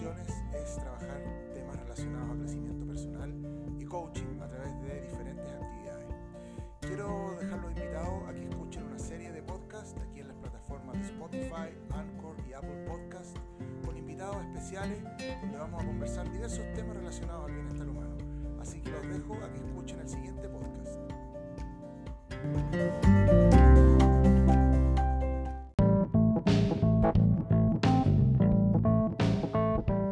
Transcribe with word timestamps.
Acciones 0.00 0.32
es 0.54 0.76
trabajar 0.76 1.20
temas 1.52 1.76
relacionados 1.76 2.30
al 2.30 2.38
crecimiento 2.38 2.86
personal 2.86 3.34
y 3.78 3.84
coaching 3.84 4.40
a 4.40 4.48
través 4.48 4.80
de 4.80 5.02
diferentes 5.02 5.44
actividades. 5.44 6.06
Quiero 6.80 7.36
dejarlos 7.38 7.70
invitados 7.72 8.26
a 8.26 8.32
que 8.32 8.48
escuchen 8.48 8.84
una 8.84 8.98
serie 8.98 9.30
de 9.30 9.42
podcasts 9.42 10.00
aquí 10.00 10.20
en 10.20 10.28
las 10.28 10.38
plataformas 10.38 10.96
de 10.96 11.04
Spotify, 11.04 11.76
Anchor 11.90 12.34
y 12.48 12.54
Apple 12.54 12.86
Podcasts 12.86 13.38
con 13.84 13.94
invitados 13.94 14.42
especiales 14.42 15.04
donde 15.42 15.58
vamos 15.58 15.82
a 15.82 15.86
conversar 15.86 16.32
diversos 16.32 16.64
temas 16.72 16.96
relacionados 16.96 17.44
al 17.44 17.52
bienestar 17.52 17.86
humano. 17.86 18.16
Así 18.58 18.80
que 18.80 18.92
los 18.92 19.06
dejo 19.06 19.34
a 19.34 19.52
que 19.52 19.58
escuchen 19.58 20.00
el 20.00 20.08
siguiente 20.08 20.48
podcast. 20.48 20.98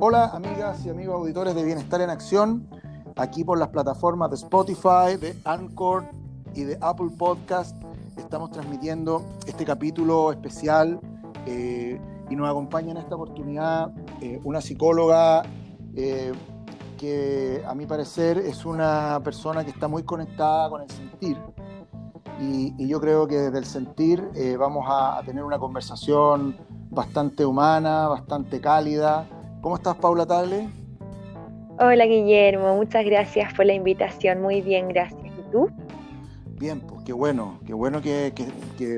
Hola 0.01 0.27
amigas 0.27 0.87
y 0.87 0.91
amigos 0.91 1.17
auditores 1.17 1.57
de 1.57 1.65
Bienestar 1.65 2.01
en 2.01 2.09
Acción, 2.09 2.69
aquí 3.17 3.43
por 3.43 3.59
las 3.59 3.71
plataformas 3.71 4.31
de 4.31 4.37
Spotify, 4.37 5.17
de 5.21 5.37
Anchor 5.45 6.05
y 6.55 6.63
de 6.63 6.79
Apple 6.81 7.09
Podcast. 7.19 7.77
Estamos 8.17 8.53
transmitiendo 8.53 9.27
este 9.49 9.65
capítulo 9.65 10.31
especial 10.31 11.01
eh, 11.47 12.01
y 12.31 12.37
nos 12.37 12.49
acompaña 12.49 12.93
en 12.93 12.99
esta 12.99 13.17
oportunidad 13.17 13.91
eh, 14.21 14.41
una 14.45 14.61
psicóloga 14.61 15.43
eh, 15.97 16.33
que 16.97 17.65
a 17.67 17.75
mi 17.75 17.85
parecer 17.85 18.39
es 18.39 18.65
una 18.65 19.21
persona 19.25 19.65
que 19.65 19.71
está 19.71 19.89
muy 19.89 20.05
conectada 20.05 20.71
con 20.71 20.83
el 20.83 20.91
sentir. 20.91 21.37
Y, 22.41 22.87
yo 22.87 23.01
creo 23.01 23.27
que 23.27 23.37
desde 23.37 23.59
el 23.59 23.65
sentir 23.65 24.31
vamos 24.61 24.87
a 24.89 25.21
tener 25.27 25.43
una 25.43 25.59
conversación 25.59 26.57
bastante 26.89 27.45
humana, 27.45 28.07
bastante 28.07 28.61
cálida, 28.61 29.27
¿Cómo 29.61 29.77
estás, 29.77 29.97
Paula 29.97 30.25
Tagle? 30.25 30.69
Hola, 31.81 32.07
Guillermo. 32.07 32.77
Muchas 32.77 33.05
gracias 33.05 33.53
por 33.55 33.67
la 33.67 33.75
invitación. 33.75 34.41
Muy 34.41 34.61
bien, 34.61 34.89
gracias. 34.89 35.21
¿Y 35.27 35.51
tú? 35.51 35.69
Bien, 36.59 36.81
pues 36.81 37.03
qué 37.05 37.13
bueno, 37.13 37.59
qué 37.67 37.75
bueno 37.75 38.01
que, 38.01 38.33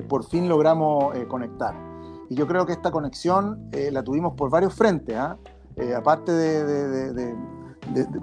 por 0.09 0.25
fin 0.25 0.49
logramos 0.49 1.17
eh, 1.17 1.27
conectar. 1.27 1.75
Y 2.29 2.35
yo 2.35 2.47
creo 2.47 2.67
que 2.67 2.73
esta 2.73 2.91
conexión 2.91 3.71
eh, 3.73 3.91
la 3.91 4.03
tuvimos 4.03 4.35
por 4.35 4.51
varios 4.51 4.75
frentes, 4.75 5.17
¿ah? 5.17 5.37
eh, 5.77 5.95
aparte 5.95 6.33
de, 6.33 7.35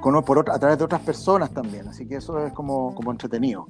por 0.02 0.50
a 0.50 0.60
través 0.60 0.78
de 0.78 0.84
otras 0.84 1.02
personas 1.02 1.52
también. 1.52 1.88
Así 1.88 2.08
que 2.08 2.18
eso 2.18 2.46
es 2.46 2.54
como, 2.54 2.94
como 2.94 3.12
entretenido 3.12 3.66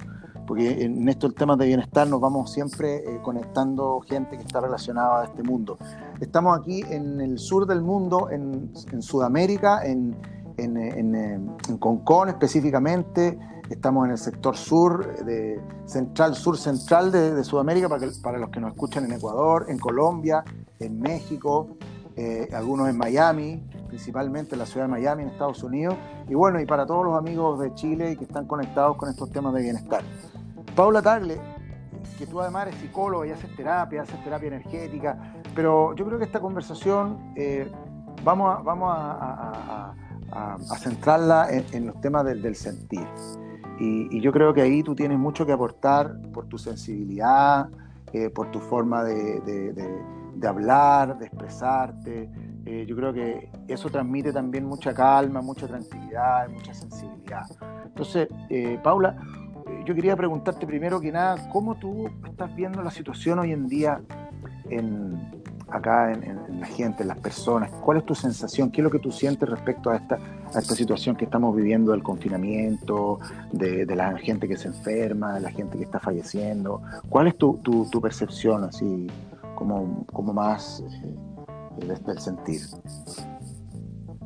porque 0.48 0.82
en 0.82 1.06
estos 1.10 1.34
temas 1.34 1.58
de 1.58 1.66
bienestar 1.66 2.08
nos 2.08 2.22
vamos 2.22 2.50
siempre 2.50 2.96
eh, 2.96 3.20
conectando 3.22 4.00
gente 4.00 4.38
que 4.38 4.42
está 4.42 4.62
relacionada 4.62 5.20
a 5.20 5.24
este 5.26 5.42
mundo. 5.42 5.76
Estamos 6.20 6.58
aquí 6.58 6.82
en 6.88 7.20
el 7.20 7.38
sur 7.38 7.66
del 7.66 7.82
mundo, 7.82 8.30
en, 8.30 8.72
Sudamérica, 9.02 9.84
en, 9.84 10.16
Concón 11.78 12.30
específicamente, 12.30 13.38
estamos 13.68 14.06
en 14.06 14.12
el 14.12 14.18
sector 14.18 14.56
sur, 14.56 15.22
de 15.24 15.60
central, 15.84 16.34
sur 16.34 16.56
central 16.56 17.12
de, 17.12 17.44
Sudamérica, 17.44 17.90
para, 17.90 18.06
para, 18.22 18.38
los 18.38 18.48
que 18.48 18.58
nos 18.58 18.72
escuchan 18.72 19.04
en 19.04 19.12
Ecuador, 19.12 19.66
en 19.68 19.78
Colombia, 19.78 20.42
en 20.80 20.98
México, 20.98 21.76
eh, 22.16 22.48
algunos 22.54 22.88
en 22.88 22.96
Miami, 22.96 23.62
principalmente 23.86 24.54
en 24.54 24.60
la 24.60 24.66
ciudad 24.66 24.86
de 24.86 24.92
Miami, 24.92 25.24
en 25.24 25.28
Estados 25.28 25.62
Unidos, 25.62 25.94
y 26.26 26.34
bueno, 26.34 26.58
y 26.58 26.64
para 26.64 26.86
todos 26.86 27.04
los 27.04 27.16
amigos 27.16 27.60
de 27.60 27.74
Chile 27.74 28.16
que 28.16 28.24
están 28.24 28.46
conectados 28.46 28.96
con 28.96 29.10
estos 29.10 29.30
temas 29.30 29.52
de 29.52 29.62
bienestar. 29.62 30.02
Paula 30.78 31.02
Tagle, 31.02 31.40
que 32.16 32.24
tú 32.24 32.40
además 32.40 32.68
eres 32.68 32.78
psicóloga 32.80 33.26
y 33.26 33.32
haces 33.32 33.52
terapia, 33.56 34.02
haces 34.02 34.22
terapia 34.22 34.46
energética, 34.46 35.18
pero 35.52 35.92
yo 35.96 36.06
creo 36.06 36.18
que 36.18 36.24
esta 36.24 36.38
conversación 36.38 37.32
eh, 37.34 37.68
vamos, 38.22 38.56
a, 38.70 39.92
centrarla 40.78 41.48
en, 41.50 41.88
los 41.88 42.00
temas 42.00 42.24
del, 42.24 42.54
sentir. 42.54 43.08
Y, 43.80 44.20
yo 44.20 44.30
creo 44.30 44.54
que 44.54 44.62
ahí 44.62 44.84
tú 44.84 44.94
tienes 44.94 45.18
mucho 45.18 45.44
que 45.44 45.50
aportar 45.50 46.16
por 46.32 46.46
tu 46.46 46.58
sensibilidad, 46.58 47.68
eh, 48.12 48.30
por 48.30 48.52
tu 48.52 48.60
forma 48.60 49.02
de, 49.02 50.00
hablar, 50.46 51.18
de 51.18 51.26
expresarte. 51.26 52.30
Eh, 52.66 52.86
yo 52.86 52.94
creo 52.94 53.12
que 53.12 53.50
eso 53.66 53.90
transmite 53.90 54.32
también 54.32 54.64
mucha 54.64 54.94
calma, 54.94 55.42
mucha 55.42 55.66
tranquilidad, 55.66 56.48
mucha 56.50 56.72
sensibilidad. 56.72 57.46
Entonces, 57.84 58.28
Paula, 58.84 59.16
yo 59.88 59.94
quería 59.94 60.14
preguntarte 60.16 60.66
primero 60.66 61.00
que 61.00 61.10
nada, 61.10 61.48
¿cómo 61.48 61.74
tú 61.74 62.10
estás 62.26 62.54
viendo 62.54 62.82
la 62.82 62.90
situación 62.90 63.38
hoy 63.38 63.52
en 63.52 63.68
día 63.68 64.02
en, 64.68 65.18
acá 65.70 66.12
en, 66.12 66.60
la 66.60 66.66
gente, 66.66 67.04
en 67.04 67.08
las 67.08 67.18
personas? 67.18 67.70
¿Cuál 67.70 67.96
es 67.96 68.04
tu 68.04 68.14
sensación? 68.14 68.70
¿Qué 68.70 68.82
es 68.82 68.84
lo 68.84 68.90
que 68.90 68.98
tú 68.98 69.10
sientes 69.10 69.48
respecto 69.48 69.88
a 69.88 69.96
esta, 69.96 70.18
situación 70.60 71.16
que 71.16 71.24
estamos 71.24 71.56
viviendo 71.56 71.92
del 71.92 72.02
confinamiento, 72.02 73.18
de, 73.50 73.86
la 73.86 74.18
gente 74.18 74.46
que 74.46 74.58
se 74.58 74.68
enferma, 74.68 75.32
de 75.32 75.40
la 75.40 75.50
gente 75.50 75.78
que 75.78 75.84
está 75.84 75.98
falleciendo? 75.98 76.82
¿Cuál 77.08 77.28
es 77.28 77.38
tu, 77.38 77.58
tu, 77.62 78.00
percepción 78.02 78.64
así 78.64 79.06
como, 79.54 80.34
más 80.34 80.84
eh, 81.80 81.94
del 82.04 82.20
sentir? 82.20 82.60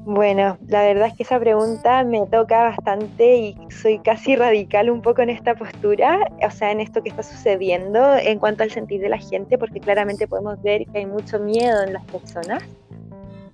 Bueno, 0.04 0.58
la 0.66 0.82
verdad 0.82 1.06
es 1.06 1.14
que 1.14 1.22
esa 1.22 1.38
pregunta 1.38 2.02
me 2.02 2.26
toca 2.26 2.64
bastante 2.64 3.36
y 3.36 3.56
soy 3.70 4.00
casi 4.00 4.34
radical 4.34 4.90
un 4.90 5.00
poco 5.00 5.22
en 5.22 5.30
esta 5.30 5.54
postura, 5.54 6.28
o 6.44 6.50
sea, 6.50 6.72
en 6.72 6.80
esto 6.80 7.04
que 7.04 7.10
está 7.10 7.22
sucediendo 7.22 8.16
en 8.16 8.40
cuanto 8.40 8.64
al 8.64 8.72
sentir 8.72 9.00
de 9.00 9.08
la 9.08 9.18
gente, 9.18 9.58
porque 9.58 9.78
claramente 9.78 10.26
podemos 10.26 10.60
ver 10.60 10.86
que 10.86 10.98
hay 10.98 11.06
mucho 11.06 11.38
miedo 11.38 11.84
en 11.84 11.92
las 11.92 12.04
personas. 12.06 12.64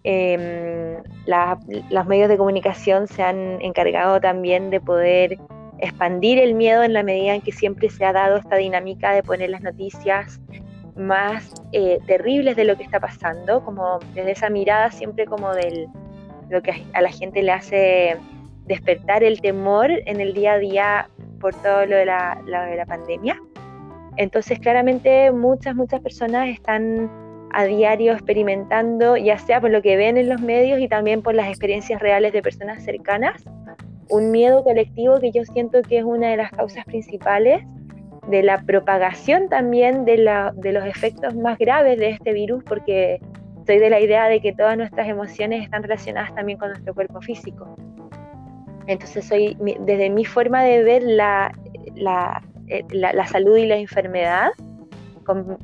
Em, 0.05 1.03
los 1.91 2.07
medios 2.07 2.31
de 2.31 2.39
comunicación 2.39 3.09
se 3.09 3.23
han 3.23 3.61
encargado 3.61 4.19
también 4.19 4.71
de 4.71 4.81
poder 4.81 5.37
expandir 5.81 6.39
el 6.39 6.55
miedo 6.55 6.83
en 6.83 6.95
la 6.95 7.03
medida 7.03 7.35
en 7.35 7.43
que 7.43 7.53
siempre 7.53 7.91
se 7.91 8.07
ha 8.07 8.15
dado 8.15 8.39
esta 8.39 8.57
dinámica 8.57 9.13
de 9.13 9.23
poner 9.23 9.51
las 9.51 9.61
noticias 9.61 10.41
más 10.97 11.53
eh, 11.73 11.99
terribles 12.07 12.57
de 12.57 12.65
lo 12.65 12.77
que 12.79 12.85
está 12.85 13.01
pasando, 13.01 13.63
como 13.63 13.99
desde 14.15 14.31
esa 14.31 14.49
mirada 14.49 14.91
siempre 14.91 15.27
como 15.27 15.53
del 15.53 15.89
lo 16.51 16.63
que 16.63 16.85
a 16.93 17.03
la 17.03 17.11
gente 17.11 17.43
le 17.43 17.53
hace 17.53 18.17
despertar 18.67 19.25
el 19.25 19.41
temor 19.41 19.91
en 19.91 20.21
el 20.21 20.35
día 20.35 20.53
a 20.55 20.59
día 20.59 21.09
por 21.41 21.55
todo 21.55 21.87
lo 21.87 21.97
de 21.97 22.07
la, 22.07 22.41
de 22.45 22.77
la 22.77 22.87
pandemia. 22.87 23.41
Entonces, 24.17 24.59
claramente 24.59 25.31
muchas, 25.31 25.75
muchas 25.75 26.01
personas 26.01 26.49
están 26.49 27.11
a 27.53 27.65
diario 27.65 28.13
experimentando, 28.13 29.17
ya 29.17 29.39
sea 29.39 29.61
por 29.61 29.71
lo 29.71 29.81
que 29.81 29.97
ven 29.97 30.19
en 30.19 30.29
los 30.29 30.41
medios 30.41 30.81
y 30.81 30.89
también 30.89 31.23
por 31.23 31.35
las 31.35 31.49
experiencias 31.49 32.01
reales 32.01 32.33
de 32.33 32.43
personas 32.43 32.85
cercanas, 32.85 33.45
un 34.11 34.31
miedo 34.31 34.65
colectivo 34.65 35.19
que 35.21 35.31
yo 35.31 35.45
siento 35.45 35.83
que 35.83 35.99
es 35.99 36.05
una 36.05 36.29
de 36.29 36.37
las 36.37 36.51
causas 36.51 36.85
principales 36.85 37.63
de 38.29 38.43
la 38.43 38.61
propagación 38.63 39.49
también 39.49 40.05
de, 40.05 40.19
la, 40.19 40.53
de 40.55 40.73
los 40.73 40.85
efectos 40.85 41.35
más 41.35 41.59
graves 41.59 41.99
de 41.99 42.11
este 42.11 42.33
virus, 42.33 42.63
porque 42.65 43.21
Estoy 43.69 43.81
de 43.81 43.91
la 43.91 44.01
idea 44.01 44.29
de 44.29 44.41
que 44.41 44.55
todas 44.55 44.79
nuestras 44.79 45.07
emociones 45.09 45.63
están 45.63 45.83
relacionadas 45.83 46.35
también 46.35 46.59
con 46.59 46.71
nuestro 46.71 46.95
cuerpo 46.95 47.21
físico. 47.21 47.77
Entonces, 48.87 49.27
soy, 49.27 49.59
desde 49.81 50.09
mi 50.09 50.25
forma 50.25 50.63
de 50.63 50.83
ver 50.83 51.03
la, 51.03 51.53
la, 51.95 52.43
eh, 52.69 52.83
la, 52.93 53.27
salud 53.27 53.59
y 53.59 53.67
la 53.67 53.77
enfermedad, 53.77 54.53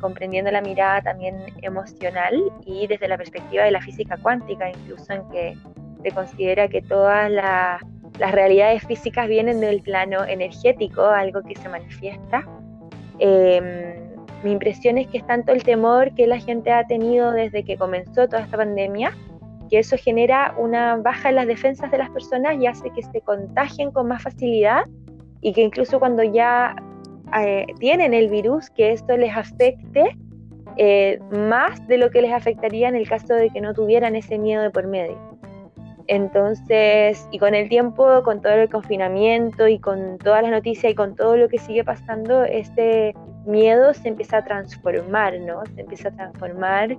comprendiendo 0.03 0.51
la 0.51 0.61
mirada 0.61 1.01
también 1.01 1.47
emocional 1.63 2.35
y 2.67 2.87
desde 2.89 3.09
la 3.09 3.17
perspectiva 3.17 3.65
de 3.65 3.71
la 3.71 3.81
física 3.81 4.19
cuántica, 4.19 4.69
incluso 4.69 5.11
en 5.11 5.27
que 5.31 5.57
se 6.03 6.11
considera 6.11 6.69
que 6.69 6.83
todas 6.83 7.31
las 7.31 8.33
realidades 8.33 8.87
físicas 8.87 9.29
vienen 9.29 9.61
del 9.61 9.81
plano 9.81 10.27
energético, 10.27 11.07
algo 11.07 11.41
que 11.41 11.57
se 11.57 11.71
manifiesta. 11.71 12.47
Eh, 13.19 14.04
mi 14.45 14.53
impresión 14.53 14.99
es 14.99 15.09
que 15.09 15.19
es 15.19 15.27
tanto 15.27 15.53
el 15.53 15.63
temor 15.63 16.15
que 16.15 16.27
la 16.27 16.39
gente 16.39 16.71
ha 16.71 16.87
tenido 16.87 17.33
desde 17.33 17.65
que 17.65 17.77
comenzó 17.77 18.29
toda 18.29 18.43
esta 18.43 18.59
pandemia, 18.59 19.17
que 19.71 19.79
eso 19.79 19.97
genera 19.97 20.55
una 20.59 20.97
baja 20.97 21.31
en 21.31 21.37
las 21.37 21.47
defensas 21.47 21.91
de 21.91 21.99
las 21.99 22.11
personas 22.11 22.57
y 22.61 22.67
hace 22.67 22.91
que 22.91 23.03
se 23.03 23.21
contagien 23.23 23.91
con 23.91 24.09
más 24.09 24.23
facilidad 24.23 24.85
y 25.41 25.53
que 25.55 25.63
incluso 25.63 25.99
cuando 25.99 26.23
ya 26.23 26.77
eh, 27.39 27.67
tienen 27.79 28.13
el 28.13 28.29
virus, 28.29 28.69
que 28.71 28.93
esto 28.93 29.17
les 29.17 29.35
afecte 29.35 30.17
eh, 30.77 31.19
más 31.31 31.87
de 31.89 31.99
lo 31.99 32.11
que 32.11 32.21
les 32.21 32.33
afectaría 32.33 32.89
en 32.89 32.97
el 32.97 33.09
caso 33.09 33.35
de 33.35 33.49
que 33.49 33.61
no 33.61 33.73
tuvieran 33.73 34.15
ese 34.15 34.39
miedo 34.39 34.63
de 34.63 34.71
por 34.71 34.87
medio. 34.87 35.34
Entonces, 36.07 37.27
y 37.31 37.39
con 37.39 37.55
el 37.55 37.69
tiempo, 37.69 38.23
con 38.25 38.43
todo 38.43 38.53
el 38.53 38.69
confinamiento 38.69 39.67
y 39.69 39.79
con 39.79 40.19
todas 40.19 40.43
las 40.43 40.51
noticias 40.51 40.93
y 40.93 40.95
con 40.95 41.17
todo 41.17 41.37
lo 41.37 41.49
que 41.49 41.59
sigue 41.59 41.83
pasando, 41.83 42.45
este 42.45 43.15
miedo 43.47 43.95
se 43.95 44.09
empieza 44.09 44.39
a 44.39 44.45
transformar, 44.45 45.39
¿no? 45.41 45.65
Se 45.75 45.81
empieza 45.81 46.09
a 46.09 46.13
transformar 46.13 46.97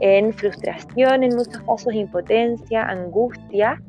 en 0.00 0.32
frustración, 0.32 1.22
en 1.22 1.34
muchos 1.34 1.58
casos 1.62 1.94
impotencia, 1.94 2.82
angustia 2.82 3.80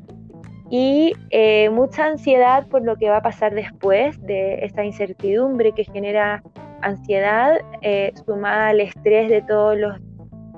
y 0.70 1.14
eh, 1.30 1.70
mucha 1.70 2.06
ansiedad 2.06 2.66
por 2.68 2.82
lo 2.82 2.96
que 2.96 3.08
va 3.08 3.18
a 3.18 3.22
pasar 3.22 3.54
después 3.54 4.20
de 4.22 4.64
esta 4.64 4.84
incertidumbre 4.84 5.72
que 5.72 5.84
genera 5.84 6.42
ansiedad, 6.82 7.58
eh, 7.82 8.12
sumada 8.26 8.68
al 8.68 8.80
estrés 8.80 9.28
de 9.30 9.42
todos 9.42 9.78
los 9.78 9.98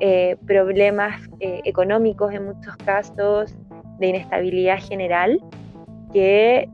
eh, 0.00 0.36
problemas 0.46 1.20
económicos 1.40 2.32
en 2.32 2.46
muchos 2.46 2.76
casos, 2.78 3.54
de 4.00 4.08
inestabilidad 4.08 4.78
general, 4.80 5.40
que 6.12 6.68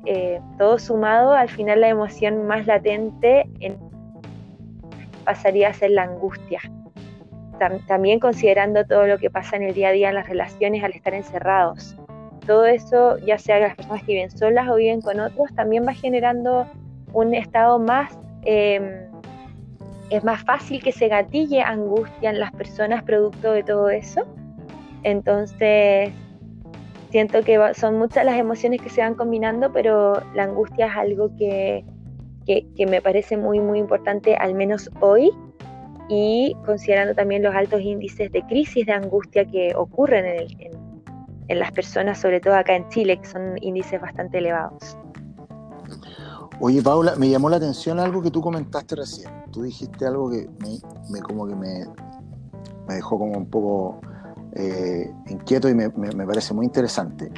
todo 0.56 0.78
sumado 0.78 1.32
al 1.32 1.50
final 1.50 1.82
la 1.82 1.88
emoción 1.88 2.46
más 2.46 2.66
latente 2.66 3.46
pasaría 5.24 5.68
a 5.68 5.74
ser 5.74 5.90
la 5.90 6.04
angustia. 6.04 6.60
también 7.86 8.20
considerando 8.20 8.84
todo 8.84 9.06
lo 9.06 9.16
que 9.16 9.30
pasa 9.30 9.56
en 9.56 9.62
el 9.62 9.74
día 9.74 9.88
a 9.88 9.92
día 9.92 10.08
en 10.10 10.14
las 10.14 10.28
relaciones 10.28 10.84
al 10.84 10.92
estar 10.92 11.14
encerrados. 11.14 11.96
Todo 12.46 12.66
eso, 12.66 13.18
ya 13.18 13.38
sea 13.38 13.58
las 13.58 13.74
personas 13.74 14.02
que 14.04 14.12
viven 14.12 14.30
solas 14.30 14.68
o 14.68 14.74
viven 14.76 15.00
con 15.00 15.18
otros, 15.20 15.54
también 15.54 15.86
va 15.86 15.94
generando 15.94 16.66
un 17.14 17.34
estado 17.34 17.78
más 17.78 18.18
em, 18.44 19.06
es 20.10 20.22
más 20.22 20.44
fácil 20.44 20.82
que 20.82 20.92
se 20.92 21.08
gatille 21.08 21.62
angustia 21.62 22.30
en 22.30 22.38
las 22.38 22.52
personas 22.52 23.02
producto 23.02 23.52
de 23.52 23.62
todo 23.62 23.88
eso. 23.90 24.24
Entonces, 25.02 26.10
siento 27.16 27.42
que 27.42 27.58
son 27.72 27.96
muchas 27.96 28.26
las 28.26 28.36
emociones 28.36 28.82
que 28.82 28.90
se 28.90 29.00
van 29.00 29.14
combinando, 29.14 29.72
pero 29.72 30.20
la 30.34 30.42
angustia 30.42 30.84
es 30.88 30.96
algo 30.96 31.34
que, 31.38 31.82
me 32.76 33.00
parece 33.00 33.38
muy, 33.38 33.58
muy 33.58 33.78
importante, 33.78 34.36
al 34.36 34.52
menos 34.52 34.90
hoy, 35.00 35.30
y 36.10 36.54
considerando 36.66 37.14
también 37.14 37.42
los 37.42 37.54
altos 37.54 37.80
índices 37.80 38.30
de 38.32 38.42
crisis 38.42 38.84
de 38.84 38.92
angustia 38.92 39.46
que 39.46 39.74
ocurren 39.74 40.26
en, 40.26 40.46
en 41.48 41.58
las 41.58 41.72
personas, 41.72 42.18
sobre 42.18 42.38
todo 42.38 42.54
acá 42.54 42.76
en 42.76 42.86
Chile, 42.90 43.18
que 43.18 43.26
son 43.26 43.54
índices 43.62 43.98
bastante 43.98 44.36
elevados. 44.36 44.98
Oye, 46.60 46.82
Paula, 46.82 47.16
me 47.16 47.30
llamó 47.30 47.48
la 47.48 47.56
atención 47.56 47.98
algo 47.98 48.20
que 48.20 48.30
tú 48.30 48.42
comentaste 48.42 48.94
recién. 48.94 49.30
Tú 49.52 49.62
dijiste 49.62 50.04
algo 50.04 50.30
que 50.30 50.50
me, 51.10 51.22
como 51.22 51.46
que 51.46 51.54
me, 51.54 51.86
me, 52.86 52.94
dejó 52.94 53.18
como 53.18 53.38
un 53.38 53.46
poco 53.46 54.02
eh, 54.58 55.12
inquieto 55.28 55.68
y 55.68 55.74
me, 55.74 55.90
parece 55.90 56.54
muy 56.54 56.64
interesante. 56.64 57.30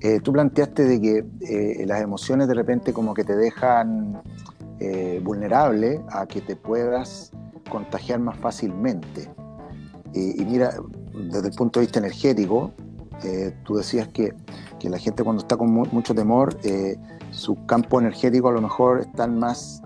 Eh, 0.00 0.20
tú 0.20 0.32
planteaste 0.32 0.84
de 0.84 1.00
que 1.00 1.24
eh, 1.40 1.84
las 1.86 2.00
emociones 2.00 2.46
de 2.46 2.54
repente 2.54 2.92
como 2.92 3.14
que 3.14 3.24
te 3.24 3.36
dejan 3.36 4.22
vulnerable 5.22 6.00
a 6.08 6.26
que 6.26 6.40
te 6.40 6.56
puedas 6.56 7.30
contagiar 7.70 8.18
más 8.18 8.36
fácilmente. 8.38 9.30
y 10.12 10.44
mira, 10.44 10.74
desde 11.30 11.50
el 11.50 11.54
punto 11.54 11.78
de 11.78 11.86
vista 11.86 12.00
energético, 12.00 12.72
tú 13.62 13.76
decías 13.76 14.08
que, 14.08 14.34
que, 14.80 14.90
la 14.90 14.98
gente 14.98 15.22
cuando 15.22 15.42
está 15.42 15.56
con 15.56 15.70
mucho 15.72 16.16
temor 16.16 16.58
su 17.30 17.64
campo 17.66 18.00
energético 18.00 18.48
a 18.48 18.52
lo 18.52 18.60
mejor 18.60 19.02
están 19.02 19.38
más 19.38 19.80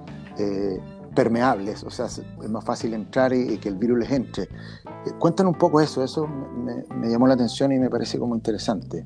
permeables, 1.17 1.83
o 1.83 1.91
sea, 1.91 2.07
es 2.07 2.51
más 2.51 2.65
fácil 2.65 2.95
entrar 2.95 3.33
y, 3.33 3.59
que 3.59 3.69
el 3.69 3.75
virus 3.75 3.99
les 3.99 4.13
entre. 4.13 4.45
Eh, 4.45 5.13
cuéntanos 5.19 5.55
un 5.55 5.59
poco 5.59 5.81
eso, 5.81 6.05
eso 6.05 6.29
me, 6.29 7.09
llamó 7.09 7.27
la 7.27 7.35
atención 7.35 7.73
y 7.73 7.79
me 7.79 7.91
parece 7.91 8.19
como 8.21 8.37
interesante. 8.37 9.05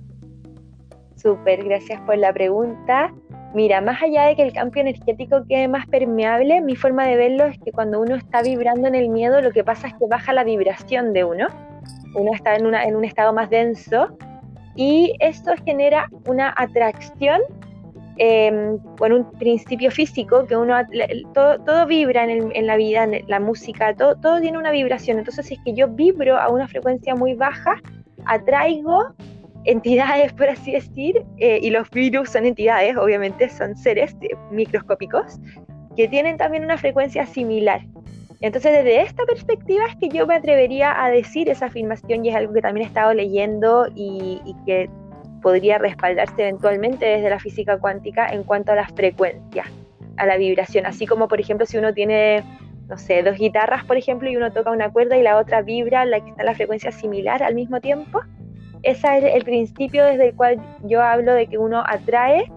Súper, 1.17 1.65
gracias 1.65 1.99
por 2.03 2.19
la 2.19 2.33
pregunta. 2.33 3.15
Mira, 3.55 3.81
más 3.81 4.03
allá 4.03 4.27
de 4.27 4.37
que 4.37 4.43
el 4.43 4.53
campo 4.53 4.79
energético 4.79 5.45
quede 5.49 5.69
más 5.69 5.87
permeable, 5.87 6.61
mi 6.61 6.77
forma 6.77 7.07
de 7.07 7.17
verlo 7.17 7.47
es 7.47 7.59
que 7.65 7.73
cuando 7.73 8.01
uno 8.01 8.17
está 8.17 8.43
vibrando 8.43 8.87
en 8.87 8.95
el 8.95 9.09
miedo, 9.09 9.41
lo 9.41 9.53
que 9.53 9.65
pasa 9.65 9.89
es 9.89 9.95
que 9.95 10.07
baja 10.07 10.33
la 10.33 10.45
vibración 10.45 11.13
de 11.13 11.25
uno. 11.25 11.47
Uno 12.15 12.33
está 12.35 12.57
en, 12.57 12.75
en 12.75 12.97
un 12.97 13.05
estado 13.05 13.33
más 13.33 13.49
denso 13.49 14.09
y 14.75 15.15
esto 15.21 15.53
genera 15.65 16.09
una 16.27 16.55
atracción 16.57 17.41
eh, 18.19 18.77
bueno, 18.99 19.17
un 19.17 19.31
principio 19.39 19.91
físico 19.91 20.47
que 20.47 20.57
uno, 20.57 20.75
todo, 21.35 21.87
vibra 21.87 22.25
en, 22.25 22.67
la 22.67 22.77
vida, 22.77 23.05
en 23.05 23.25
la 23.29 23.41
música, 23.41 23.95
todo, 23.95 24.17
todo 24.17 24.41
tiene 24.41 24.59
una 24.59 24.71
vibración. 24.71 25.19
Entonces, 25.19 25.47
si 25.47 25.55
es 25.55 25.61
que 25.65 25.75
yo 25.75 25.89
vibro 25.89 26.39
a 26.39 26.49
una 26.49 26.69
frecuencia 26.69 27.15
muy 27.15 27.35
baja, 27.35 27.77
atraigo 28.27 29.15
entidades, 29.65 30.33
por 30.33 30.49
así 30.49 30.73
decir, 30.73 31.23
eh, 31.39 31.61
y 31.63 31.71
los 31.71 31.91
virus 31.91 32.31
son 32.31 32.47
entidades, 32.47 32.97
obviamente 32.97 33.49
son 33.49 33.77
seres 33.77 34.17
microscópicos, 34.51 35.39
que 35.97 36.09
tienen 36.09 36.37
también 36.37 36.65
una 36.65 36.79
frecuencia 36.79 37.27
similar. 37.27 37.83
Entonces, 38.41 38.73
desde 38.73 39.03
esta 39.03 39.25
perspectiva 39.25 39.85
es 39.87 39.97
que 39.97 40.09
yo 40.09 40.27
me 40.27 40.35
atrevería 40.35 41.05
a 41.05 41.11
decir 41.11 41.51
esa 41.51 41.67
afirmación 41.67 42.25
y 42.25 42.31
es 42.31 42.35
algo 42.35 42.55
que 42.55 42.63
también 42.63 42.87
he 42.87 42.89
estado 42.89 43.13
leyendo 43.13 43.87
y, 43.95 44.41
y 44.47 44.55
que 44.65 44.89
podría 45.41 45.79
respaldarse 45.79 46.43
eventualmente 46.43 47.07
desde 47.07 47.31
la 47.31 47.39
física 47.39 47.79
cuántica 47.79 48.29
en 48.29 48.45
cuanto 48.45 48.73
a 48.73 48.75
las 48.75 48.93
frecuencias, 48.93 49.67
a 50.17 50.27
la 50.27 50.37
vibración, 50.37 50.87
así 50.87 51.07
como 51.07 51.29
por 51.29 51.41
ejemplo 51.41 51.67
si 51.67 51.79
uno 51.79 51.93
tiene, 51.95 52.45
no 52.89 52.99
sé, 52.99 53.23
dos 53.23 53.37
guitarras, 53.37 53.85
por 53.85 53.97
ejemplo, 53.97 54.31
y 54.31 54.37
uno 54.37 54.53
toca 54.53 54.71
una 54.71 54.91
cuerda 54.91 55.17
y 55.17 55.23
la 55.23 55.37
otra 55.37 55.63
vibra, 55.63 56.05
la 56.05 56.21
que 56.21 56.31
está 56.31 56.43
en 56.43 56.47
la 56.47 56.55
frecuencia 56.55 56.93
similar 56.93 57.43
al 57.43 57.55
mismo 57.55 57.81
tiempo, 57.81 58.21
ese 58.83 59.19
es 59.19 59.35
el 59.35 59.45
principio 59.45 60.05
desde 60.05 60.29
el 60.29 60.35
cual 60.35 60.61
yo 60.85 61.03
hablo 61.03 61.35
de 61.35 61.47
que 61.47 61.59
uno 61.59 61.83
atrae 61.87 62.51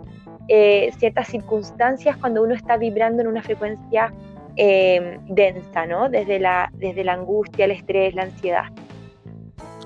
eh, 0.48 0.92
ciertas 0.98 1.28
circunstancias 1.28 2.18
cuando 2.18 2.44
uno 2.44 2.54
está 2.54 2.78
vibrando 2.78 3.22
en 3.22 3.28
una 3.28 3.42
frecuencia 3.42 4.14
eh, 4.56 5.20
densa, 5.28 5.86
¿no? 5.86 6.10
Desde 6.10 6.40
la, 6.40 6.72
desde 6.76 7.04
la 7.04 7.14
angustia, 7.14 7.66
el 7.66 7.72
estrés, 7.72 8.14
la 8.14 8.24
ansiedad. 8.24 8.66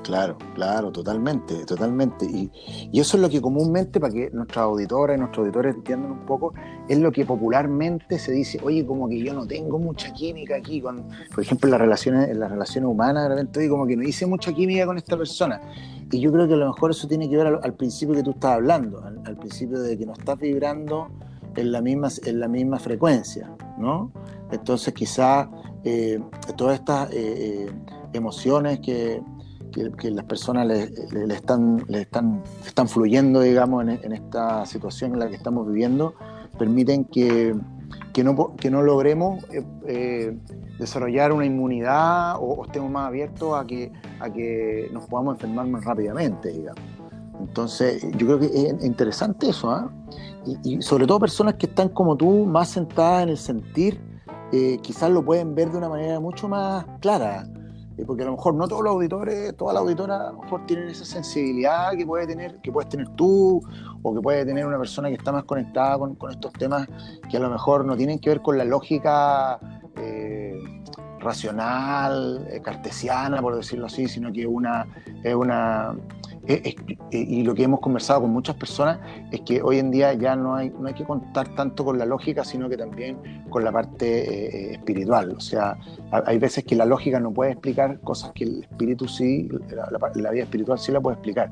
Claro, 0.08 0.38
claro, 0.56 0.90
totalmente, 0.90 1.66
totalmente. 1.66 2.26
Y, 2.26 2.50
eso 2.98 3.18
es 3.18 3.22
lo 3.22 3.30
que 3.30 3.42
comúnmente, 3.42 4.00
para 4.00 4.14
que 4.14 4.30
nuestras 4.32 4.64
auditoras 4.64 5.18
y 5.18 5.20
nuestros 5.20 5.44
auditores 5.44 5.76
entiendan 5.76 6.12
un 6.12 6.26
poco, 6.26 6.54
es 6.88 6.98
lo 6.98 7.12
que 7.12 7.26
popularmente 7.26 8.18
se 8.18 8.32
dice, 8.32 8.58
oye, 8.64 8.86
como 8.86 9.10
que 9.10 9.22
yo 9.22 9.34
no 9.34 9.46
tengo 9.46 9.78
mucha 9.78 10.14
química 10.14 10.56
aquí, 10.56 10.80
con, 10.80 11.10
por 11.36 11.44
ejemplo, 11.44 11.68
en 11.68 11.72
las 11.72 11.82
relaciones, 11.82 12.30
en 12.30 12.40
las 12.40 12.50
relaciones 12.50 12.90
humanas, 12.90 13.24
de 13.24 13.36
repente, 13.36 13.68
como 13.68 13.86
que 13.86 13.98
no 13.98 14.04
hice 14.04 14.26
mucha 14.26 14.54
química 14.54 14.86
con 14.86 14.96
esta 14.96 15.18
persona. 15.18 15.60
Y 16.10 16.22
yo 16.22 16.32
creo 16.32 16.48
que 16.48 16.54
a 16.54 16.58
lo 16.58 16.68
mejor 16.68 16.92
eso 16.92 17.06
tiene 17.06 17.30
que 17.30 17.36
ver 17.36 17.60
al, 17.62 17.74
principio 17.74 18.16
que 18.16 18.24
tú 18.24 18.32
estás 18.32 18.52
hablando, 18.52 19.04
al, 19.04 19.36
principio 19.36 19.78
de 19.82 19.98
que 19.98 20.06
no 20.06 20.14
estás 20.14 20.40
vibrando 20.40 21.10
en 21.58 21.74
la 21.74 21.82
misma, 21.82 22.08
en 22.26 22.40
la 22.40 22.48
misma 22.48 22.80
frecuencia, 22.80 23.52
¿no? 23.78 24.10
Entonces 24.54 24.94
quizás 24.94 25.50
eh, 25.84 26.18
todas 26.56 26.80
estas 26.80 27.12
eh, 27.12 27.66
eh, 27.68 27.72
emociones 28.14 28.80
que 28.80 29.22
que, 29.72 30.12
las 30.12 30.26
personas 30.26 30.68
le, 30.68 30.84
están, 31.34 31.84
le 31.88 32.02
están, 32.02 32.44
están 32.66 32.88
fluyendo, 32.88 33.42
digamos, 33.42 33.88
en, 33.88 34.12
esta 34.12 34.66
situación 34.66 35.14
en 35.14 35.20
la 35.20 35.28
que 35.30 35.36
estamos 35.36 35.68
viviendo, 35.68 36.16
permiten 36.58 37.06
que, 37.06 37.56
que, 38.14 38.24
no, 38.24 38.56
que 38.56 38.70
no 38.70 38.82
logremos 38.82 39.44
eh, 39.52 39.64
eh, 39.88 40.38
desarrollar 40.80 41.32
una 41.32 41.46
inmunidad 41.46 42.36
o, 42.40 42.66
estemos 42.66 42.90
más 42.92 43.08
abiertos 43.08 43.60
a 43.60 43.66
que, 43.66 43.92
a 44.20 44.30
que 44.32 44.90
nos 44.92 45.06
podamos 45.06 45.36
enfermar 45.36 45.68
más 45.68 45.84
rápidamente, 45.86 46.50
digamos. 46.50 46.82
Entonces, 47.40 48.04
yo 48.18 48.26
creo 48.26 48.40
que 48.40 48.46
es 48.48 48.84
interesante 48.84 49.50
eso, 49.50 49.70
¿ah? 49.70 49.92
y, 50.64 50.82
sobre 50.82 51.06
todo 51.06 51.20
personas 51.20 51.56
que 51.56 51.68
están 51.68 51.90
como 51.90 52.16
tú, 52.16 52.46
más 52.46 52.70
sentadas 52.70 53.24
en 53.24 53.30
el 53.30 53.38
sentir, 53.38 54.02
eh, 54.52 54.80
quizás 54.82 55.12
lo 55.12 55.24
pueden 55.24 55.54
ver 55.54 55.72
de 55.72 55.78
una 55.78 55.90
manera 55.90 56.20
mucho 56.20 56.48
más 56.48 56.86
clara 57.02 57.46
porque 58.06 58.24
a 58.24 58.26
lo 58.26 58.34
mejor 58.34 58.54
no 58.54 58.68
todos 58.68 58.84
los 58.84 58.94
auditores, 58.94 59.56
todas 59.56 59.74
las 59.74 59.82
auditoras 59.82 60.22
a 60.22 60.32
lo 60.32 60.42
mejor 60.44 60.66
tienen 60.66 60.90
esa 60.90 61.06
sensibilidad 61.06 61.94
que 61.94 62.06
puede 62.06 62.28
tener, 62.28 62.60
que 62.62 62.72
puedes 62.72 62.90
tener 62.90 63.08
tú, 63.10 63.62
o 64.04 64.14
que 64.14 64.22
puede 64.22 64.46
tener 64.46 64.66
una 64.66 64.78
persona 64.78 65.10
que 65.10 65.16
está 65.16 65.32
más 65.32 65.46
conectada 65.46 65.98
con, 65.98 66.18
estos 66.30 66.54
temas 66.54 66.88
que 67.30 67.38
a 67.38 67.40
lo 67.40 67.50
mejor 67.50 67.86
no 67.86 67.98
tienen 67.98 68.20
que 68.20 68.30
ver 68.30 68.42
con 68.42 68.58
la 68.58 68.66
lógica 68.66 69.60
eh, 69.96 70.60
racional, 71.20 72.48
eh, 72.52 72.62
cartesiana, 72.62 73.42
por 73.42 73.56
decirlo 73.56 73.88
así, 73.88 74.08
sino 74.08 74.32
que 74.32 74.42
es 74.42 75.34
una 75.36 75.96
y 77.12 77.44
lo 77.44 77.54
que 77.54 77.64
hemos 77.64 77.82
conversado 77.82 78.22
con 78.22 78.32
muchas 78.32 78.56
personas 78.56 79.00
es 79.32 79.42
que 79.42 79.62
hoy 79.62 79.80
en 79.80 79.92
día 79.92 80.14
ya 80.14 80.36
no 80.36 80.56
hay, 80.56 80.70
no 80.70 80.88
hay 80.88 80.94
que 80.94 81.04
contar 81.04 81.54
tanto 81.56 81.84
con 81.84 81.98
la 81.98 82.06
lógica, 82.06 82.44
sino 82.46 82.70
que 82.70 82.78
también 82.78 83.18
con 83.50 83.64
la 83.64 83.72
parte 83.72 84.72
eh, 84.72 84.72
espiritual. 84.74 85.34
O 85.36 85.40
sea, 85.40 85.78
hay 86.12 86.38
veces 86.38 86.64
que 86.64 86.76
la 86.76 86.86
lógica 86.86 87.20
no 87.20 87.32
puede 87.32 87.52
explicar 87.52 88.00
cosas 88.02 88.32
que 88.34 88.46
el 88.46 88.62
espíritu 88.62 89.08
sí, 89.08 89.50
la, 90.16 90.32
vida 90.32 90.44
espiritual 90.44 90.80
sí 90.80 90.92
la 90.92 91.02
puede 91.02 91.16
explicar. 91.16 91.52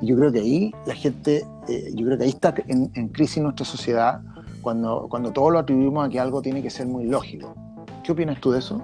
Y 0.00 0.06
yo 0.06 0.16
creo 0.16 0.32
que 0.32 0.40
ahí 0.40 0.74
la 0.86 0.94
gente, 0.94 1.44
eh, 1.68 1.90
yo 1.94 2.06
creo 2.06 2.18
que 2.18 2.24
ahí 2.24 2.30
está 2.30 2.54
en, 2.68 2.90
en, 2.94 3.08
crisis 3.08 3.42
nuestra 3.42 3.66
sociedad 3.66 4.20
cuando, 4.62 5.06
cuando 5.10 5.32
todo 5.32 5.50
lo 5.50 5.58
atribuimos 5.58 6.06
a 6.06 6.08
que 6.08 6.18
algo 6.18 6.40
tiene 6.40 6.62
que 6.62 6.70
ser 6.70 6.86
muy 6.86 7.04
lógico. 7.04 7.54
¿Qué 8.02 8.12
opinas 8.12 8.40
tú 8.40 8.52
de 8.52 8.60
eso? 8.60 8.80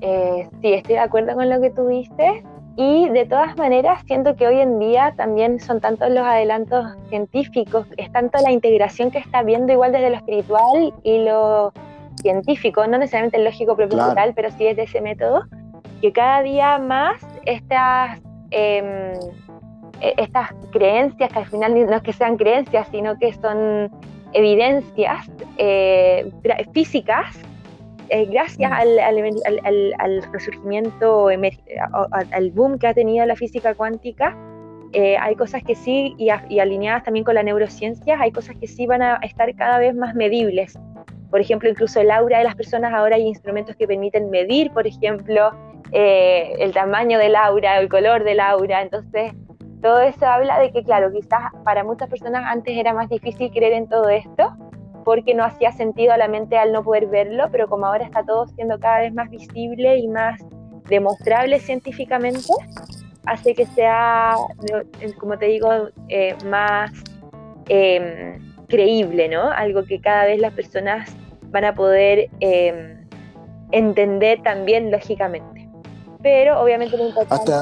Eh, 0.00 0.48
sí, 0.60 0.72
estoy 0.74 0.94
de 0.94 1.00
acuerdo 1.00 1.34
con 1.34 1.48
lo 1.48 1.60
que 1.60 1.70
tú 1.70 1.86
dices. 1.86 2.42
Y 2.76 3.08
de 3.10 3.24
todas 3.24 3.56
maneras, 3.56 4.02
siento 4.06 4.34
que 4.34 4.48
hoy 4.48 4.58
en 4.58 4.80
día 4.80 5.14
también 5.16 5.60
son 5.60 5.80
tantos 5.80 6.10
los 6.10 6.24
adelantos 6.24 6.96
científicos, 7.08 7.86
es 7.96 8.10
tanto 8.10 8.38
la 8.42 8.50
integración 8.50 9.12
que 9.12 9.18
está 9.18 9.42
viendo 9.42 9.72
igual 9.72 9.92
desde 9.92 10.10
lo 10.10 10.16
espiritual 10.16 10.92
y 11.04 11.18
lo 11.18 11.72
científico, 12.20 12.86
no 12.86 12.98
necesariamente 12.98 13.36
el 13.36 13.44
lógico 13.44 13.76
propio 13.76 13.98
pero 14.34 14.50
sí 14.50 14.66
es 14.66 14.76
de 14.76 14.84
ese 14.84 15.00
método, 15.00 15.44
que 16.00 16.12
cada 16.12 16.42
día 16.42 16.78
más 16.78 17.24
estas, 17.44 18.20
em, 18.50 19.12
e, 20.00 20.14
estas 20.16 20.50
creencias, 20.72 21.32
que 21.32 21.38
al 21.38 21.46
final 21.46 21.86
no 21.86 21.96
es 21.96 22.02
que 22.02 22.12
sean 22.12 22.36
creencias, 22.36 22.88
sino 22.90 23.16
que 23.18 23.32
son 23.34 23.90
evidencias 24.32 25.30
eh, 25.58 26.30
físicas, 26.72 27.38
eh, 28.08 28.26
gracias 28.26 28.70
al, 28.70 28.98
al, 28.98 30.22
resurgimiento, 30.32 31.28
al 31.28 32.50
boom 32.52 32.78
que 32.78 32.86
ha 32.86 32.94
tenido 32.94 33.24
la 33.26 33.36
física 33.36 33.74
cuántica, 33.74 34.36
eh, 34.94 35.16
hay 35.18 35.34
cosas 35.34 35.64
que 35.64 35.74
sí, 35.74 36.14
y, 36.18 36.30
alineadas 36.30 37.02
también 37.02 37.24
con 37.24 37.34
la 37.34 37.42
neurociencia, 37.42 38.16
hay 38.20 38.30
cosas 38.30 38.54
que 38.56 38.68
sí 38.68 38.86
van 38.86 39.02
a 39.02 39.16
estar 39.22 39.52
cada 39.56 39.78
vez 39.78 39.92
más 39.92 40.14
medibles. 40.14 40.78
Por 41.30 41.40
ejemplo, 41.40 41.68
incluso 41.68 42.00
el 42.00 42.12
aura 42.12 42.38
de 42.38 42.44
las 42.44 42.54
personas, 42.54 42.94
ahora 42.94 43.16
hay 43.16 43.22
instrumentos 43.22 43.74
que 43.74 43.88
permiten 43.88 44.30
medir, 44.30 44.70
por 44.70 44.86
ejemplo, 44.86 45.50
eh, 45.90 46.54
el 46.60 46.72
tamaño 46.72 47.18
del 47.18 47.34
aura, 47.34 47.80
el 47.80 47.88
color 47.88 48.22
del 48.22 48.38
aura. 48.38 48.82
Entonces, 48.82 49.32
todo 49.82 50.00
eso 50.00 50.26
habla 50.26 50.60
de 50.60 50.70
que, 50.70 50.84
claro, 50.84 51.10
quizás 51.10 51.42
para 51.64 51.82
muchas 51.82 52.08
personas 52.08 52.44
antes 52.46 52.76
era 52.76 52.94
más 52.94 53.08
difícil 53.08 53.50
creer 53.50 53.72
en 53.72 53.88
todo 53.88 54.08
esto, 54.08 54.56
porque 55.04 55.34
no 55.34 55.44
hacía 55.44 55.72
sentido 55.72 56.12
a 56.12 56.16
la 56.16 56.28
mente 56.28 56.56
al 56.56 56.72
no 56.72 56.82
poder 56.82 57.06
verlo, 57.06 57.48
pero 57.52 57.68
como 57.68 57.86
ahora 57.86 58.04
está 58.04 58.24
todo 58.24 58.46
siendo 58.48 58.78
cada 58.80 59.00
vez 59.00 59.14
más 59.14 59.30
visible 59.30 59.98
y 59.98 60.08
más 60.08 60.40
demostrable 60.88 61.60
científicamente, 61.60 62.52
hace 63.26 63.54
que 63.54 63.66
sea, 63.66 64.34
como 65.18 65.38
te 65.38 65.46
digo, 65.46 65.70
eh, 66.08 66.34
más 66.46 66.92
em, 67.68 68.38
creíble, 68.68 69.28
¿no? 69.28 69.50
Algo 69.50 69.84
que 69.84 70.00
cada 70.00 70.24
vez 70.24 70.40
las 70.40 70.52
personas 70.52 71.14
van 71.50 71.64
a 71.64 71.74
poder 71.74 72.28
em, 72.40 73.06
entender 73.70 74.42
también 74.42 74.90
lógicamente. 74.90 75.68
Pero 76.22 76.60
obviamente 76.60 76.96
lo 76.96 77.08
importante, 77.08 77.52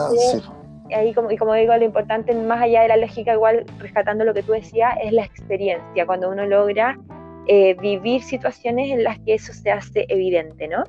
ahí 0.94 1.12
como, 1.14 1.30
y 1.30 1.36
como 1.36 1.54
digo, 1.54 1.74
lo 1.76 1.84
importante 1.84 2.34
más 2.34 2.62
allá 2.62 2.82
de 2.82 2.88
la 2.88 2.96
lógica, 2.96 3.32
igual 3.32 3.64
rescatando 3.78 4.24
lo 4.24 4.34
que 4.34 4.42
tú 4.42 4.52
decías, 4.52 4.94
es 5.02 5.12
la 5.12 5.24
experiencia, 5.24 6.06
cuando 6.06 6.30
uno 6.30 6.46
logra 6.46 6.98
eh, 7.46 7.74
vivir 7.80 8.22
situaciones 8.22 8.90
en 8.90 9.04
las 9.04 9.18
que 9.20 9.34
eso 9.34 9.52
se 9.52 9.70
hace 9.70 10.06
evidente, 10.08 10.68
¿no? 10.68 10.84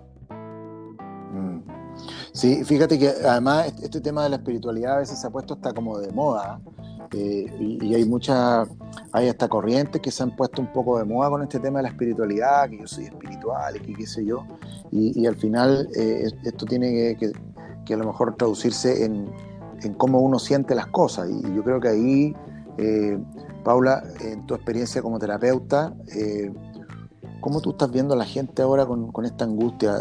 Sí, 2.33 2.63
fíjate 2.63 2.97
que 2.97 3.09
además 3.09 3.73
este, 3.83 4.01
tema 4.01 4.23
de 4.23 4.29
la 4.29 4.37
espiritualidad 4.37 4.95
a 4.95 4.99
veces 4.99 5.21
se 5.21 5.27
ha 5.27 5.29
puesto 5.29 5.53
hasta 5.53 5.71
como 5.71 5.99
de 5.99 6.11
moda 6.11 6.59
eh, 7.11 7.45
y, 7.59 7.93
hay 7.93 8.05
muchas, 8.05 8.67
hay 9.11 9.29
hasta 9.29 9.47
corrientes 9.47 10.01
que 10.01 10.09
se 10.09 10.23
han 10.23 10.35
puesto 10.35 10.59
un 10.59 10.73
poco 10.73 10.97
de 10.97 11.05
moda 11.05 11.29
con 11.29 11.43
este 11.43 11.59
tema 11.59 11.77
de 11.79 11.83
la 11.83 11.89
espiritualidad, 11.89 12.69
que 12.69 12.79
yo 12.79 12.87
soy 12.87 13.05
espiritual 13.05 13.75
y 13.75 13.79
que 13.81 13.93
qué 13.93 14.07
sé 14.07 14.25
yo, 14.25 14.45
y, 14.91 15.25
al 15.27 15.35
final 15.35 15.87
eh, 15.95 16.27
esto 16.43 16.65
tiene 16.65 17.15
que, 17.17 17.93
a 17.93 17.97
lo 17.97 18.05
mejor 18.05 18.35
traducirse 18.35 19.05
en, 19.05 19.31
cómo 19.97 20.21
uno 20.21 20.39
siente 20.39 20.73
las 20.73 20.87
cosas 20.87 21.29
y 21.29 21.41
yo 21.53 21.63
creo 21.63 21.79
que 21.79 21.89
ahí, 21.89 22.35
Paula, 23.63 24.03
en 24.21 24.45
tu 24.45 24.55
experiencia 24.55 25.01
como 25.01 25.19
terapeuta, 25.19 25.93
¿Cómo 27.43 27.59
tú 27.59 27.71
estás 27.71 27.91
viendo 27.91 28.13
a 28.13 28.17
la 28.17 28.23
gente 28.23 28.61
ahora 28.61 28.85
con, 28.85 29.25
esta 29.25 29.43
angustia? 29.43 29.97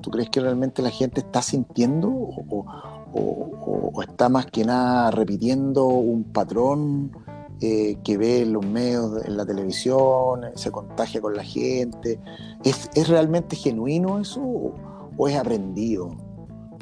¿Tú 0.00 0.10
crees 0.10 0.28
que 0.28 0.40
realmente 0.40 0.82
la 0.82 0.90
gente 0.90 1.20
está 1.20 1.40
sintiendo 1.40 2.08
o, 2.10 4.02
está 4.02 4.28
más 4.28 4.46
que 4.46 4.64
nada 4.64 5.12
repitiendo 5.12 5.86
un 5.86 6.24
patrón 6.24 7.12
eh, 7.60 7.96
que 8.02 8.16
ve 8.16 8.42
en 8.42 8.54
los 8.54 8.66
medios, 8.66 9.24
en 9.24 9.36
la 9.36 9.46
televisión, 9.46 10.46
se 10.56 10.72
contagia 10.72 11.20
con 11.20 11.36
la 11.36 11.44
gente? 11.44 12.18
¿Es, 12.64 13.08
realmente 13.08 13.54
genuino 13.54 14.18
eso 14.18 14.40
o, 14.42 15.28
es 15.28 15.36
aprendido? 15.36 16.16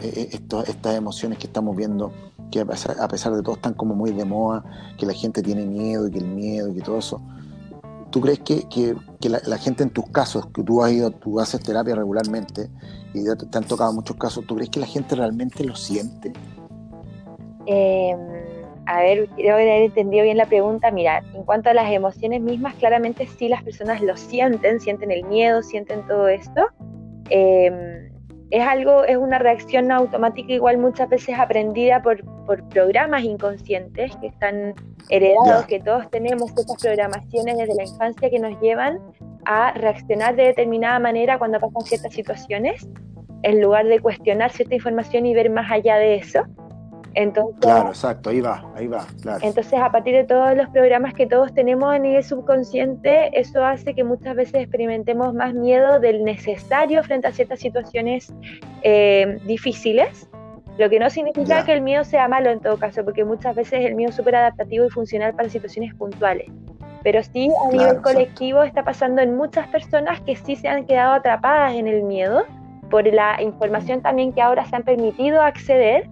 Eh, 0.00 0.28
eh, 0.32 0.40
estas 0.68 0.96
emociones 0.96 1.38
que 1.38 1.48
estamos 1.48 1.76
viendo, 1.76 2.12
que 2.52 2.60
a 2.60 2.64
pesar, 2.64 2.96
de 3.34 3.42
todo 3.42 3.56
están 3.56 3.74
como 3.74 3.94
muy 3.94 4.12
de 4.12 4.24
moda, 4.24 4.64
que 4.96 5.06
la 5.06 5.12
gente 5.12 5.42
tiene 5.42 5.66
miedo 5.66 6.06
y 6.06 6.10
que 6.12 6.18
el 6.18 6.28
miedo 6.28 6.68
y 6.68 6.74
que 6.74 6.82
todo 6.82 6.98
eso. 6.98 7.20
¿Tú 8.10 8.20
crees 8.20 8.38
que, 8.40 8.96
la, 9.28 9.58
gente 9.58 9.82
en 9.82 9.90
tus 9.90 10.08
casos, 10.10 10.46
que 10.54 10.62
tú 10.62 10.82
has 10.82 10.92
ido, 10.92 11.10
tú 11.10 11.40
haces 11.40 11.60
terapia 11.60 11.94
regularmente 11.94 12.70
y 13.12 13.24
te, 13.24 13.58
han 13.58 13.64
tocado 13.64 13.92
muchos 13.92 14.16
casos, 14.16 14.46
¿tú 14.46 14.54
crees 14.54 14.70
que 14.70 14.80
la 14.80 14.86
gente 14.86 15.14
realmente 15.14 15.64
lo 15.64 15.74
siente? 15.74 16.32
Em, 17.66 18.18
a 18.86 19.00
ver, 19.00 19.28
quiero 19.36 19.54
haber 19.54 19.82
entendido 19.82 20.22
bien 20.22 20.38
la 20.38 20.46
pregunta. 20.46 20.90
Mira, 20.90 21.22
en 21.34 21.42
cuanto 21.42 21.68
a 21.68 21.74
las 21.74 21.92
emociones 21.92 22.40
mismas, 22.40 22.74
claramente 22.76 23.28
sí 23.36 23.48
las 23.48 23.62
personas 23.62 24.00
lo 24.00 24.16
sienten, 24.16 24.80
sienten 24.80 25.10
el 25.10 25.24
miedo, 25.24 25.62
sienten 25.62 26.06
todo 26.06 26.28
esto. 26.28 26.62
Eh, 27.28 28.07
es 28.50 28.66
algo, 28.66 29.04
es 29.04 29.16
una 29.16 29.38
reacción 29.38 29.90
automática 29.92 30.52
igual 30.52 30.78
muchas 30.78 31.08
veces 31.08 31.38
aprendida 31.38 32.02
por, 32.02 32.24
por 32.46 32.66
programas 32.68 33.22
inconscientes 33.22 34.16
que 34.16 34.28
están 34.28 34.74
heredados, 35.10 35.66
que 35.66 35.80
todos 35.80 36.10
tenemos 36.10 36.50
estas 36.50 36.80
programaciones 36.80 37.58
desde 37.58 37.74
la 37.74 37.82
infancia 37.84 38.30
que 38.30 38.38
nos 38.38 38.58
llevan 38.60 39.00
a 39.44 39.72
reaccionar 39.72 40.36
de 40.36 40.44
determinada 40.44 40.98
manera 40.98 41.38
cuando 41.38 41.60
pasan 41.60 41.82
ciertas 41.82 42.12
situaciones, 42.12 42.88
en 43.42 43.60
lugar 43.60 43.86
de 43.86 44.00
cuestionar 44.00 44.50
cierta 44.50 44.74
información 44.74 45.26
y 45.26 45.34
ver 45.34 45.50
más 45.50 45.70
allá 45.70 45.96
de 45.96 46.16
eso. 46.16 46.42
Entonces, 47.18 47.56
claro, 47.60 47.88
exacto, 47.88 48.30
ahí 48.30 48.40
va, 48.40 48.64
ahí 48.76 48.86
va, 48.86 49.04
claro. 49.20 49.40
Entonces, 49.42 49.80
a 49.80 49.90
partir 49.90 50.14
de 50.14 50.22
todos 50.22 50.56
los 50.56 50.68
programas 50.68 51.14
que 51.14 51.26
todos 51.26 51.52
tenemos 51.52 51.92
a 51.92 51.98
nivel 51.98 52.22
subconsciente, 52.22 53.36
eso 53.36 53.64
hace 53.64 53.92
que 53.92 54.04
muchas 54.04 54.36
veces 54.36 54.54
experimentemos 54.62 55.34
más 55.34 55.52
miedo 55.52 55.98
del 55.98 56.22
necesario 56.22 57.02
frente 57.02 57.26
a 57.26 57.32
ciertas 57.32 57.58
situaciones 57.58 58.32
eh, 58.82 59.36
difíciles, 59.46 60.30
lo 60.78 60.88
que 60.88 61.00
no 61.00 61.10
significa 61.10 61.64
que 61.64 61.72
el 61.72 61.80
miedo 61.80 62.04
sea 62.04 62.28
malo 62.28 62.50
en 62.50 62.60
todo 62.60 62.76
caso, 62.76 63.04
porque 63.04 63.24
muchas 63.24 63.56
veces 63.56 63.84
el 63.84 63.96
miedo 63.96 64.10
es 64.10 64.16
súper 64.16 64.36
adaptativo 64.36 64.84
y 64.86 64.90
funcional 64.90 65.34
para 65.34 65.48
situaciones 65.48 65.92
puntuales. 65.96 66.46
Pero 67.02 67.20
sí, 67.24 67.48
a 67.66 67.72
nivel 67.72 68.00
colectivo 68.00 68.62
está 68.62 68.84
pasando 68.84 69.22
en 69.22 69.36
muchas 69.36 69.66
personas 69.66 70.20
que 70.20 70.36
sí 70.36 70.54
se 70.54 70.68
han 70.68 70.86
quedado 70.86 71.14
atrapadas 71.14 71.74
en 71.74 71.88
el 71.88 72.04
miedo 72.04 72.44
por 72.90 73.12
la 73.12 73.42
información 73.42 74.02
también 74.02 74.32
que 74.32 74.40
ahora 74.40 74.64
se 74.66 74.76
han 74.76 74.84
permitido 74.84 75.42
acceder 75.42 76.08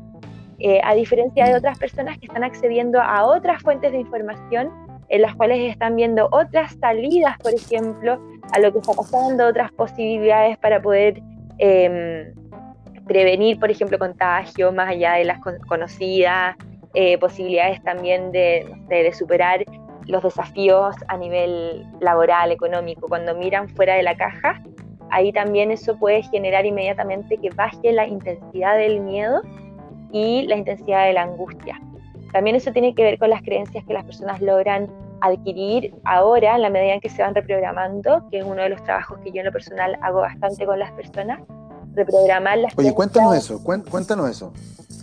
eh, 0.59 0.81
a 0.83 0.95
diferencia 0.95 1.47
de 1.47 1.55
otras 1.55 1.79
personas 1.79 2.19
que 2.19 2.27
están 2.27 2.45
accediendo 2.45 3.01
a 3.01 3.27
otras 3.27 3.63
fuentes 3.63 3.93
de 3.93 3.99
información 3.99 4.71
en 5.09 5.23
las 5.23 5.35
cuales 5.35 5.71
están 5.71 5.97
viendo 5.97 6.29
otras 6.33 6.75
salidas, 6.81 7.37
por 7.39 7.55
ejemplo, 7.55 8.21
a 8.53 8.59
lo 8.59 8.73
que 8.73 8.79
está 8.79 8.93
pasando, 8.93 9.47
otras 9.47 9.71
posibilidades 9.73 10.57
para 10.59 10.81
poder 10.81 11.23
em, 11.59 12.33
prevenir, 13.07 13.59
por 13.61 13.71
ejemplo, 13.71 13.99
contagio 13.99 14.73
más 14.73 14.89
allá 14.89 15.15
de 15.15 15.25
las 15.25 15.39
conocidas, 15.69 16.57
eh, 16.95 17.19
posibilidades 17.19 17.83
también 17.83 18.33
de, 18.33 18.67
de 18.89 19.13
superar 19.13 19.65
los 20.07 20.23
desafíos 20.23 20.97
a 21.09 21.17
nivel 21.17 21.85
laboral, 22.01 22.51
económico, 22.51 23.09
cuando 23.09 23.35
miran 23.35 23.69
fuera 23.69 23.95
de 23.95 24.03
la 24.03 24.17
caja, 24.17 24.63
ahí 25.11 25.33
también 25.33 25.71
eso 25.71 25.99
puede 25.99 26.23
generar 26.23 26.65
inmediatamente 26.65 27.37
que 27.39 27.51
baje 27.51 27.93
la 27.93 28.07
intensidad 28.07 28.77
del 28.77 29.01
miedo 29.01 29.43
y 30.17 30.47
la 30.47 30.57
intensidad 30.57 31.07
de 31.07 31.13
la 31.13 31.23
angustia. 31.23 31.81
También 32.33 32.57
eso 32.57 32.73
tiene 32.73 32.95
que 32.95 33.03
ver 33.03 33.19
con 33.19 33.31
las 33.31 33.43
creencias 33.43 33.85
que 33.85 33.93
las 33.93 34.05
personas 34.05 34.41
logran 34.41 34.89
adquirir 35.21 35.95
ahora 36.05 36.57
en 36.57 36.63
la 36.63 36.71
medida 36.71 36.95
en 36.95 37.01
que 37.01 37.09
se 37.09 37.23
van 37.23 37.35
reprogramando, 37.35 38.29
que 38.31 38.39
es 38.39 38.45
uno 38.45 38.63
de 38.63 38.71
los 38.71 38.83
trabajos 38.83 39.19
que 39.21 39.31
yo 39.31 39.41
en 39.41 39.47
lo 39.47 39.53
personal 39.53 39.99
hago 40.03 40.21
bastante 40.21 40.67
con 40.67 40.79
las 40.79 40.93
personas, 40.93 41.41
reprogramar 41.95 42.59
las 42.59 42.79
Oye, 42.79 42.93
cuéntanos 42.95 43.37
eso, 43.37 43.63
cuéntanos 43.63 44.31
eso. 44.31 44.53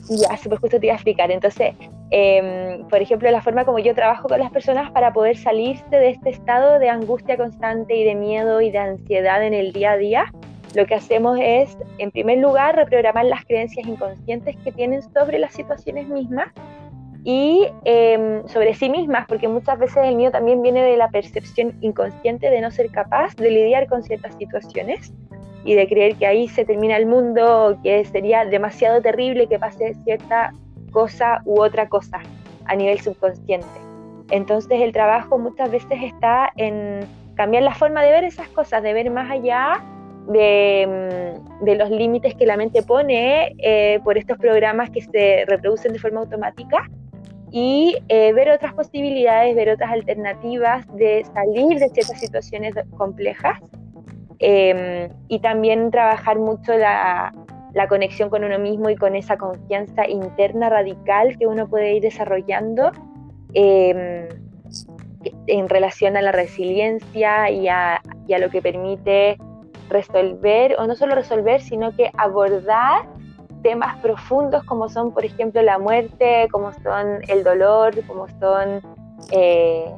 Ya, 0.09 0.29
pues 0.47 0.59
justo 0.59 0.79
te 0.79 0.87
iba 0.87 0.93
a 0.93 0.97
explicar. 0.97 1.31
Entonces, 1.31 1.73
em, 2.11 2.87
por 2.87 3.01
ejemplo, 3.01 3.31
la 3.31 3.41
forma 3.41 3.65
como 3.65 3.79
yo 3.79 3.95
trabajo 3.95 4.27
con 4.27 4.39
las 4.39 4.51
personas 4.51 4.91
para 4.91 5.13
poder 5.13 5.37
salirse 5.37 5.89
de 5.89 6.09
este 6.09 6.29
estado 6.29 6.77
de 6.77 6.89
angustia 6.89 7.37
constante 7.37 7.95
y 7.95 8.03
de 8.03 8.15
miedo 8.15 8.61
y 8.61 8.69
de 8.69 8.79
ansiedad 8.79 9.43
en 9.43 9.53
el 9.53 9.71
día 9.73 9.91
a 9.91 9.97
día, 9.97 10.25
lo 10.75 10.85
que 10.85 10.95
hacemos 10.95 11.37
es, 11.41 11.77
en 11.97 12.11
primer 12.11 12.39
lugar, 12.39 12.75
reprogramar 12.75 13.25
las 13.25 13.45
creencias 13.45 13.85
inconscientes 13.87 14.55
que 14.63 14.71
tienen 14.71 15.01
sobre 15.01 15.39
las 15.39 15.53
situaciones 15.53 16.07
mismas 16.07 16.47
y 17.23 17.67
em, 17.85 18.45
sobre 18.47 18.73
sí 18.73 18.89
mismas, 18.89 19.25
porque 19.27 19.47
muchas 19.47 19.79
veces 19.79 19.97
el 20.03 20.15
miedo 20.15 20.31
también 20.31 20.61
viene 20.61 20.83
de 20.83 20.97
la 20.97 21.09
percepción 21.09 21.73
inconsciente 21.81 22.49
de 22.49 22.59
no 22.59 22.71
ser 22.71 22.89
capaz 22.89 23.35
de 23.35 23.49
lidiar 23.49 23.87
con 23.87 24.03
ciertas 24.03 24.35
situaciones 24.35 25.13
y 25.63 25.75
de 25.75 25.87
creer 25.87 26.15
que 26.15 26.27
ahí 26.27 26.47
se 26.49 26.65
termina 26.65 26.97
el 26.97 27.05
mundo, 27.05 27.77
que 27.81 28.03
sería 28.05 28.43
demasiado 28.43 29.01
terrible 29.01 29.47
que 29.47 29.57
pase 29.57 29.93
cierta 30.03 30.53
cosa 30.91 31.41
u 31.45 31.61
otra 31.61 31.87
cosa 31.87 32.19
a 32.65 32.75
nivel 32.75 32.99
subconsciente. 32.99 33.67
Entonces 34.29 34.81
el 34.81 34.91
trabajo 34.91 35.37
muchas 35.37 35.71
veces 35.71 35.99
está 36.01 36.51
en 36.57 37.01
cambiar 37.35 37.63
la 37.63 37.73
forma 37.73 38.03
de 38.03 38.11
ver 38.11 38.23
esas 38.25 38.47
cosas, 38.49 38.83
de 38.83 38.93
ver 38.93 39.09
más 39.09 39.31
allá 39.31 39.81
Mm, 40.27 41.65
de, 41.65 41.75
los 41.75 41.89
límites 41.89 42.33
que 42.35 42.45
la 42.45 42.55
mente 42.55 42.81
pone 42.81 43.55
eh, 43.57 43.99
por 44.03 44.17
estos 44.17 44.37
programas 44.37 44.89
que 44.89 45.01
se 45.01 45.43
reproducen 45.47 45.91
de 45.93 45.99
forma 45.99 46.21
automática 46.21 46.89
y 47.51 47.97
eh, 48.07 48.31
ver 48.33 48.49
otras 48.49 48.73
posibilidades, 48.73 49.55
ver 49.55 49.69
otras 49.69 49.91
alternativas 49.91 50.85
de 50.95 51.25
salir 51.33 51.77
de 51.77 51.89
ciertas 51.89 52.19
situaciones 52.19 52.73
complejas 52.97 53.59
em, 54.39 55.09
y 55.27 55.39
también 55.39 55.91
trabajar 55.91 56.39
mucho 56.39 56.73
la, 56.73 57.33
la, 57.73 57.87
conexión 57.87 58.29
con 58.29 58.43
uno 58.43 58.57
mismo 58.59 58.89
y 58.89 58.95
con 58.95 59.15
esa 59.15 59.37
confianza 59.37 60.07
interna 60.07 60.69
radical 60.69 61.37
que 61.37 61.47
uno 61.47 61.67
puede 61.67 61.95
ir 61.95 62.01
desarrollando 62.01 62.91
em, 63.53 64.27
en 65.47 65.69
relación 65.69 66.17
a 66.17 66.21
la 66.21 66.31
resiliencia 66.31 67.49
y 67.51 67.67
a, 67.67 68.01
y 68.27 68.33
a 68.33 68.39
lo 68.39 68.49
que 68.49 68.61
permite 68.61 69.37
resolver, 69.93 70.75
o 70.79 70.87
no 70.87 70.95
solo 70.95 71.15
resolver, 71.15 71.61
sino 71.61 71.95
que 71.95 72.11
abordar 72.17 73.07
temas 73.61 73.97
profundos 73.99 74.63
como 74.65 74.89
son, 74.89 75.13
por 75.13 75.23
ejemplo, 75.23 75.61
la 75.61 75.79
muerte, 75.79 76.47
como 76.51 76.73
son 76.73 77.21
el 77.27 77.43
dolor, 77.43 77.93
como 78.05 78.27
son 78.39 78.81
eh, 79.31 79.89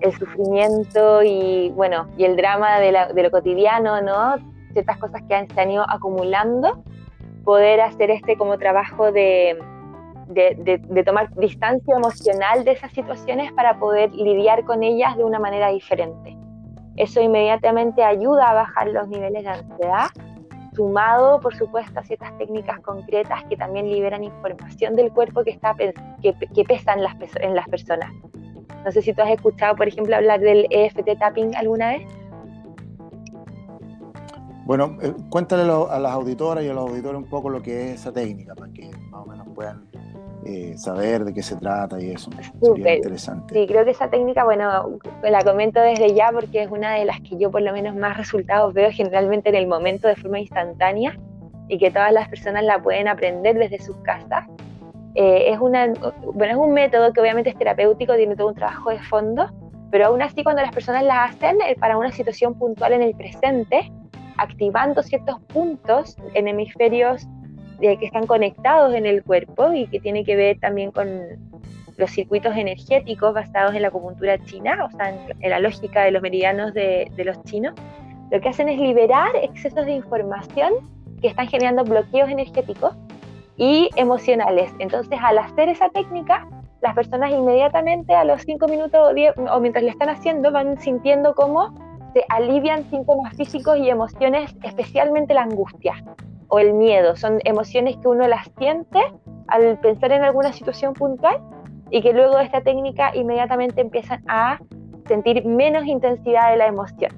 el 0.00 0.12
sufrimiento 0.12 1.22
y, 1.22 1.70
bueno, 1.74 2.08
y 2.16 2.24
el 2.24 2.36
drama 2.36 2.78
de, 2.78 3.22
lo 3.22 3.30
cotidiano, 3.30 4.00
¿no? 4.00 4.36
Ciertas 4.72 4.98
cosas 4.98 5.20
que 5.28 5.34
han, 5.34 5.48
se 5.48 5.60
han 5.60 5.70
ido 5.70 5.84
acumulando, 5.88 6.82
poder 7.44 7.80
hacer 7.80 8.10
este 8.10 8.36
como 8.36 8.56
trabajo 8.56 9.12
de, 9.12 9.58
de, 10.28 11.02
tomar 11.04 11.34
distancia 11.34 11.94
emocional 11.94 12.64
de 12.64 12.72
esas 12.72 12.92
situaciones 12.92 13.52
para 13.52 13.78
poder 13.78 14.12
lidiar 14.12 14.64
con 14.64 14.82
ellas 14.82 15.16
de 15.16 15.24
una 15.24 15.38
manera 15.38 15.68
diferente. 15.68 16.36
Eso 16.96 17.20
inmediatamente 17.20 18.04
ayuda 18.04 18.50
a 18.50 18.54
bajar 18.54 18.88
los 18.88 19.08
niveles 19.08 19.44
de 19.44 19.48
ansiedad, 19.48 20.08
sumado, 20.74 21.40
por 21.40 21.54
supuesto, 21.54 22.00
a 22.00 22.02
ciertas 22.02 22.36
técnicas 22.38 22.80
concretas 22.80 23.44
que 23.44 23.56
también 23.56 23.88
liberan 23.90 24.24
información 24.24 24.94
del 24.94 25.10
cuerpo 25.12 25.44
que, 25.44 25.50
está, 25.50 25.74
que, 25.74 26.64
pesa 26.64 26.94
en 26.94 27.02
las, 27.02 27.16
en 27.40 27.54
las 27.54 27.68
personas. 27.68 28.10
No 28.84 28.90
sé 28.90 29.02
si 29.02 29.12
tú 29.12 29.22
has 29.22 29.30
escuchado, 29.30 29.76
por 29.76 29.88
ejemplo, 29.88 30.16
hablar 30.16 30.40
del 30.40 30.66
EFT 30.70 31.18
tapping 31.18 31.54
alguna 31.54 31.90
vez. 31.90 32.02
Bueno, 34.64 34.96
eh, 35.02 35.12
cuéntale 35.28 35.62
a 35.62 35.98
las 35.98 36.12
auditoras 36.12 36.64
y 36.64 36.68
a 36.68 36.74
los 36.74 36.88
auditores 36.88 37.18
un 37.18 37.28
poco 37.28 37.50
lo 37.50 37.60
que 37.62 37.90
es 37.90 38.00
esa 38.00 38.12
técnica 38.12 38.54
para 38.54 38.72
que 38.72 38.90
más 39.10 39.26
o 39.26 39.26
menos 39.26 39.46
puedan 39.54 39.88
eh, 40.44 40.74
saber 40.76 41.24
de 41.24 41.32
qué 41.32 41.42
se 41.42 41.56
trata 41.56 42.00
y 42.00 42.10
eso. 42.10 42.30
Sería 42.60 42.96
interesante. 42.96 43.54
Sí, 43.54 43.66
creo 43.66 43.84
que 43.84 43.92
esa 43.92 44.10
técnica, 44.10 44.44
bueno, 44.44 44.98
la 45.22 45.44
comento 45.44 45.80
desde 45.80 46.14
ya 46.14 46.30
porque 46.32 46.62
es 46.62 46.70
una 46.70 46.94
de 46.94 47.04
las 47.04 47.20
que 47.20 47.38
yo 47.38 47.50
por 47.50 47.62
lo 47.62 47.72
menos 47.72 47.94
más 47.94 48.16
resultados 48.16 48.74
veo 48.74 48.90
generalmente 48.90 49.50
en 49.50 49.54
el 49.54 49.66
momento 49.66 50.08
de 50.08 50.16
forma 50.16 50.40
instantánea 50.40 51.16
y 51.68 51.78
que 51.78 51.90
todas 51.90 52.12
las 52.12 52.28
personas 52.28 52.64
la 52.64 52.82
pueden 52.82 53.08
aprender 53.08 53.56
desde 53.56 53.78
sus 53.80 53.96
casas. 53.98 54.46
Eh, 55.14 55.52
es, 55.52 55.58
una, 55.60 55.92
bueno, 56.34 56.52
es 56.52 56.58
un 56.58 56.72
método 56.72 57.12
que 57.12 57.20
obviamente 57.20 57.50
es 57.50 57.56
terapéutico, 57.56 58.16
tiene 58.16 58.34
todo 58.34 58.48
un 58.48 58.54
trabajo 58.54 58.90
de 58.90 58.98
fondo, 59.00 59.50
pero 59.90 60.06
aún 60.06 60.22
así 60.22 60.42
cuando 60.42 60.62
las 60.62 60.72
personas 60.72 61.04
la 61.04 61.24
hacen 61.24 61.58
eh, 61.60 61.76
para 61.78 61.98
una 61.98 62.10
situación 62.10 62.54
puntual 62.54 62.94
en 62.94 63.02
el 63.02 63.14
presente, 63.14 63.92
activando 64.38 65.02
ciertos 65.02 65.40
puntos 65.52 66.16
en 66.34 66.48
hemisferios 66.48 67.28
que 67.82 68.06
están 68.06 68.26
conectados 68.26 68.94
en 68.94 69.06
el 69.06 69.22
cuerpo 69.24 69.72
y 69.72 69.86
que 69.88 69.98
tiene 69.98 70.24
que 70.24 70.36
ver 70.36 70.58
también 70.60 70.92
con 70.92 71.08
los 71.96 72.10
circuitos 72.10 72.56
energéticos 72.56 73.34
basados 73.34 73.74
en 73.74 73.82
la 73.82 73.88
acupuntura 73.88 74.38
china, 74.44 74.88
o 74.90 74.96
sea, 74.96 75.14
en, 75.40 75.50
la 75.50 75.58
lógica 75.58 76.04
de 76.04 76.12
los 76.12 76.22
meridianos 76.22 76.72
de, 76.74 77.10
de, 77.16 77.24
los 77.24 77.42
chinos, 77.44 77.74
lo 78.30 78.40
que 78.40 78.48
hacen 78.48 78.68
es 78.68 78.78
liberar 78.78 79.30
excesos 79.42 79.84
de 79.84 79.92
información 79.92 80.72
que 81.20 81.28
están 81.28 81.48
generando 81.48 81.84
bloqueos 81.84 82.30
energéticos 82.30 82.96
y 83.56 83.90
emocionales. 83.96 84.72
Entonces, 84.78 85.18
al 85.22 85.38
hacer 85.38 85.68
esa 85.68 85.88
técnica, 85.90 86.48
las 86.80 86.94
personas 86.94 87.30
inmediatamente 87.32 88.14
a 88.14 88.24
los 88.24 88.42
5 88.42 88.66
minutos 88.68 88.94
o, 88.94 89.52
o 89.52 89.60
mientras 89.60 89.84
le 89.84 89.90
están 89.90 90.08
haciendo 90.08 90.50
van 90.50 90.80
sintiendo 90.80 91.34
cómo 91.34 91.74
se 92.14 92.24
alivian 92.28 92.88
síntomas 92.90 93.34
físicos 93.36 93.78
y 93.78 93.90
emociones, 93.90 94.54
especialmente 94.62 95.34
la 95.34 95.42
angustia 95.42 96.02
o 96.52 96.58
el 96.58 96.74
miedo. 96.74 97.16
Son 97.16 97.40
emociones 97.44 97.96
que 97.96 98.08
uno 98.08 98.28
las 98.28 98.46
siente 98.58 99.00
al 99.48 99.78
pensar 99.80 100.12
en 100.12 100.22
alguna 100.22 100.52
situación 100.52 100.92
puntual 100.92 101.40
y 101.90 102.02
que 102.02 102.12
luego 102.12 102.36
de 102.36 102.44
esta 102.44 102.60
técnica 102.60 103.10
inmediatamente 103.14 103.80
empiezan 103.80 104.22
a 104.28 104.58
sentir 105.08 105.46
menos 105.46 105.86
intensidad 105.86 106.50
de 106.50 106.58
la 106.58 106.66
emoción. 106.66 107.10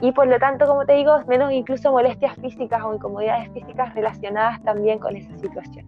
Y 0.00 0.12
por 0.12 0.26
lo 0.26 0.38
tanto, 0.38 0.66
como 0.66 0.86
te 0.86 0.94
digo, 0.94 1.12
menos 1.28 1.52
incluso 1.52 1.92
molestias 1.92 2.34
físicas 2.36 2.82
o 2.82 2.94
incomodidades 2.94 3.52
físicas 3.52 3.94
relacionadas 3.94 4.62
también 4.62 4.98
con 4.98 5.16
esa 5.16 5.36
situación. 5.38 5.86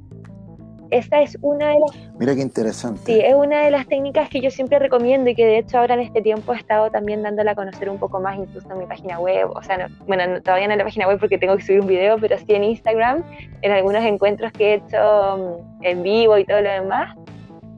Esta 0.91 1.23
es 1.23 1.37
una 1.41 1.71
de 1.71 1.81
las... 1.81 2.15
Mira 2.19 2.35
qué 2.35 2.43
interesante. 2.43 3.01
Sí, 3.05 3.21
es 3.21 3.35
una 3.35 3.65
de 3.65 3.71
las 3.71 3.87
técnicas 3.87 4.29
que 4.29 4.41
yo 4.41 4.51
siempre 4.51 4.79
recomiendo 4.79 5.31
y 5.31 5.35
que 5.35 5.45
de 5.45 5.59
hecho 5.59 5.79
ahora 5.79 5.95
en 5.95 6.01
este 6.01 6.23
tiempo 6.23 6.53
he 6.53 6.57
estado 6.57 6.91
también 6.91 7.23
dándola 7.23 7.53
a 7.53 7.55
conocer 7.55 7.89
un 7.89 7.99
poco 7.99 8.21
más 8.21 8.39
incluso 8.39 8.71
en 8.71 8.79
mi 8.79 8.87
página 8.87 9.19
web. 9.19 9.51
O 9.51 9.63
sea, 9.63 9.89
bueno, 10.07 10.41
todavía 10.43 10.67
no 10.67 10.73
en 10.75 10.79
la 10.79 10.85
página 10.85 11.07
web 11.07 11.19
porque 11.19 11.39
tengo 11.39 11.57
que 11.57 11.63
subir 11.63 11.81
un 11.81 11.87
video, 11.87 12.17
pero 12.19 12.37
sí 12.39 12.47
en 12.49 12.65
Instagram, 12.65 13.25
en 13.63 13.73
algunos 13.73 14.05
encuentros 14.05 14.53
que 14.53 14.73
he 14.73 14.75
hecho 14.75 15.37
mm, 15.81 15.85
en 15.85 16.03
vivo 16.03 16.39
y 16.39 16.45
todo 16.45 16.61
lo 16.61 16.71
demás. 16.71 17.17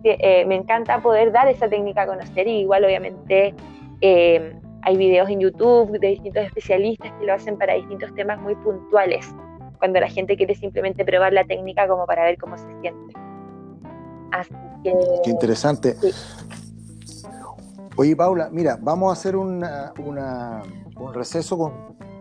Eh, 0.05 0.45
me 0.47 0.55
encanta 0.55 1.01
poder 1.01 1.33
dar 1.33 1.49
esa 1.49 1.69
técnica 1.69 2.03
a 2.03 2.07
conocer 2.07 2.47
y 2.47 2.61
igual 2.61 2.85
obviamente 2.85 3.55
eh, 4.01 4.55
hay 4.83 4.97
videos 4.97 5.29
en 5.29 5.41
YouTube 5.41 5.99
de 5.99 6.09
distintos 6.09 6.45
especialistas 6.45 7.11
que 7.19 7.27
lo 7.27 7.35
hacen 7.35 7.59
para 7.59 7.75
distintos 7.75 8.15
temas 8.15 8.41
muy 8.41 8.55
puntuales 8.57 9.35
cuando 9.79 10.01
la 10.01 10.09
gente 10.09 10.37
quiere 10.37 10.55
simplemente 10.55 11.05
probar 11.05 11.33
la 11.33 11.45
técnica 11.45 11.87
como 11.89 12.07
para 12.07 12.25
ver 12.25 12.39
cómo 12.39 12.57
se 12.57 12.67
siente. 12.81 13.15
Así 14.33 14.55
que... 14.83 14.93
Qué 15.25 15.31
interesante. 15.31 15.97
Oye, 17.97 18.15
Paula, 18.15 18.51
mira, 18.53 18.79
vamos 18.81 19.09
a 19.11 19.13
hacer 19.13 19.37
una, 19.37 19.93
un 19.97 21.15
receso 21.15 21.57
con 21.57 21.73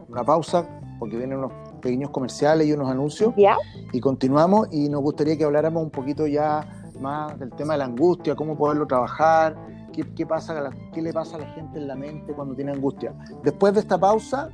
una 0.07 0.23
pausa, 0.23 0.65
porque 0.99 1.17
vienen 1.17 1.39
unos 1.39 1.51
pequeños 1.81 2.09
comerciales 2.11 2.67
y 2.67 2.73
unos 2.73 2.89
anuncios. 2.89 3.33
¿Ya? 3.35 3.57
Y 3.91 3.99
continuamos 3.99 4.69
y 4.71 4.87
nos 4.87 5.01
gustaría 5.01 5.37
que 5.37 5.43
habláramos 5.43 5.83
un 5.83 5.89
poquito 5.89 6.27
ya 6.27 6.65
más 6.99 7.37
del 7.37 7.51
tema 7.51 7.73
de 7.73 7.79
la 7.79 7.85
angustia, 7.85 8.35
cómo 8.35 8.57
poderlo 8.57 8.87
trabajar, 8.87 9.55
qué, 9.91 10.05
qué 10.15 10.25
pasa, 10.25 10.69
qué 10.93 11.01
le 11.01 11.11
pasa 11.11 11.35
a 11.35 11.39
la 11.39 11.47
gente 11.47 11.77
en 11.77 11.87
la 11.87 11.95
mente 11.95 12.33
cuando 12.33 12.55
tiene 12.55 12.71
angustia. 12.71 13.13
Después 13.43 13.73
de 13.73 13.81
esta 13.81 13.97
pausa, 13.97 14.49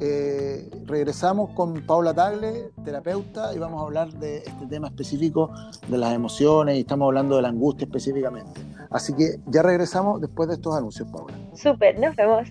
eh, 0.00 0.68
regresamos 0.84 1.50
con 1.50 1.86
Paula 1.86 2.12
Tagle, 2.12 2.70
terapeuta, 2.84 3.54
y 3.54 3.58
vamos 3.58 3.80
a 3.80 3.84
hablar 3.84 4.12
de 4.12 4.38
este 4.38 4.66
tema 4.68 4.88
específico 4.88 5.50
de 5.88 5.98
las 5.98 6.14
emociones 6.14 6.76
y 6.76 6.80
estamos 6.80 7.06
hablando 7.06 7.36
de 7.36 7.42
la 7.42 7.48
angustia 7.48 7.86
específicamente. 7.86 8.60
Así 8.90 9.14
que 9.14 9.40
ya 9.46 9.62
regresamos 9.62 10.20
después 10.20 10.48
de 10.48 10.56
estos 10.56 10.76
anuncios, 10.76 11.08
Paula. 11.10 11.34
Súper, 11.54 11.98
nos 11.98 12.14
vemos. 12.14 12.48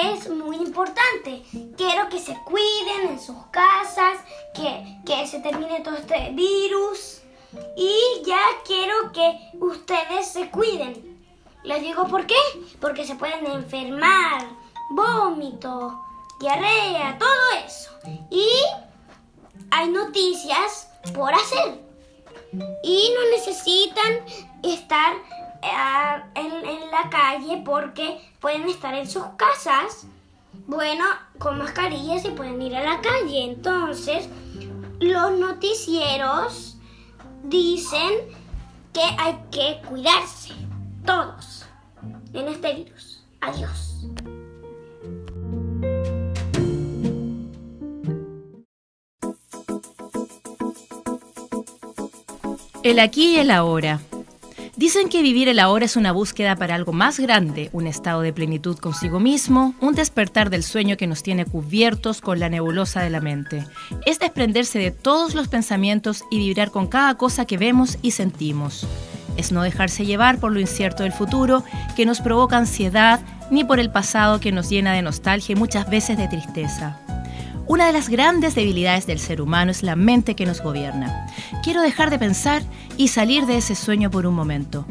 Es 0.00 0.28
muy 0.28 0.56
importante. 0.56 1.42
Quiero 1.76 2.08
que 2.08 2.18
se 2.18 2.36
cuiden 2.44 3.10
en 3.10 3.20
sus 3.20 3.36
casas, 3.50 4.18
que, 4.54 4.98
que 5.04 5.26
se 5.26 5.40
termine 5.40 5.80
todo 5.80 5.96
este 5.96 6.30
virus 6.32 7.22
y 7.76 8.22
ya 8.24 8.40
quiero 8.64 9.12
que 9.12 9.50
ustedes 9.60 10.28
se 10.28 10.50
cuiden. 10.50 11.16
Les 11.64 11.80
digo 11.80 12.06
por 12.06 12.26
qué, 12.26 12.36
porque 12.80 13.04
se 13.04 13.16
pueden 13.16 13.46
enfermar, 13.46 14.46
vómito, 14.90 16.00
diarrea, 16.38 17.18
todo 17.18 17.64
eso. 17.66 17.90
Y 18.30 18.48
hay 19.70 19.88
noticias 19.88 20.88
por 21.14 21.34
hacer. 21.34 21.80
Y 22.82 23.12
no 23.14 23.30
necesitan 23.30 24.24
estar 24.62 25.14
en, 25.62 26.90
la 26.90 27.10
calle 27.10 27.62
porque 27.64 28.20
pueden 28.40 28.68
estar 28.68 28.94
en 28.94 29.08
sus 29.08 29.24
casas, 29.36 30.06
bueno, 30.66 31.04
con 31.38 31.58
mascarillas 31.58 32.24
y 32.24 32.30
pueden 32.30 32.60
ir 32.62 32.76
a 32.76 32.82
la 32.82 33.00
calle. 33.00 33.44
Entonces, 33.44 34.28
los 35.00 35.32
noticieros 35.32 36.76
dicen 37.44 38.12
que 38.92 39.02
hay 39.18 39.38
que 39.50 39.82
cuidarse, 39.86 40.54
todos, 41.04 41.66
en 42.32 42.48
este 42.48 42.74
virus. 42.74 43.24
Adiós. 43.40 44.06
El 52.82 53.00
aquí 53.00 53.34
y 53.34 53.38
el 53.38 53.50
ahora. 53.50 54.00
Dicen 54.76 55.08
que 55.08 55.22
vivir 55.22 55.48
el 55.48 55.58
ahora 55.58 55.86
es 55.86 55.96
una 55.96 56.12
búsqueda 56.12 56.54
para 56.54 56.74
algo 56.74 56.92
más 56.92 57.18
grande, 57.18 57.70
un 57.72 57.86
estado 57.86 58.20
de 58.20 58.34
plenitud 58.34 58.76
consigo 58.76 59.18
mismo, 59.18 59.74
un 59.80 59.94
despertar 59.94 60.50
del 60.50 60.62
sueño 60.62 60.98
que 60.98 61.06
nos 61.06 61.22
tiene 61.22 61.46
cubiertos 61.46 62.20
con 62.20 62.40
la 62.40 62.50
nebulosa 62.50 63.00
de 63.00 63.08
la 63.08 63.22
mente. 63.22 63.64
Es 64.04 64.18
desprenderse 64.18 64.78
de 64.78 64.90
todos 64.90 65.34
los 65.34 65.48
pensamientos 65.48 66.24
y 66.30 66.38
vibrar 66.38 66.70
con 66.70 66.88
cada 66.88 67.16
cosa 67.16 67.46
que 67.46 67.56
vemos 67.56 67.96
y 68.02 68.10
sentimos. 68.10 68.86
Es 69.38 69.50
no 69.50 69.62
dejarse 69.62 70.04
llevar 70.04 70.40
por 70.40 70.52
lo 70.52 70.60
incierto 70.60 71.04
del 71.04 71.12
futuro 71.12 71.64
que 71.96 72.04
nos 72.04 72.20
provoca 72.20 72.58
ansiedad, 72.58 73.20
ni 73.50 73.64
por 73.64 73.80
el 73.80 73.90
pasado 73.90 74.40
que 74.40 74.52
nos 74.52 74.68
llena 74.68 74.92
de 74.92 75.00
nostalgia 75.00 75.54
y 75.54 75.56
muchas 75.56 75.88
veces 75.88 76.18
de 76.18 76.28
tristeza. 76.28 77.00
Una 77.68 77.86
de 77.86 77.92
las 77.92 78.08
grandes 78.08 78.54
debilidades 78.54 79.06
del 79.06 79.18
ser 79.18 79.42
humano 79.42 79.72
es 79.72 79.82
la 79.82 79.96
mente 79.96 80.36
que 80.36 80.46
nos 80.46 80.62
gobierna. 80.62 81.26
Quiero 81.64 81.82
dejar 81.82 82.10
de 82.10 82.18
pensar 82.18 82.62
y 82.96 83.08
salir 83.08 83.44
de 83.46 83.56
ese 83.56 83.74
sueño 83.74 84.08
por 84.08 84.24
un 84.24 84.34
momento. 84.34 84.86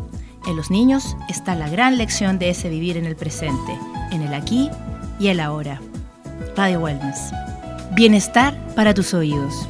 En 0.46 0.58
los 0.58 0.70
niños 0.70 1.16
está 1.30 1.56
la 1.56 1.70
gran 1.70 1.98
lección 1.98 2.38
de 2.38 2.50
ese 2.50 2.70
vivir 2.70 2.98
en 2.98 3.06
el 3.06 3.16
presente, 3.16 3.78
en 4.12 4.22
el 4.22 4.34
aquí 4.34 4.70
y 5.20 5.28
el 5.28 5.40
ahora. 5.40 5.82
Radio 6.58 6.82
Wellness. 6.82 7.32
Bienestar 7.96 8.58
para 8.76 8.94
tus 8.94 9.14
oídos. 9.14 9.70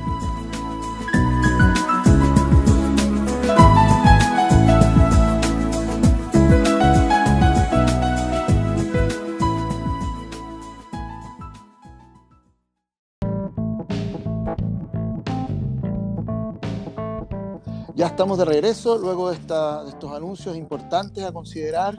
Ya 18.06 18.10
estamos 18.10 18.38
de 18.38 18.46
regreso 18.46 19.00
luego 19.00 19.32
de, 19.32 19.38
estos 19.38 20.12
anuncios 20.16 20.56
importantes 20.56 21.24
a 21.24 21.32
considerar 21.32 21.98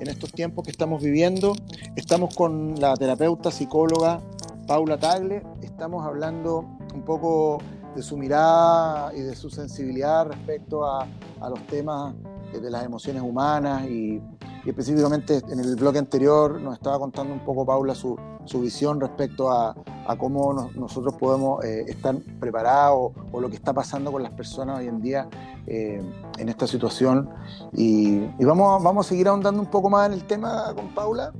en 0.00 0.08
estos 0.08 0.32
tiempos 0.32 0.64
que 0.64 0.72
estamos 0.72 1.00
viviendo. 1.00 1.54
Estamos 1.94 2.34
con 2.34 2.74
la 2.80 2.96
terapeuta 2.96 3.52
psicóloga 3.52 4.20
Paula 4.66 4.98
Tagle. 4.98 5.44
Estamos 5.62 6.04
hablando 6.04 6.64
un 6.92 7.04
poco 7.04 7.58
de 7.94 8.02
su 8.02 8.16
mirada 8.16 9.14
y 9.14 9.20
de 9.20 9.36
su 9.36 9.48
sensibilidad 9.48 10.26
respecto 10.26 10.84
a, 10.84 11.06
a 11.40 11.48
los 11.48 11.64
temas 11.68 12.16
de 12.52 12.68
las 12.68 12.84
emociones 12.84 13.22
humanas 13.22 13.88
y, 13.88 14.20
y 14.68 14.70
específicamente 14.70 15.40
en 15.48 15.60
el 15.60 15.76
bloque 15.76 15.98
anterior 15.98 16.60
nos 16.60 16.74
estaba 16.74 16.98
contando 16.98 17.32
un 17.32 17.42
poco 17.42 17.64
Paula 17.64 17.94
su, 17.94 18.18
su 18.44 18.60
visión 18.60 19.00
respecto 19.00 19.50
a, 19.50 19.74
a 20.06 20.18
cómo 20.18 20.70
nosotros 20.74 21.14
podemos 21.14 21.64
eh, 21.64 21.86
estar 21.88 22.14
preparados 22.38 23.12
o, 23.32 23.40
lo 23.40 23.48
que 23.48 23.56
está 23.56 23.72
pasando 23.72 24.12
con 24.12 24.22
las 24.22 24.32
personas 24.32 24.80
hoy 24.80 24.88
en 24.88 25.00
día 25.00 25.26
eh, 25.66 26.02
en 26.36 26.48
esta 26.50 26.66
situación. 26.66 27.30
Y, 27.72 28.18
vamos, 28.44 28.82
vamos 28.82 29.06
a 29.06 29.08
seguir 29.08 29.28
ahondando 29.28 29.58
un 29.58 29.70
poco 29.70 29.88
más 29.88 30.06
en 30.06 30.12
el 30.12 30.26
tema 30.26 30.74
con 30.74 30.94
Paula 30.94 31.32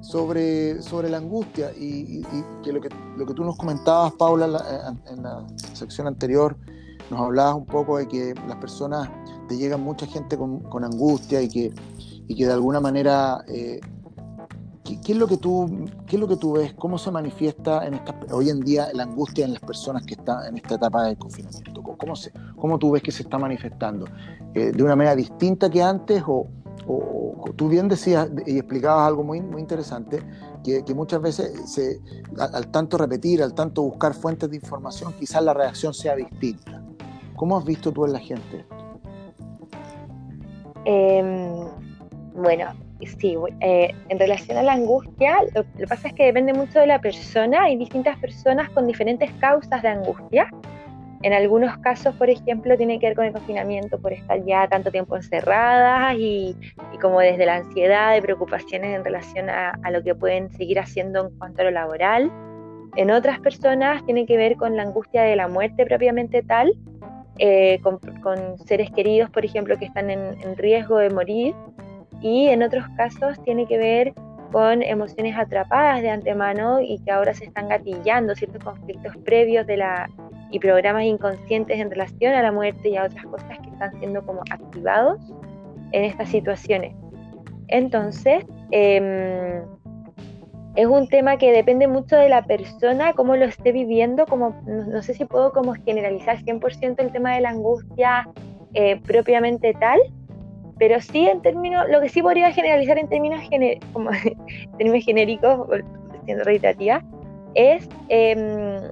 sobre, 0.00 0.80
sobre 0.80 1.10
la 1.10 1.18
angustia 1.18 1.72
y, 1.76 2.22
que, 2.64 2.72
lo 2.72 2.80
que 2.80 2.88
lo 3.18 3.26
que 3.26 3.34
tú 3.34 3.44
nos 3.44 3.58
comentabas, 3.58 4.14
Paula, 4.14 4.46
en 5.10 5.22
la, 5.22 5.46
sección 5.74 6.06
anterior, 6.06 6.56
nos 7.10 7.20
hablabas 7.20 7.54
un 7.54 7.66
poco 7.66 7.98
de 7.98 8.08
que 8.08 8.34
las 8.48 8.56
personas 8.56 9.10
te 9.46 9.58
llegan 9.58 9.82
mucha 9.82 10.06
gente 10.06 10.38
con, 10.38 10.60
con 10.60 10.84
angustia 10.84 11.42
y 11.42 11.50
que, 11.50 11.74
y 12.32 12.34
que 12.34 12.46
de 12.46 12.52
alguna 12.52 12.80
manera 12.80 13.44
eh, 13.46 13.78
¿Qué, 14.84 15.12
es 15.12 15.16
lo 15.18 15.28
que 15.28 15.36
tú, 15.36 15.86
qué 16.06 16.16
es 16.16 16.20
lo 16.20 16.26
que 16.26 16.36
tú 16.36 16.52
ves? 16.54 16.74
¿Cómo 16.74 16.98
se 16.98 17.10
manifiesta 17.10 17.86
en 17.86 17.94
esta, 17.94 18.14
hoy 18.32 18.50
en 18.50 18.60
día 18.60 18.88
la 18.92 19.04
angustia 19.04 19.44
en 19.44 19.52
las 19.52 19.62
personas 19.62 20.04
que 20.04 20.14
están 20.14 20.44
en 20.46 20.56
esta 20.56 20.74
etapa 20.74 21.04
de 21.04 21.16
confinamiento? 21.16 21.82
¿Cómo, 21.82 22.16
se, 22.16 22.32
cómo 22.56 22.78
tú 22.78 22.90
ves 22.90 23.02
que 23.02 23.12
se 23.12 23.22
está 23.22 23.38
manifestando? 23.38 24.06
Eh, 24.54 24.72
¿De 24.72 24.82
una 24.82 24.96
manera 24.96 25.14
distinta 25.14 25.70
que 25.70 25.82
antes? 25.82 26.22
O, 26.26 26.48
tú 27.56 27.68
bien 27.68 27.88
decías 27.88 28.28
y 28.44 28.58
explicabas 28.58 29.06
algo 29.06 29.22
muy, 29.22 29.40
muy 29.40 29.60
interesante, 29.60 30.20
que, 30.64 30.82
muchas 30.94 31.20
veces 31.20 31.52
al, 32.38 32.68
tanto 32.68 32.98
repetir, 32.98 33.42
al 33.42 33.54
tanto 33.54 33.82
buscar 33.82 34.14
fuentes 34.14 34.50
de 34.50 34.56
información, 34.56 35.12
quizás 35.18 35.44
la 35.44 35.54
reacción 35.54 35.94
sea 35.94 36.16
distinta. 36.16 36.82
¿Cómo 37.36 37.56
has 37.56 37.64
visto 37.64 37.92
tú 37.92 38.04
en 38.04 38.12
la 38.12 38.18
gente 38.18 38.64
em, 40.84 41.66
bueno, 42.34 42.72
sí, 43.18 43.36
eh, 43.60 43.94
en 44.08 44.18
relación 44.18 44.56
a 44.58 44.62
la 44.62 44.74
angustia, 44.74 45.38
lo, 45.54 45.64
que 45.76 45.86
pasa 45.86 46.08
es 46.08 46.14
que 46.14 46.24
depende 46.24 46.52
mucho 46.52 46.80
de 46.80 46.86
la 46.86 47.00
persona. 47.00 47.64
Hay 47.64 47.76
distintas 47.76 48.18
personas 48.18 48.70
con 48.70 48.86
diferentes 48.86 49.30
causas 49.32 49.82
de 49.82 49.88
angustia. 49.88 50.48
En 51.22 51.32
algunos 51.32 51.76
casos, 51.78 52.14
por 52.16 52.30
ejemplo, 52.30 52.76
tiene 52.76 52.98
que 52.98 53.06
ver 53.06 53.16
con 53.16 53.26
el 53.26 53.32
confinamiento 53.32 54.00
por 54.00 54.12
estar 54.12 54.44
ya 54.44 54.66
tanto 54.66 54.90
tiempo 54.90 55.14
encerradas 55.14 56.16
y, 56.18 56.56
como 57.00 57.20
desde 57.20 57.46
la 57.46 57.56
ansiedad, 57.56 58.14
de 58.14 58.22
preocupaciones 58.22 58.96
en 58.96 59.04
relación 59.04 59.48
a, 59.48 59.78
lo 59.90 60.02
que 60.02 60.14
pueden 60.14 60.50
seguir 60.50 60.80
haciendo 60.80 61.26
en 61.26 61.38
cuanto 61.38 61.62
a 61.62 61.66
lo 61.66 61.70
laboral. 61.70 62.32
En 62.96 63.10
otras 63.10 63.38
personas 63.38 64.04
tiene 64.04 64.26
que 64.26 64.36
ver 64.36 64.56
con 64.56 64.76
la 64.76 64.82
angustia 64.82 65.22
de 65.22 65.36
la 65.36 65.46
muerte 65.48 65.86
propiamente 65.86 66.42
tal, 66.42 66.72
eh, 67.38 67.80
con, 67.82 68.00
seres 68.66 68.90
queridos, 68.90 69.30
por 69.30 69.44
ejemplo, 69.44 69.78
que 69.78 69.84
están 69.84 70.10
en 70.10 70.56
riesgo 70.56 70.98
de 70.98 71.10
morir 71.10 71.54
y 72.22 72.48
en 72.48 72.62
otros 72.62 72.86
casos 72.96 73.42
tiene 73.44 73.66
que 73.66 73.76
ver 73.76 74.14
con 74.52 74.82
emociones 74.82 75.36
atrapadas 75.36 76.02
de 76.02 76.10
antemano 76.10 76.80
y 76.80 76.98
que 77.00 77.10
ahora 77.10 77.34
se 77.34 77.46
están 77.46 77.68
gatillando 77.68 78.34
ciertos 78.34 78.62
conflictos 78.62 79.16
previos 79.24 79.66
de 79.66 79.78
la 79.78 80.08
y 80.52 80.58
programas 80.58 81.04
inconscientes 81.04 81.80
en 81.80 81.90
relación 81.90 82.34
a 82.34 82.42
la 82.42 82.52
muerte 82.52 82.90
y 82.90 82.96
a 82.96 83.04
otras 83.04 83.24
cosas 83.24 83.58
que 83.58 83.70
están 83.70 83.98
siendo 83.98 84.24
como 84.24 84.42
activados 84.50 85.18
en 85.92 86.04
estas 86.04 86.28
situaciones. 86.28 86.94
Entonces, 87.68 88.44
em, 88.70 89.62
es 90.74 90.86
un 90.86 91.08
tema 91.08 91.38
que 91.38 91.52
depende 91.52 91.88
mucho 91.88 92.16
de 92.16 92.28
la 92.28 92.42
persona, 92.42 93.14
cómo 93.14 93.34
lo 93.36 93.46
esté 93.46 93.72
viviendo, 93.72 94.26
como 94.26 94.54
no, 94.66 95.02
sé 95.02 95.14
si 95.14 95.24
puedo 95.24 95.52
como 95.52 95.72
generalizar 95.72 96.38
100% 96.44 97.02
el 97.02 97.12
tema 97.12 97.34
de 97.34 97.40
la 97.40 97.50
angustia 97.50 98.28
eh, 98.74 99.00
propiamente 99.00 99.74
tal, 99.74 100.00
pero 100.82 101.00
sí 101.00 101.28
en 101.28 101.40
términos, 101.42 101.84
lo 101.90 102.00
que 102.00 102.08
sí 102.08 102.22
podría 102.22 102.50
generalizar 102.50 102.98
en 102.98 103.08
términos, 103.08 103.40
como, 103.92 104.10
términos 104.78 105.04
genéricos, 105.04 105.68
siendo 106.24 106.42
reiterativa, 106.42 107.04
es 107.54 107.88
em, 108.08 108.90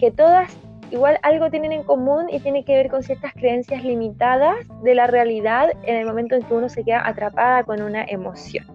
que 0.00 0.10
todas 0.10 0.58
igual 0.90 1.20
algo 1.22 1.50
tienen 1.50 1.70
en 1.70 1.84
común 1.84 2.26
y 2.32 2.40
tiene 2.40 2.64
que 2.64 2.74
ver 2.74 2.90
con 2.90 3.04
ciertas 3.04 3.32
creencias 3.34 3.84
limitadas 3.84 4.56
de 4.82 4.96
la 4.96 5.06
realidad 5.06 5.70
en 5.84 5.94
el 5.94 6.04
momento 6.04 6.34
en 6.34 6.42
que 6.42 6.52
uno 6.52 6.68
se 6.68 6.82
queda 6.82 7.06
atrapada 7.06 7.62
con 7.62 7.80
una 7.80 8.02
emoción. 8.06 8.66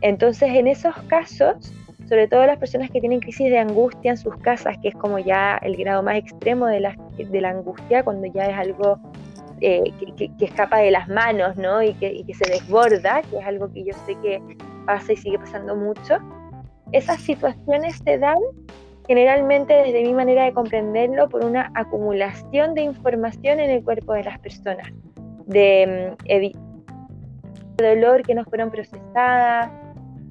Entonces, 0.00 0.54
en 0.54 0.66
esos 0.66 0.96
casos, 1.08 1.74
sobre 2.08 2.26
todo 2.26 2.46
las 2.46 2.56
personas 2.56 2.88
que 2.90 3.00
tienen 3.00 3.20
crisis 3.20 3.50
de 3.50 3.58
angustia 3.58 4.12
en 4.12 4.16
sus 4.16 4.34
casas, 4.38 4.78
que 4.80 4.88
es 4.88 4.94
como 4.94 5.18
ya 5.18 5.58
el 5.58 5.76
grado 5.76 6.02
más 6.02 6.16
extremo 6.16 6.68
de 6.68 6.80
la, 6.80 6.96
de 7.18 7.40
la 7.42 7.50
angustia, 7.50 8.02
cuando 8.02 8.28
ya 8.32 8.46
es 8.46 8.56
algo 8.56 8.98
eh, 9.60 9.92
que, 10.16 10.44
escapa 10.44 10.78
de 10.78 10.90
las 10.90 11.08
manos, 11.08 11.56
¿no? 11.56 11.82
Y 11.82 11.94
que, 11.94 12.24
se 12.34 12.50
desborda, 12.50 13.22
que 13.22 13.38
es 13.38 13.46
algo 13.46 13.72
que 13.72 13.84
yo 13.84 13.92
sé 14.06 14.16
que 14.22 14.40
pasa 14.86 15.12
y 15.12 15.16
sigue 15.16 15.38
pasando 15.38 15.76
mucho. 15.76 16.18
Esas 16.92 17.20
situaciones 17.20 18.00
se 18.04 18.18
dan 18.18 18.38
generalmente 19.06 19.74
desde 19.74 20.02
mi 20.02 20.12
manera 20.12 20.44
de 20.44 20.52
comprenderlo 20.52 21.28
por 21.28 21.44
una 21.44 21.70
acumulación 21.74 22.74
de 22.74 22.82
información 22.82 23.60
en 23.60 23.70
el 23.70 23.84
cuerpo 23.84 24.12
de 24.12 24.24
las 24.24 24.38
personas, 24.38 24.88
de, 25.46 26.16
mm, 26.18 26.24
de 26.26 26.52
dolor 27.76 28.22
que 28.22 28.34
no 28.34 28.44
fueron 28.44 28.70
procesadas, 28.70 29.70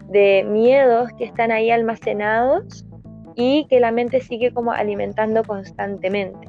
de 0.10 0.44
miedos 0.48 1.12
que 1.18 1.26
están 1.26 1.52
ahí 1.52 1.72
almacenados 1.72 2.86
y 3.36 3.68
que 3.70 3.80
la 3.80 3.92
mente 3.92 4.22
sigue 4.22 4.52
como 4.52 4.72
alimentando 4.72 5.44
constantemente. 5.44 6.48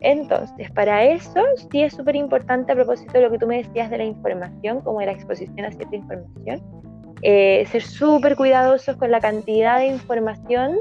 Entonces, 0.00 0.70
para 0.72 1.04
eso 1.04 1.42
sí 1.70 1.82
es 1.82 1.94
súper 1.94 2.16
importante 2.16 2.72
a 2.72 2.74
propósito 2.74 3.12
de 3.14 3.22
lo 3.22 3.30
que 3.30 3.38
tú 3.38 3.46
me 3.46 3.58
decías 3.58 3.90
de 3.90 3.98
la 3.98 4.04
información, 4.04 4.80
como 4.80 5.00
de 5.00 5.06
la 5.06 5.12
exposición 5.12 5.64
a 5.64 5.72
cierta 5.72 5.96
información, 5.96 6.62
eh, 7.22 7.66
ser 7.70 7.82
súper 7.82 8.36
cuidadosos 8.36 8.96
con 8.96 9.10
la 9.10 9.20
cantidad 9.20 9.78
de 9.78 9.86
información 9.86 10.80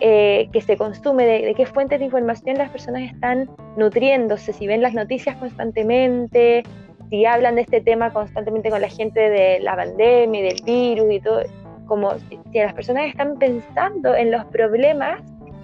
eh, 0.00 0.48
que 0.52 0.60
se 0.60 0.76
consume, 0.76 1.24
de, 1.24 1.54
qué 1.54 1.66
fuentes 1.66 1.98
de 1.98 2.04
información 2.04 2.58
las 2.58 2.70
personas 2.70 3.02
están 3.02 3.48
nutriéndose, 3.76 4.52
si 4.52 4.66
ven 4.66 4.82
las 4.82 4.94
noticias 4.94 5.36
constantemente, 5.36 6.62
si 7.10 7.24
hablan 7.24 7.56
de 7.56 7.62
este 7.62 7.80
tema 7.80 8.12
constantemente 8.12 8.70
con 8.70 8.80
la 8.80 8.88
gente 8.88 9.20
de 9.30 9.60
la 9.60 9.76
pandemia 9.76 10.40
y 10.40 10.42
del 10.44 10.62
virus 10.64 11.12
y 11.12 11.20
todo, 11.20 11.42
como 11.86 12.12
si, 12.18 12.38
las 12.52 12.74
personas 12.74 13.06
están 13.06 13.38
pensando 13.38 14.14
en 14.14 14.30
los 14.30 14.44
problemas. 14.46 15.20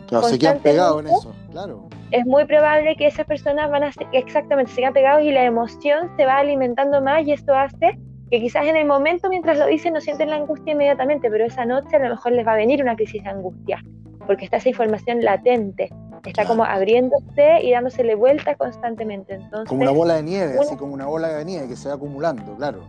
Claro, 0.06 0.28
se 0.28 0.38
quedan 0.38 0.58
pegados 0.58 1.00
en 1.00 1.06
eso, 1.08 1.34
claro 1.50 1.89
es 2.10 2.26
muy 2.26 2.44
probable 2.44 2.96
que 2.96 3.06
esas 3.06 3.26
personas 3.26 3.70
van 3.70 3.84
a 3.84 3.90
exactamente 4.12 4.72
sigan 4.72 4.92
pegados 4.92 5.22
y 5.22 5.30
la 5.30 5.44
emoción 5.44 6.10
se 6.16 6.26
va 6.26 6.38
alimentando 6.38 7.00
más 7.00 7.26
y 7.26 7.32
esto 7.32 7.54
hace 7.54 7.98
que 8.30 8.40
quizás 8.40 8.66
en 8.66 8.76
el 8.76 8.86
momento 8.86 9.28
mientras 9.28 9.58
lo 9.58 9.66
dicen 9.66 9.92
no 9.92 10.00
sienten 10.00 10.30
la 10.30 10.36
angustia 10.36 10.72
inmediatamente, 10.72 11.30
pero 11.30 11.44
esa 11.44 11.64
noche 11.64 11.96
a 11.96 11.98
lo 11.98 12.10
mejor 12.10 12.32
les 12.32 12.46
va 12.46 12.52
a 12.52 12.56
venir 12.56 12.82
una 12.82 12.94
crisis 12.94 13.22
de 13.24 13.30
angustia, 13.30 13.82
porque 14.26 14.44
está 14.44 14.58
esa 14.58 14.68
información 14.68 15.22
latente, 15.22 15.90
está 16.24 16.44
como 16.44 16.64
abriéndose 16.64 17.62
y 17.62 17.72
dándosele 17.72 18.14
vuelta 18.14 18.54
constantemente. 18.54 19.34
Entonces, 19.34 19.68
como 19.68 19.82
una 19.82 19.90
bola 19.90 20.14
de 20.14 20.22
nieve, 20.22 20.58
así 20.60 20.76
como 20.76 20.94
una 20.94 21.06
bola 21.06 21.28
de 21.28 21.44
nieve 21.44 21.68
que 21.68 21.76
se 21.76 21.88
va 21.88 21.96
acumulando, 21.96 22.54
claro. 22.56 22.88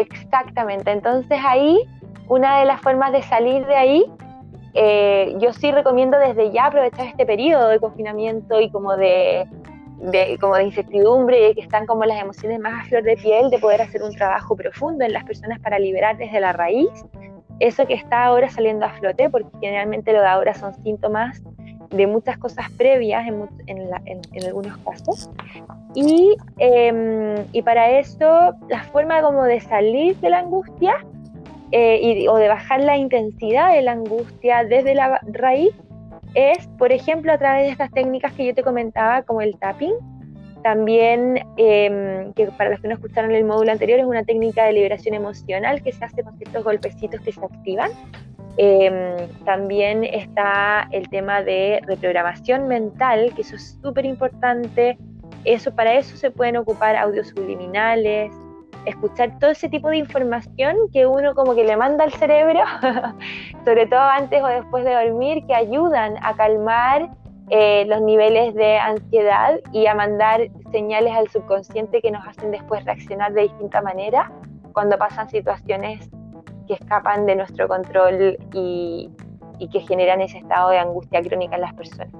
Exactamente, 0.00 0.90
entonces 0.90 1.38
ahí 1.44 1.78
una 2.28 2.58
de 2.58 2.64
las 2.64 2.80
formas 2.80 3.12
de 3.12 3.22
salir 3.22 3.64
de 3.66 3.76
ahí 3.76 4.04
eh, 4.76 5.34
yo 5.38 5.52
sí 5.52 5.72
recomiendo 5.72 6.18
desde 6.18 6.52
ya 6.52 6.66
aprovechar 6.66 7.06
este 7.06 7.26
periodo 7.26 7.68
de 7.68 7.80
confinamiento 7.80 8.60
y 8.60 8.70
como 8.70 8.96
de, 8.96 9.46
como 10.40 10.56
de 10.56 10.64
incertidumbre 10.64 11.54
que 11.54 11.62
están 11.62 11.86
como 11.86 12.04
las 12.04 12.20
emociones 12.22 12.60
más 12.60 12.84
a 12.84 12.88
flor 12.88 13.02
de 13.02 13.16
piel, 13.16 13.50
de 13.50 13.58
poder 13.58 13.82
hacer 13.82 14.02
un 14.02 14.14
trabajo 14.14 14.54
profundo 14.54 15.04
en 15.04 15.12
las 15.12 15.24
personas 15.24 15.58
para 15.60 15.78
liberar 15.78 16.16
desde 16.16 16.40
la 16.40 16.52
raíz 16.52 16.90
eso 17.60 17.86
que 17.86 17.94
está 17.94 18.24
ahora 18.24 18.48
saliendo 18.50 18.84
a 18.84 18.90
flote, 18.90 19.30
porque 19.30 19.48
generalmente 19.60 20.12
lo 20.12 20.20
de 20.20 20.26
ahora 20.26 20.54
son 20.54 20.74
síntomas 20.82 21.42
de 21.90 22.06
muchas 22.06 22.36
cosas 22.38 22.70
previas 22.76 23.26
en, 23.26 23.48
en, 24.06 24.44
algunos 24.44 24.76
casos. 24.78 25.30
Y, 25.94 26.36
em, 26.58 27.36
y 27.52 27.62
para 27.62 27.98
eso, 27.98 28.54
la 28.68 28.82
forma 28.92 29.22
como 29.22 29.44
de 29.44 29.60
salir 29.60 30.16
de 30.16 30.30
la 30.30 30.40
angustia 30.40 30.96
eh, 31.72 32.26
o 32.28 32.36
de 32.36 32.48
bajar 32.48 32.80
la 32.80 32.96
intensidad 32.96 33.72
de 33.72 33.82
la 33.82 33.92
angustia 33.92 34.64
desde 34.64 34.94
la 34.94 35.20
raíz 35.32 35.74
es, 36.34 36.68
por 36.78 36.92
ejemplo, 36.92 37.32
a 37.32 37.38
través 37.38 37.64
de 37.64 37.70
estas 37.70 37.90
técnicas 37.90 38.32
que 38.34 38.46
yo 38.46 38.54
te 38.54 38.62
comentaba, 38.62 39.22
como 39.22 39.40
el 39.40 39.58
tapping. 39.58 39.94
También, 40.62 41.40
em, 41.56 42.32
que 42.34 42.46
para 42.58 42.70
los 42.70 42.80
que 42.80 42.88
no 42.88 42.94
escucharon 42.94 43.30
el 43.30 43.44
módulo 43.44 43.72
anterior, 43.72 44.00
es 44.00 44.04
una 44.04 44.24
técnica 44.24 44.64
de 44.64 44.72
liberación 44.72 45.14
emocional 45.14 45.82
que 45.82 45.92
se 45.92 46.04
hace 46.04 46.22
con 46.22 46.36
ciertos 46.36 46.62
golpecitos 46.62 47.20
que 47.20 47.32
se 47.32 47.42
activan. 47.42 47.90
Em, 48.58 49.28
también 49.44 50.04
está 50.04 50.88
el 50.90 51.08
tema 51.08 51.42
de 51.42 51.80
reprogramación 51.86 52.68
mental, 52.68 53.32
que 53.34 53.42
eso 53.42 53.56
es 53.56 53.78
súper 53.82 54.04
importante. 54.04 54.98
Eso, 55.44 55.74
para 55.74 55.94
eso 55.94 56.16
se 56.16 56.30
pueden 56.30 56.56
ocupar 56.56 56.96
audios 56.96 57.28
subliminales, 57.28 58.32
escuchar 58.86 59.38
todo 59.38 59.50
ese 59.50 59.68
tipo 59.68 59.90
de 59.90 59.98
información 59.98 60.76
que 60.92 61.06
uno 61.06 61.34
como 61.34 61.54
que 61.54 61.64
le 61.64 61.76
manda 61.76 62.04
al 62.04 62.12
cerebro, 62.12 62.60
sobre 63.64 63.86
todo 63.86 64.00
antes 64.00 64.42
o 64.42 64.46
después 64.46 64.84
de 64.84 64.94
dormir, 64.94 65.44
que 65.46 65.54
ayudan 65.54 66.16
a 66.22 66.34
calmar 66.34 67.10
eh, 67.50 67.84
los 67.86 68.00
niveles 68.00 68.54
de 68.54 68.78
ansiedad 68.78 69.60
y 69.72 69.86
a 69.86 69.94
mandar 69.94 70.48
señales 70.72 71.12
al 71.14 71.28
subconsciente 71.28 72.00
que 72.00 72.10
nos 72.10 72.26
hacen 72.26 72.50
después 72.50 72.84
reaccionar 72.84 73.32
de 73.32 73.42
distinta 73.42 73.82
manera 73.82 74.32
cuando 74.72 74.96
pasan 74.98 75.28
situaciones 75.28 76.08
que 76.66 76.74
escapan 76.74 77.26
de 77.26 77.36
nuestro 77.36 77.68
control 77.68 78.36
y, 78.52 79.10
y 79.58 79.68
que 79.68 79.80
generan 79.80 80.20
ese 80.20 80.38
estado 80.38 80.70
de 80.70 80.78
angustia 80.78 81.22
crónica 81.22 81.56
en 81.56 81.62
las 81.62 81.74
personas. 81.74 82.12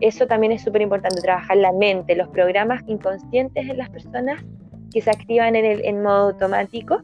Eso 0.00 0.26
también 0.26 0.52
es 0.52 0.62
súper 0.62 0.82
importante, 0.82 1.20
trabajar 1.22 1.56
la 1.56 1.72
mente, 1.72 2.14
los 2.14 2.28
programas 2.28 2.82
inconscientes 2.86 3.68
en 3.68 3.78
las 3.78 3.88
personas 3.88 4.44
que 4.96 5.02
se 5.02 5.10
activan 5.10 5.54
en, 5.56 5.66
el, 5.66 5.84
en 5.84 6.02
modo 6.02 6.28
automático. 6.30 7.02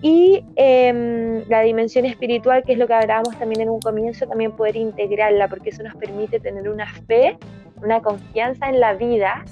Y 0.00 0.44
em, 0.54 1.42
la 1.48 1.62
dimensión 1.62 2.04
espiritual, 2.04 2.62
que 2.62 2.74
es 2.74 2.78
lo 2.78 2.86
que 2.86 2.94
hablábamos 2.94 3.36
también 3.36 3.62
en 3.62 3.68
un 3.68 3.80
comienzo, 3.80 4.28
también 4.28 4.52
poder 4.52 4.76
integrarla, 4.76 5.48
porque 5.48 5.70
eso 5.70 5.82
nos 5.82 5.96
permite 5.96 6.38
tener 6.38 6.68
una 6.68 6.86
fe, 7.08 7.36
una 7.82 8.00
confianza 8.00 8.68
en 8.68 8.78
la 8.78 8.94
vida, 8.94 9.44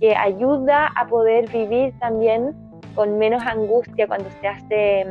que 0.00 0.16
ayuda 0.16 0.88
a 0.96 1.06
poder 1.06 1.48
vivir 1.48 1.96
también 2.00 2.56
con 2.96 3.18
menos 3.18 3.46
angustia 3.46 4.08
cuando 4.08 4.28
se 4.40 4.48
hace 4.48 5.00
em, 5.02 5.08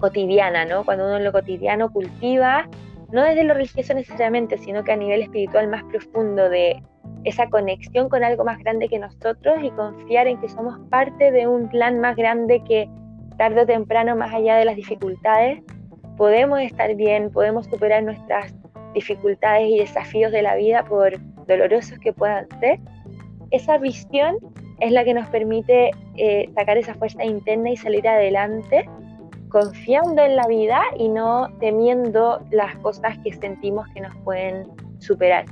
cotidiana, 0.00 0.64
¿no? 0.64 0.84
Cuando 0.84 1.04
uno 1.04 1.18
en 1.18 1.24
lo 1.24 1.30
cotidiano 1.30 1.92
cultiva, 1.92 2.68
no 3.12 3.22
desde 3.22 3.44
lo 3.44 3.54
religioso 3.54 3.94
necesariamente, 3.94 4.58
sino 4.58 4.82
que 4.82 4.92
a 4.92 4.96
nivel 4.96 5.22
espiritual 5.22 5.68
más 5.68 5.84
profundo 5.84 6.48
de 6.48 6.82
esa 7.24 7.48
conexión 7.48 8.08
con 8.08 8.24
algo 8.24 8.44
más 8.44 8.58
grande 8.58 8.88
que 8.88 8.98
nosotros 8.98 9.58
y 9.62 9.70
confiar 9.70 10.26
en 10.26 10.40
que 10.40 10.48
somos 10.48 10.78
parte 10.90 11.30
de 11.30 11.46
un 11.46 11.68
plan 11.68 12.00
más 12.00 12.16
grande 12.16 12.62
que 12.66 12.88
tarde 13.36 13.62
o 13.62 13.66
temprano, 13.66 14.16
más 14.16 14.34
allá 14.34 14.56
de 14.56 14.64
las 14.64 14.76
dificultades, 14.76 15.62
podemos 16.16 16.60
estar 16.60 16.94
bien, 16.94 17.30
podemos 17.30 17.66
superar 17.66 18.02
nuestras 18.02 18.54
dificultades 18.94 19.68
y 19.68 19.78
desafíos 19.78 20.32
de 20.32 20.42
la 20.42 20.56
vida 20.56 20.84
por 20.84 21.18
dolorosos 21.46 21.98
que 21.98 22.12
puedan 22.12 22.46
ser. 22.60 22.78
Esa 23.50 23.78
visión 23.78 24.36
es 24.80 24.90
la 24.90 25.04
que 25.04 25.14
nos 25.14 25.28
permite 25.28 25.90
eh, 26.16 26.50
sacar 26.54 26.78
esa 26.78 26.94
fuerza 26.94 27.24
interna 27.24 27.70
y 27.70 27.76
salir 27.76 28.06
adelante 28.08 28.88
confiando 29.52 30.22
en 30.22 30.34
la 30.34 30.46
vida 30.48 30.80
y 30.98 31.10
no 31.10 31.48
temiendo 31.60 32.40
las 32.50 32.74
cosas 32.78 33.18
que 33.22 33.34
sentimos 33.34 33.86
que 33.94 34.00
nos 34.00 34.16
pueden 34.24 34.66
superar. 34.98 35.44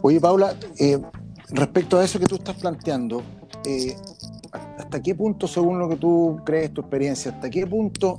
Oye, 0.00 0.18
Paula, 0.18 0.54
eh, 0.78 0.98
respecto 1.50 1.98
a 1.98 2.04
eso 2.04 2.18
que 2.18 2.26
tú 2.26 2.36
estás 2.36 2.56
planteando, 2.56 3.22
eh, 3.66 3.94
¿hasta 4.78 5.02
qué 5.02 5.14
punto, 5.14 5.46
según 5.46 5.78
lo 5.78 5.90
que 5.90 5.96
tú 5.96 6.40
crees, 6.44 6.72
tu 6.72 6.80
experiencia, 6.80 7.32
hasta 7.32 7.50
qué 7.50 7.66
punto 7.66 8.18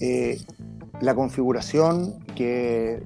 eh, 0.00 0.38
la 1.00 1.14
configuración 1.14 2.22
que, 2.34 3.02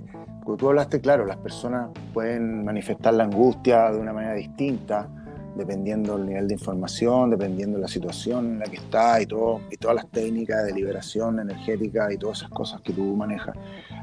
tú 0.59 0.69
hablaste, 0.69 1.01
claro, 1.01 1.25
las 1.27 1.37
personas 1.37 1.91
pueden 2.13 2.65
manifestar 2.65 3.15
la 3.15 3.25
angustia 3.25 3.93
de 3.93 4.01
una 4.01 4.13
manera 4.13 4.35
distinta, 4.35 5.09
dependiendo 5.57 6.17
del 6.17 6.27
nivel 6.27 6.49
de 6.49 6.55
información, 6.55 7.31
dependiendo 7.31 7.77
de 7.77 7.83
la 7.83 7.89
situación 7.89 8.53
en 8.53 8.59
la 8.61 8.67
que 8.67 8.77
está 8.77 9.21
y, 9.21 9.27
todo, 9.27 9.61
y 9.71 9.77
todas 9.77 9.97
las 9.97 10.09
técnicas 10.11 10.65
de 10.65 10.73
liberación 10.73 11.41
energética 11.41 12.13
y 12.13 12.19
todas 12.19 12.39
esas 12.39 12.51
cosas 12.51 12.81
que 12.81 12.93
tú 12.93 13.03
manejas. 13.17 13.57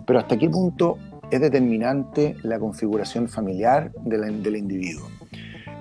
Pero 0.06 0.20
hasta 0.20 0.38
qué 0.38 0.50
punto 0.50 0.98
es 1.30 1.40
determinante 1.40 2.36
la 2.44 2.60
configuración 2.60 3.28
familiar 3.28 3.92
del 4.04 4.56
individuo. 4.56 5.08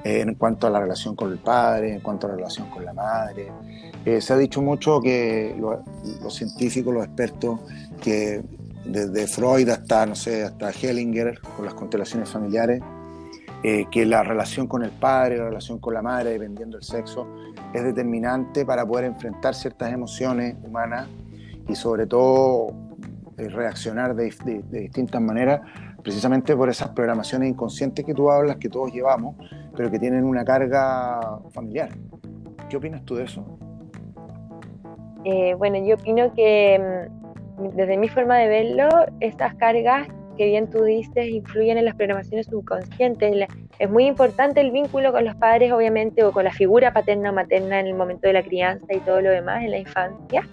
Eh, 0.03 0.21
en 0.21 0.35
cuanto 0.35 0.67
a 0.67 0.71
la 0.71 0.81
relación 0.81 1.15
con 1.15 1.31
el 1.31 1.39
padre, 1.39 1.93
en 1.93 2.01
cuanto 2.01 2.27
a 2.27 2.31
la 2.31 2.37
relación 2.37 2.71
con 2.71 2.85
la 2.87 2.95
madre. 2.95 3.49
Eh, 4.07 4.23
se 4.23 4.33
ha 4.33 4.37
dicho 4.39 4.63
mucho 4.63 4.99
que 5.01 5.55
los 5.59 6.35
científicos, 6.35 6.95
los 6.95 7.05
expertos, 7.05 7.61
que 8.01 8.43
desde 8.87 9.27
Freud 9.27 9.69
hasta, 9.69 10.07
no 10.07 10.15
sé, 10.15 10.45
hasta 10.45 10.71
Hellinger, 10.71 11.41
con 11.55 11.67
las 11.67 11.75
constelaciones 11.75 12.31
familiares, 12.31 12.83
eh, 13.63 13.87
que 13.91 14.07
la 14.07 14.23
relación 14.23 14.67
con 14.67 14.83
el 14.83 14.91
padre, 14.91 15.37
la 15.37 15.45
relación 15.45 15.79
con 15.79 15.93
la 15.93 16.01
madre, 16.01 16.31
dependiendo 16.31 16.79
del 16.79 16.85
sexo, 16.85 17.27
es 17.75 17.85
determinante 17.85 18.65
para 18.65 18.87
poder 18.87 19.05
enfrentar 19.05 19.55
ciertas 19.55 19.93
emociones 19.93 20.57
humanas 20.65 21.09
y 21.69 21.75
sobre 21.75 22.07
todo 22.07 22.69
eh, 23.37 23.49
reaccionar 23.49 24.15
de, 24.15 24.33
distintas 24.71 25.21
maneras, 25.21 25.61
precisamente 26.03 26.57
por 26.57 26.71
esas 26.71 26.89
programaciones 26.91 27.51
inconscientes 27.51 28.05
que 28.05 28.15
tú 28.15 28.31
hablas, 28.31 28.57
que 28.57 28.71
todos 28.71 28.93
llevamos, 28.93 29.37
pero 29.77 29.91
que 29.91 29.99
tienen 29.99 30.25
una 30.25 30.43
carga 30.43 31.21
familiar. 31.51 31.91
¿Qué 32.71 32.79
opinas 32.79 33.05
tú 33.05 33.17
de 33.17 33.25
eso? 33.25 33.45
Eh, 35.25 35.55
bueno, 35.55 35.77
yo 35.85 35.97
opino 35.97 36.33
que 36.35 37.07
mm, 37.59 37.77
desde 37.77 37.99
mi 37.99 38.09
forma 38.09 38.39
de 38.39 38.49
verlo, 38.49 38.89
estas 39.21 39.55
cargas 39.57 40.09
que 40.41 40.47
bien 40.47 40.71
tú 40.71 40.85
dices 40.85 41.29
influyen 41.29 41.77
en 41.77 41.85
las 41.85 41.97
programaciones 41.97 42.47
subconscientes. 42.47 43.47
Es 43.79 43.91
muy 43.91 44.07
importante 44.07 44.63
el 44.63 44.71
vínculo 44.71 45.13
con 45.13 45.27
los 45.27 45.35
padres, 45.35 45.71
obviamente, 45.71 46.25
o 46.25 46.33
con 46.33 46.45
la 46.45 46.51
figura 46.51 46.95
paterna 46.95 47.29
o 47.29 47.35
materna 47.35 47.79
en 47.79 47.89
el 47.89 47.93
momento 47.93 48.27
de 48.27 48.33
la 48.33 48.43
crianza 48.43 48.87
y 48.89 49.01
todo 49.01 49.21
lo 49.21 49.29
demás 49.29 49.63
en 49.63 49.73
la 49.73 49.79
infancia 49.79 50.49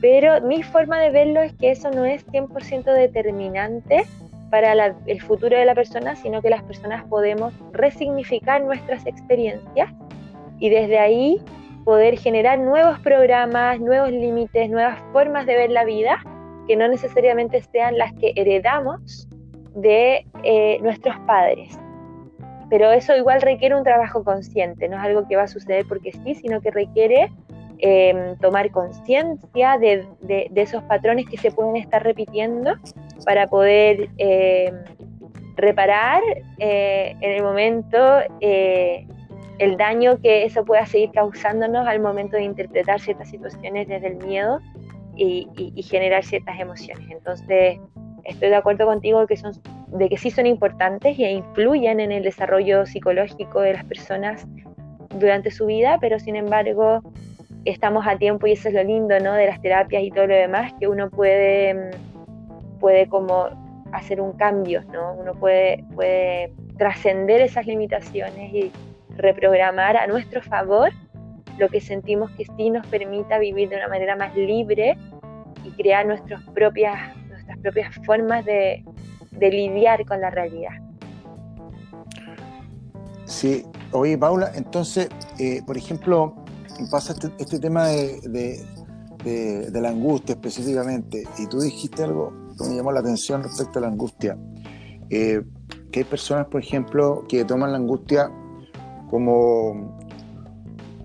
pero 0.00 0.40
mi 0.40 0.62
forma 0.62 0.98
de 0.98 1.10
verlo 1.10 1.42
es 1.42 1.52
que 1.52 1.70
eso 1.70 1.90
no 1.90 2.04
es 2.06 2.26
100% 2.28 2.84
determinante 2.84 4.04
para 4.50 4.96
el 5.06 5.20
futuro 5.20 5.56
de 5.56 5.66
la 5.66 5.74
persona, 5.74 6.16
sino 6.16 6.40
que 6.40 6.48
las 6.48 6.62
personas 6.62 7.04
podemos 7.04 7.52
resignificar 7.72 8.64
nuestras 8.64 9.06
experiencias 9.06 9.90
y 10.58 10.70
desde 10.70 10.98
ahí 10.98 11.38
poder 11.84 12.18
generar 12.18 12.58
nuevos 12.58 12.98
programas, 13.00 13.78
nuevos 13.78 14.10
límites, 14.10 14.70
nuevas 14.70 14.98
formas 15.12 15.44
de 15.44 15.54
ver 15.54 15.70
la 15.70 15.84
vida 15.84 16.18
que 16.70 16.76
no 16.76 16.86
necesariamente 16.86 17.60
sean 17.72 17.98
las 17.98 18.12
que 18.12 18.32
heredamos 18.36 19.28
de 19.74 20.24
eh, 20.44 20.78
nuestros 20.82 21.18
padres. 21.26 21.76
Pero 22.70 22.92
eso 22.92 23.16
igual 23.16 23.42
requiere 23.42 23.74
un 23.74 23.82
trabajo 23.82 24.22
consciente, 24.22 24.88
no 24.88 24.96
es 24.96 25.02
algo 25.02 25.26
que 25.26 25.34
va 25.34 25.42
a 25.42 25.48
suceder 25.48 25.84
porque 25.88 26.12
sí, 26.12 26.36
sino 26.36 26.60
que 26.60 26.70
requiere 26.70 27.28
Em, 27.82 28.36
tomar 28.36 28.70
conciencia 28.72 29.78
de, 29.78 30.06
esos 30.54 30.82
patrones 30.82 31.26
que 31.26 31.38
se 31.38 31.50
pueden 31.50 31.76
estar 31.76 32.02
repitiendo 32.04 32.74
para 33.24 33.46
poder 33.46 34.10
em, 34.18 34.74
reparar 35.56 36.20
eh, 36.58 37.16
en 37.22 37.30
el 37.30 37.42
momento 37.42 38.18
eh, 38.42 39.06
el 39.58 39.78
daño 39.78 40.20
que 40.20 40.44
eso 40.44 40.62
pueda 40.62 40.84
seguir 40.84 41.10
causándonos 41.12 41.86
al 41.86 42.00
momento 42.00 42.36
de 42.36 42.42
interpretar 42.42 43.00
ciertas 43.00 43.30
situaciones 43.30 43.88
desde 43.88 44.08
el 44.08 44.16
miedo 44.16 44.60
y, 45.20 45.82
generar 45.82 46.24
ciertas 46.24 46.58
emociones. 46.58 47.10
Entonces, 47.10 47.78
estoy 48.24 48.48
de 48.48 48.56
acuerdo 48.56 48.86
contigo 48.86 49.26
que 49.26 49.36
son, 49.36 49.52
de 49.88 50.08
que 50.08 50.16
sí 50.16 50.30
son 50.30 50.46
importantes 50.46 51.18
e 51.18 51.32
influyen 51.32 52.00
en 52.00 52.12
el 52.12 52.22
desarrollo 52.22 52.86
psicológico 52.86 53.60
de 53.60 53.74
las 53.74 53.84
personas 53.84 54.46
durante 55.18 55.50
su 55.50 55.66
vida, 55.66 55.98
pero 56.00 56.18
sin 56.18 56.36
embargo 56.36 57.02
estamos 57.64 58.06
a 58.06 58.16
tiempo 58.16 58.46
y 58.46 58.52
eso 58.52 58.68
es 58.68 58.74
lo 58.74 58.82
lindo, 58.82 59.18
¿no? 59.20 59.34
De 59.34 59.46
las 59.46 59.60
terapias 59.60 60.02
y 60.02 60.10
todo 60.10 60.26
lo 60.26 60.34
demás, 60.34 60.72
que 60.78 60.88
uno 60.88 61.10
puede, 61.10 61.74
mm, 61.74 62.78
puede 62.78 63.06
como 63.08 63.48
hacer 63.92 64.20
un 64.20 64.32
cambio, 64.32 64.82
¿no? 64.92 65.14
Uno 65.14 65.34
puede, 65.34 65.84
puede 65.94 66.52
trascender 66.78 67.42
esas 67.42 67.66
limitaciones 67.66 68.54
y 68.54 68.72
reprogramar 69.16 69.96
a 69.96 70.06
nuestro 70.06 70.40
favor 70.40 70.90
lo 71.60 71.68
que 71.68 71.80
sentimos 71.80 72.30
que 72.32 72.46
sí 72.56 72.70
nos 72.70 72.86
permita 72.86 73.38
vivir 73.38 73.68
de 73.68 73.76
una 73.76 73.88
manera 73.88 74.16
más 74.16 74.34
libre 74.34 74.98
y 75.64 75.70
crear 75.72 76.06
nuestras 76.06 76.42
propias, 76.54 77.16
nuestras 77.28 77.58
propias 77.58 77.94
formas 78.04 78.44
de, 78.44 78.82
de 79.30 79.50
lidiar 79.50 80.04
con 80.06 80.20
la 80.20 80.30
realidad. 80.30 80.72
Sí, 83.26 83.64
oye 83.92 84.18
Paula, 84.18 84.50
entonces, 84.54 85.08
eh, 85.38 85.62
por 85.66 85.76
ejemplo, 85.76 86.34
pasa 86.90 87.12
este, 87.12 87.30
este 87.38 87.60
tema 87.60 87.86
de, 87.88 88.64
la 89.72 89.88
angustia 89.88 90.32
específicamente, 90.32 91.24
y 91.38 91.46
tú 91.46 91.60
dijiste 91.60 92.02
algo 92.02 92.32
que 92.58 92.68
me 92.68 92.76
llamó 92.76 92.90
la 92.90 93.00
atención 93.00 93.42
respecto 93.42 93.78
a 93.78 93.82
la 93.82 93.88
angustia, 93.88 94.36
eh, 95.10 95.42
que 95.92 96.00
hay 96.00 96.04
personas, 96.04 96.46
por 96.46 96.60
ejemplo, 96.60 97.24
que 97.28 97.44
toman 97.44 97.72
la 97.72 97.78
angustia 97.78 98.30
como, 99.10 99.99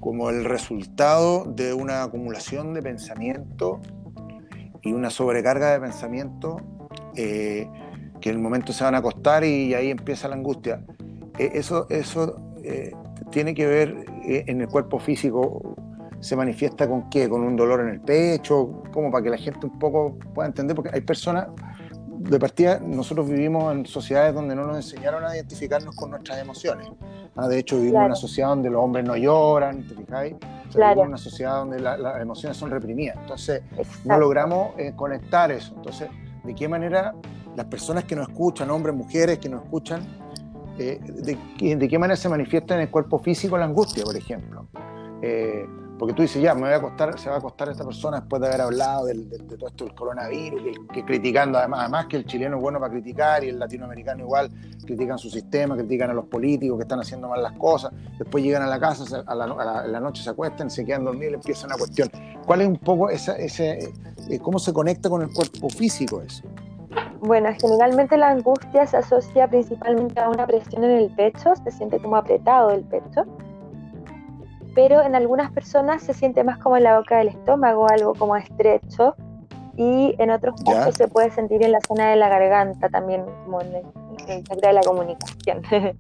como 0.06 0.30
el 0.30 0.46
resultado 0.46 1.46
de 1.46 1.74
una 1.74 2.04
acumulación 2.04 2.76
de 2.76 2.84
pensamiento 2.84 3.82
y 4.84 4.94
una 4.94 5.10
sobrecarga 5.10 5.72
de 5.72 5.80
pensamiento, 5.80 6.58
eh, 7.15 7.68
que 8.22 8.30
en 8.30 8.36
el 8.36 8.41
momento 8.44 8.72
se 8.72 8.84
van 8.84 8.94
a 8.94 9.00
acostar 9.00 9.44
y 9.44 9.74
ahí 9.74 9.89
empieza 9.89 10.28
la 10.28 10.36
angustia. 10.36 10.86
Eh, 11.39 11.54
eso 11.56 11.88
eso 11.89 12.39
eh, 12.63 12.91
tiene 13.32 13.56
que 13.56 13.65
ver 13.65 14.06
en 14.28 14.62
el 14.62 14.68
cuerpo 14.68 15.00
físico, 15.00 15.76
se 16.20 16.36
manifiesta 16.36 16.88
con 16.88 17.10
qué, 17.10 17.28
con 17.28 17.41
un 17.41 17.56
dolor 17.56 17.80
en 17.80 17.88
el 17.88 18.02
pecho, 18.02 18.84
como 18.94 19.10
para 19.10 19.24
que 19.24 19.32
la 19.32 19.38
gente 19.38 19.65
un 19.65 19.80
poco 19.80 20.20
pueda 20.36 20.48
entender, 20.48 20.76
porque 20.76 20.91
hay 20.94 21.02
personas, 21.02 21.48
de 22.30 22.40
partida, 22.40 22.80
nosotros 22.80 23.30
vivimos 23.30 23.72
en 23.74 23.86
sociedades 23.86 24.34
donde 24.34 24.56
no 24.56 24.66
nos 24.66 24.78
enseñaron 24.78 25.24
a 25.24 25.36
identificarnos 25.36 25.96
con 25.96 26.10
nuestras 26.12 26.40
emociones. 26.40 26.90
Ah, 27.36 27.48
de 27.48 27.60
hecho, 27.60 27.78
vivimos 27.78 28.00
en 28.00 28.06
una 28.06 28.16
sociedad 28.16 28.50
donde 28.50 28.70
los 28.70 28.84
hombres 28.84 29.06
no 29.06 29.16
lloran, 29.16 29.88
¿te 29.88 29.94
fijáis? 29.94 30.36
Vivimos 30.74 30.98
en 30.98 31.08
una 31.08 31.18
sociedad 31.18 31.58
donde 31.58 31.80
las 31.80 32.22
emociones 32.22 32.58
son 32.58 32.72
reprimidas. 32.72 33.18
Entonces, 33.22 33.62
no 34.06 34.18
logramos 34.18 34.74
eh, 34.78 34.94
conectar 34.96 35.52
eso. 35.52 35.74
Entonces, 35.76 36.10
¿de 36.44 36.56
qué 36.56 36.68
manera 36.68 37.14
las 37.56 37.66
personas 37.68 38.06
que 38.06 38.16
nos 38.16 38.28
escuchan, 38.30 38.70
hombres, 38.72 38.96
mujeres 38.96 39.38
que 39.40 39.50
nos 39.50 39.64
escuchan, 39.64 40.02
eh, 40.78 41.00
de, 41.02 41.76
de, 41.76 41.88
qué 41.88 42.00
manera 42.00 42.18
se 42.18 42.28
manifiesta 42.28 42.76
en 42.76 42.82
el 42.82 42.90
cuerpo 42.90 43.20
físico 43.20 43.58
la 43.58 43.66
angustia, 43.66 44.04
por 44.04 44.16
ejemplo? 44.16 44.68
Eh, 45.22 45.66
porque 45.97 46.13
tú 46.13 46.23
dices, 46.23 46.41
ya, 46.41 46.53
me 46.53 46.62
voy 46.62 46.71
a 46.71 46.75
acostar, 46.75 47.17
se 47.17 47.29
va 47.29 47.36
a 47.36 47.39
acostar 47.39 47.69
esta 47.69 47.86
persona 47.86 48.19
después 48.19 48.41
de 48.41 48.47
haber 48.49 48.62
hablado 48.62 49.05
del, 49.05 49.29
de, 49.29 49.38
todo 49.39 49.67
esto 49.67 49.86
del 49.86 49.95
coronavirus, 49.95 50.62
que, 50.91 51.05
criticando 51.05 51.58
además, 51.58 51.81
además 51.81 52.08
que 52.08 52.17
el 52.17 52.25
chileno 52.25 52.58
es 52.58 52.62
bueno 52.62 52.79
para 52.79 52.91
criticar 52.91 53.43
y 53.43 53.49
el 53.49 53.60
latinoamericano 53.60 54.23
igual, 54.23 54.51
critican 54.86 55.17
su 55.17 55.29
sistema, 55.29 55.75
critican 55.75 56.10
a 56.10 56.13
los 56.13 56.25
políticos 56.25 56.77
que 56.77 56.84
están 56.84 56.99
haciendo 56.99 57.29
mal 57.29 57.41
las 57.41 57.53
cosas, 57.53 57.91
después 58.17 58.43
llegan 58.43 58.63
a 58.63 58.67
la 58.67 58.79
casa, 58.79 59.23
a 59.25 59.36
la, 59.36 59.99
noche 59.99 60.21
se 60.21 60.29
acuestan, 60.29 60.69
se 60.69 60.86
quedan 60.86 61.05
dormidos 61.05 61.31
y 61.31 61.36
empieza 61.36 61.65
una 61.65 61.77
cuestión. 61.77 62.10
¿Cuál 62.45 62.62
es 62.62 62.67
un 62.67 62.77
poco 62.77 63.10
esa, 63.10 63.38
ese, 63.38 63.89
eh, 64.29 64.39
cómo 64.39 64.60
se 64.60 64.73
conecta 64.73 65.10
con 65.10 65.21
el 65.21 65.31
cuerpo 65.31 65.69
físico 65.69 66.21
eso? 66.21 66.43
Bueno, 67.21 67.49
generalmente 67.60 68.17
la 68.17 68.31
angustia 68.31 68.86
se 68.86 68.97
asocia 68.97 69.47
principalmente 69.47 70.19
a 70.19 70.29
una 70.29 70.45
presión 70.45 70.84
en 70.84 70.91
el 70.91 71.15
pecho, 71.15 71.53
se 71.63 71.71
siente 71.71 71.99
como 71.99 72.17
apretado 72.17 72.71
el 72.71 72.84
pecho 72.84 73.25
pero 74.76 75.02
en 75.02 75.16
algunas 75.16 75.52
personas 75.52 76.04
se 76.04 76.14
siente 76.14 76.44
más 76.44 76.60
como 76.60 76.78
en 76.78 76.84
la 76.84 77.00
boca 77.00 77.18
del 77.18 77.30
estómago, 77.30 77.88
algo 77.90 78.14
como 78.14 78.36
estrecho, 78.36 79.16
y 79.78 80.16
en 80.20 80.30
otros 80.30 80.62
casos 80.64 80.96
se 80.96 81.08
puede 81.08 81.32
sentir 81.32 81.64
en 81.64 81.72
la 81.72 81.80
zona 81.88 82.10
de 82.10 82.18
la 82.18 82.30
garganta 82.30 82.90
también, 82.90 83.26
como 83.46 83.62
en 83.62 83.76
el, 83.76 84.44
chakra 84.44 84.70
de 84.70 84.74
la 84.74 84.82
comunicación. 84.82 85.62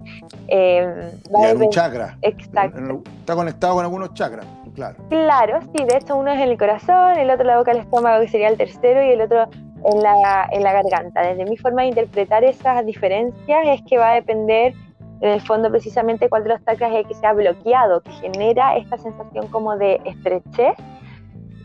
eh, 0.47 1.11
algún 1.33 1.69
chakra. 1.69 2.17
Exacto. 2.21 3.01
Está 3.19 3.35
conectado 3.35 3.75
con 3.75 3.85
algunos 3.85 4.13
chakras, 4.13 4.45
claro. 4.73 4.95
Claro, 5.09 5.59
sí, 5.61 5.83
de 5.83 5.97
hecho 5.97 6.15
uno 6.15 6.31
es 6.31 6.39
en 6.39 6.49
el 6.49 6.57
corazón, 6.57 7.17
el 7.17 7.29
otro 7.29 7.41
en 7.41 7.47
la 7.47 7.57
boca 7.57 7.71
del 7.71 7.81
estómago, 7.81 8.21
que 8.21 8.29
sería 8.29 8.49
el 8.49 8.57
tercero, 8.57 9.03
y 9.03 9.11
el 9.11 9.21
otro 9.21 9.47
en 9.85 10.01
la, 10.01 10.47
en 10.51 10.63
la 10.63 10.73
garganta. 10.73 11.21
Desde 11.21 11.45
mi 11.45 11.57
forma 11.57 11.83
de 11.83 11.89
interpretar 11.89 12.43
esas 12.43 12.85
diferencias 12.85 13.59
es 13.65 13.81
que 13.87 13.97
va 13.97 14.11
a 14.11 14.13
depender 14.15 14.73
en 15.21 15.29
el 15.29 15.41
fondo 15.41 15.69
precisamente 15.69 16.29
cuál 16.29 16.43
de 16.43 16.49
los 16.49 16.63
chakras 16.65 16.91
es 16.91 16.97
el 16.99 17.07
que 17.07 17.13
se 17.13 17.25
ha 17.25 17.33
bloqueado, 17.33 18.01
que 18.01 18.11
genera 18.11 18.75
esta 18.77 18.97
sensación 18.97 19.47
como 19.47 19.77
de 19.77 20.01
estrechez 20.05 20.75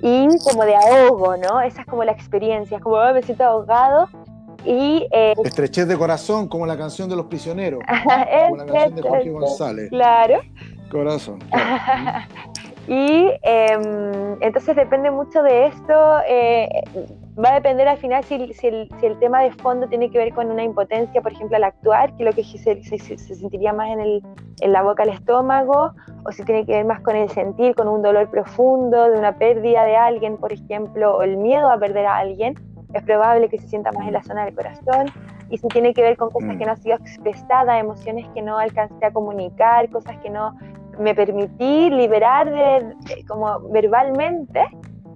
y 0.03 0.29
como 0.45 0.65
de 0.65 0.77
ahogo, 0.77 1.37
¿no? 1.37 1.61
Esa 1.61 1.83
es 1.83 1.87
como 1.87 2.05
la 2.05 2.13
experiencia, 2.13 2.79
es 2.79 2.83
como 2.83 2.97
oh, 2.97 3.13
me 3.13 3.23
siento 3.23 3.45
ahogado 3.45 4.09
y... 4.65 5.07
Eh, 5.11 5.35
estrechez 5.45 5.89
de 5.89 5.97
corazón, 5.97 6.49
como 6.49 6.67
la 6.67 6.77
canción 6.77 7.09
de 7.09 7.17
los 7.17 7.27
prisioneros, 7.27 7.81
como 8.49 8.57
la 8.57 8.67
canción 8.67 8.95
de 8.95 9.03
Jorge 9.03 9.31
González. 9.31 9.89
Claro. 9.91 10.41
Corazón. 10.91 11.39
y 12.89 13.31
em, 13.43 14.37
entonces 14.41 14.75
depende 14.77 15.11
mucho 15.11 15.43
de 15.43 15.67
esto. 15.67 16.19
Eh, 16.29 16.69
va 17.39 17.51
a 17.51 17.55
depender 17.55 17.87
al 17.89 17.97
final 17.99 18.25
si, 18.25 18.53
si, 18.55 18.67
el, 18.67 18.91
si, 18.99 19.07
el, 19.07 19.19
tema 19.19 19.43
de 19.43 19.53
fondo 19.53 19.89
tiene 19.89 20.11
que 20.11 20.19
ver 20.19 20.35
con 20.35 20.51
una 20.51 20.65
impotencia, 20.65 21.21
por 21.21 21.33
ejemplo, 21.33 21.57
al 21.57 21.65
actuar, 21.65 22.15
que 22.17 22.25
lo 22.25 22.33
que 22.33 22.43
se, 22.45 22.83
se, 22.83 22.99
se, 22.99 23.19
sentiría 23.19 23.73
más 23.73 23.89
en, 23.91 24.01
el, 24.01 24.23
en 24.61 24.73
la 24.73 24.83
boca, 24.83 25.05
el 25.05 25.11
estómago, 25.11 25.93
o 26.25 26.33
si 26.33 26.45
tiene 26.45 26.67
que 26.67 26.73
ver 26.73 26.85
más 26.85 27.01
con 27.01 27.17
el 27.17 27.29
sentir, 27.31 27.75
con 27.75 27.89
un 27.89 28.03
dolor 28.03 28.31
profundo, 28.31 29.11
de 29.11 29.19
una 29.19 29.37
pérdida 29.37 29.85
de 29.85 29.97
alguien, 29.97 30.37
por 30.37 30.53
ejemplo, 30.53 31.17
o 31.17 31.23
el 31.23 31.37
miedo 31.37 31.71
a 31.71 31.79
perder 31.79 32.07
a 32.07 32.17
alguien, 32.17 32.55
es 32.93 33.03
probable 33.05 33.49
que 33.49 33.59
se 33.59 33.69
sienta 33.69 33.93
más 33.93 34.07
en 34.07 34.15
la 34.15 34.23
zona 34.23 34.45
del 34.45 34.55
corazón. 34.55 35.07
Y 35.49 35.59
si 35.59 35.67
tiene 35.69 35.95
que 35.95 36.03
ver 36.03 36.17
con 36.17 36.31
cosas 36.31 36.57
que 36.57 36.65
no 36.65 36.73
han 36.73 36.83
sido 36.83 36.97
expresadas, 36.97 37.81
emociones 37.81 38.27
que 38.35 38.43
no 38.43 38.59
alcancé 38.59 39.05
a 39.05 39.13
comunicar, 39.13 39.89
cosas 39.91 40.17
que 40.19 40.31
no 40.31 40.57
me 40.99 41.15
permití 41.15 41.91
liberar 41.91 42.51
de 42.51 43.25
como 43.27 43.61
verbalmente, 43.71 44.65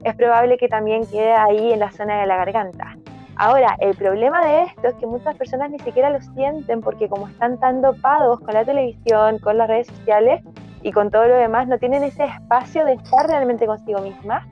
es 0.05 0.15
probable 0.15 0.59
que 0.59 0.69
también 0.69 1.07
quede 1.07 1.33
ahí 1.33 1.73
en 1.73 1.81
la 1.81 1.91
zona 1.91 2.21
de 2.21 2.27
la 2.27 2.37
garganta. 2.37 2.97
Ahora, 3.37 3.77
el 3.81 3.97
problema 3.97 4.45
de 4.47 4.65
esto 4.65 4.89
es 4.89 4.95
que 4.95 5.07
muchas 5.07 5.37
personas 5.37 5.71
ni 5.71 5.79
siquiera 5.81 6.11
lo 6.11 6.21
sienten 6.21 6.81
porque 6.81 7.09
como 7.09 7.27
están 7.27 7.59
tan 7.59 7.83
dopados 7.83 8.39
con 8.41 8.55
la 8.55 8.65
televisión, 8.65 9.39
con 9.39 9.59
las 9.59 9.69
redes 9.69 9.89
sociales 9.89 10.43
y 10.83 10.93
con 10.93 11.11
todo 11.11 11.27
lo 11.27 11.35
demás, 11.35 11.67
no 11.67 11.79
tienen 11.79 12.05
ese 12.05 12.25
espacio 12.25 12.85
de 12.85 12.93
estar 12.93 13.27
realmente 13.27 13.67
consigo 13.67 14.01
mismas, 14.01 14.47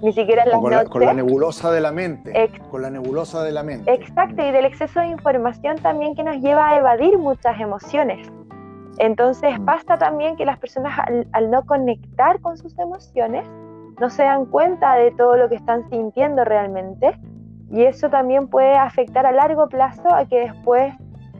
ni 0.00 0.12
siquiera 0.12 0.44
en 0.44 0.50
las 0.50 0.60
con 0.60 0.70
la, 0.70 0.84
con 0.84 1.04
la 1.04 1.12
nebulosa 1.12 1.70
de 1.70 1.80
la 1.80 1.92
mente. 1.92 2.50
con 2.70 2.82
la 2.82 2.90
nebulosa 2.90 3.42
de 3.42 3.52
la 3.52 3.62
mente. 3.62 3.92
Exacto, 3.92 4.46
y 4.46 4.50
del 4.50 4.64
exceso 4.64 5.00
de 5.00 5.08
información 5.08 5.76
también 5.76 6.14
que 6.14 6.22
nos 6.22 6.36
lleva 6.36 6.70
a 6.70 6.78
evadir 6.78 7.18
muchas 7.18 7.60
emociones. 7.60 8.26
Entonces 8.98 9.58
mm. 9.58 9.64
pasa 9.64 9.98
también 9.98 10.36
que 10.36 10.46
las 10.46 10.58
personas 10.58 10.98
al 11.32 11.50
no 11.50 11.66
conectar 11.66 12.40
con 12.40 12.56
sus 12.56 12.78
emociones, 12.78 13.44
no 14.00 14.10
se 14.10 14.22
dan 14.22 14.46
cuenta 14.46 14.94
de 14.94 15.10
todo 15.12 15.36
lo 15.36 15.48
que 15.48 15.56
están 15.56 15.88
sintiendo 15.90 16.44
realmente. 16.44 17.18
Y 17.70 17.84
eso 17.84 18.10
también 18.10 18.48
puede 18.48 18.74
afectar 18.74 19.24
a 19.26 19.32
largo 19.32 19.68
plazo 19.68 20.12
a 20.14 20.26
que 20.26 20.40
después 20.40 20.92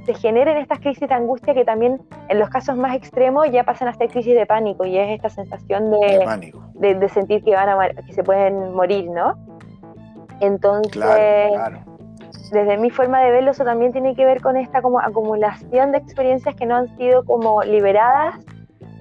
se 0.06 0.14
generen 0.14 0.56
estas 0.56 0.80
crisis 0.80 1.08
de 1.08 1.14
angustia 1.14 1.54
que 1.54 1.64
también 1.64 2.00
en 2.28 2.38
los 2.38 2.48
casos 2.48 2.76
más 2.76 2.96
extremos 2.96 3.50
ya 3.50 3.64
pasan 3.64 3.88
a 3.88 3.94
ser 3.94 4.08
crisis 4.08 4.34
de 4.34 4.46
pánico. 4.46 4.84
Y 4.84 4.98
es 4.98 5.10
esta 5.10 5.28
sensación 5.28 5.90
de, 5.90 6.94
de, 6.94 7.08
sentir 7.08 7.44
que 7.44 7.54
van 7.54 7.68
a 7.68 7.88
que 7.90 8.12
se 8.12 8.24
pueden 8.24 8.72
morir, 8.74 9.10
¿no? 9.10 9.34
Entonces, 10.40 11.52
desde 12.50 12.76
mi 12.76 12.90
forma 12.90 13.20
de 13.20 13.30
verlo, 13.30 13.52
eso 13.52 13.64
también 13.64 13.92
tiene 13.92 14.16
que 14.16 14.24
ver 14.24 14.40
con 14.40 14.56
esta 14.56 14.82
como 14.82 15.00
acumulación 15.00 15.92
de 15.92 15.98
experiencias 15.98 16.54
que 16.56 16.66
no 16.66 16.76
han 16.76 16.96
sido 16.96 17.24
como 17.24 17.62
liberadas, 17.62 18.34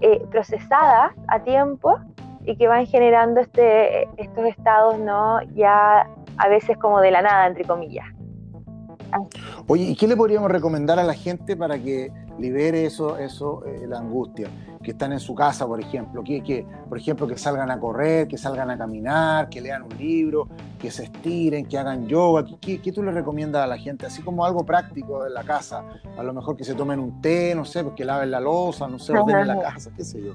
eh, 0.02 0.24
procesadas 0.30 1.12
a 1.28 1.40
tiempo 1.40 2.00
y 2.46 2.56
que 2.56 2.68
van 2.68 2.86
generando 2.86 3.42
este, 3.42 4.04
estos 4.18 4.46
estados, 4.46 5.00
¿no? 5.00 5.42
Ya 5.54 6.08
a 6.38 6.50
veces 6.50 6.78
como 6.78 7.00
de 7.02 7.12
la 7.12 7.22
nada, 7.22 7.48
entre 7.48 7.66
comillas. 7.66 8.06
Oye, 9.68 9.84
¿y 9.84 9.96
qué 9.96 10.08
le 10.08 10.16
podríamos 10.16 10.50
recomendar 10.50 11.00
a 11.00 11.04
la 11.04 11.14
gente 11.14 11.56
para 11.56 11.78
que 11.78 12.12
libere 12.40 12.86
eso, 12.86 13.18
eso 13.18 13.64
eh, 13.66 13.86
la 13.88 14.00
angustia? 14.00 14.50
Que 14.82 14.92
están 14.92 15.12
en 15.14 15.20
su 15.20 15.36
casa, 15.36 15.68
por 15.68 15.80
ejemplo, 15.80 16.24
que, 16.24 16.42
que, 16.42 16.66
por 16.90 16.98
ejemplo, 16.98 17.28
que 17.28 17.38
salgan 17.38 17.70
a 17.70 17.80
correr, 17.80 18.28
que 18.28 18.38
salgan 18.38 18.72
a 18.72 18.78
caminar, 18.78 19.48
que 19.50 19.62
lean 19.62 19.84
un 19.84 19.96
libro, 19.96 20.48
que 20.80 20.90
se 20.90 21.04
estiren, 21.04 21.68
que 21.68 21.78
hagan 21.78 22.08
yoga. 22.08 22.46
¿Qué, 22.60 22.82
qué, 22.82 22.92
tú 22.92 23.04
le 23.04 23.12
recomiendas 23.12 23.64
a 23.64 23.68
la 23.68 23.78
gente? 23.78 24.08
Así 24.08 24.24
como 24.24 24.44
algo 24.44 24.66
práctico 24.66 25.28
en 25.28 25.36
la 25.36 25.44
casa. 25.44 25.84
A 26.18 26.24
lo 26.24 26.34
mejor 26.34 26.58
que 26.58 26.64
se 26.64 26.74
tomen 26.74 27.00
un 27.00 27.22
té, 27.22 27.54
no 27.54 27.64
sé, 27.64 27.84
pues 27.84 27.96
que 27.96 28.06
laven 28.06 28.32
la 28.32 28.40
losa, 28.40 28.88
no 28.88 28.98
sé, 28.98 29.14
ordenen 29.14 29.48
la 29.48 29.62
casa, 29.62 29.92
qué 29.96 30.04
sé 30.04 30.22
yo. 30.22 30.34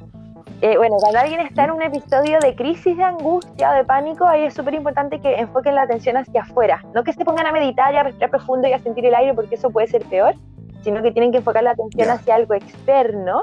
Eh, 0.62 0.78
bueno, 0.78 0.96
cuando 0.98 1.18
alguien 1.18 1.40
está 1.40 1.64
en 1.64 1.72
un 1.72 1.82
episodio 1.82 2.38
de 2.40 2.54
crisis 2.56 2.96
de 2.96 3.02
angustia 3.02 3.70
o 3.70 3.74
de 3.74 3.84
pánico, 3.84 4.26
ahí 4.26 4.44
es 4.44 4.54
súper 4.54 4.74
importante 4.74 5.20
que 5.20 5.34
enfoquen 5.34 5.74
la 5.74 5.82
atención 5.82 6.16
hacia 6.16 6.42
afuera. 6.42 6.82
No 6.94 7.04
que 7.04 7.12
se 7.12 7.24
pongan 7.24 7.46
a 7.46 7.52
meditar 7.52 7.92
y 7.92 7.98
a 7.98 8.02
respirar 8.02 8.30
profundo 8.30 8.66
y 8.66 8.72
a 8.72 8.78
sentir 8.78 9.04
el 9.04 9.14
aire, 9.14 9.34
porque 9.34 9.56
eso 9.56 9.70
puede 9.70 9.86
ser 9.86 10.04
peor, 10.06 10.34
sino 10.80 11.02
que 11.02 11.12
tienen 11.12 11.30
que 11.30 11.38
enfocar 11.38 11.62
la 11.62 11.72
atención 11.72 12.08
hacia 12.08 12.36
algo 12.36 12.54
externo 12.54 13.42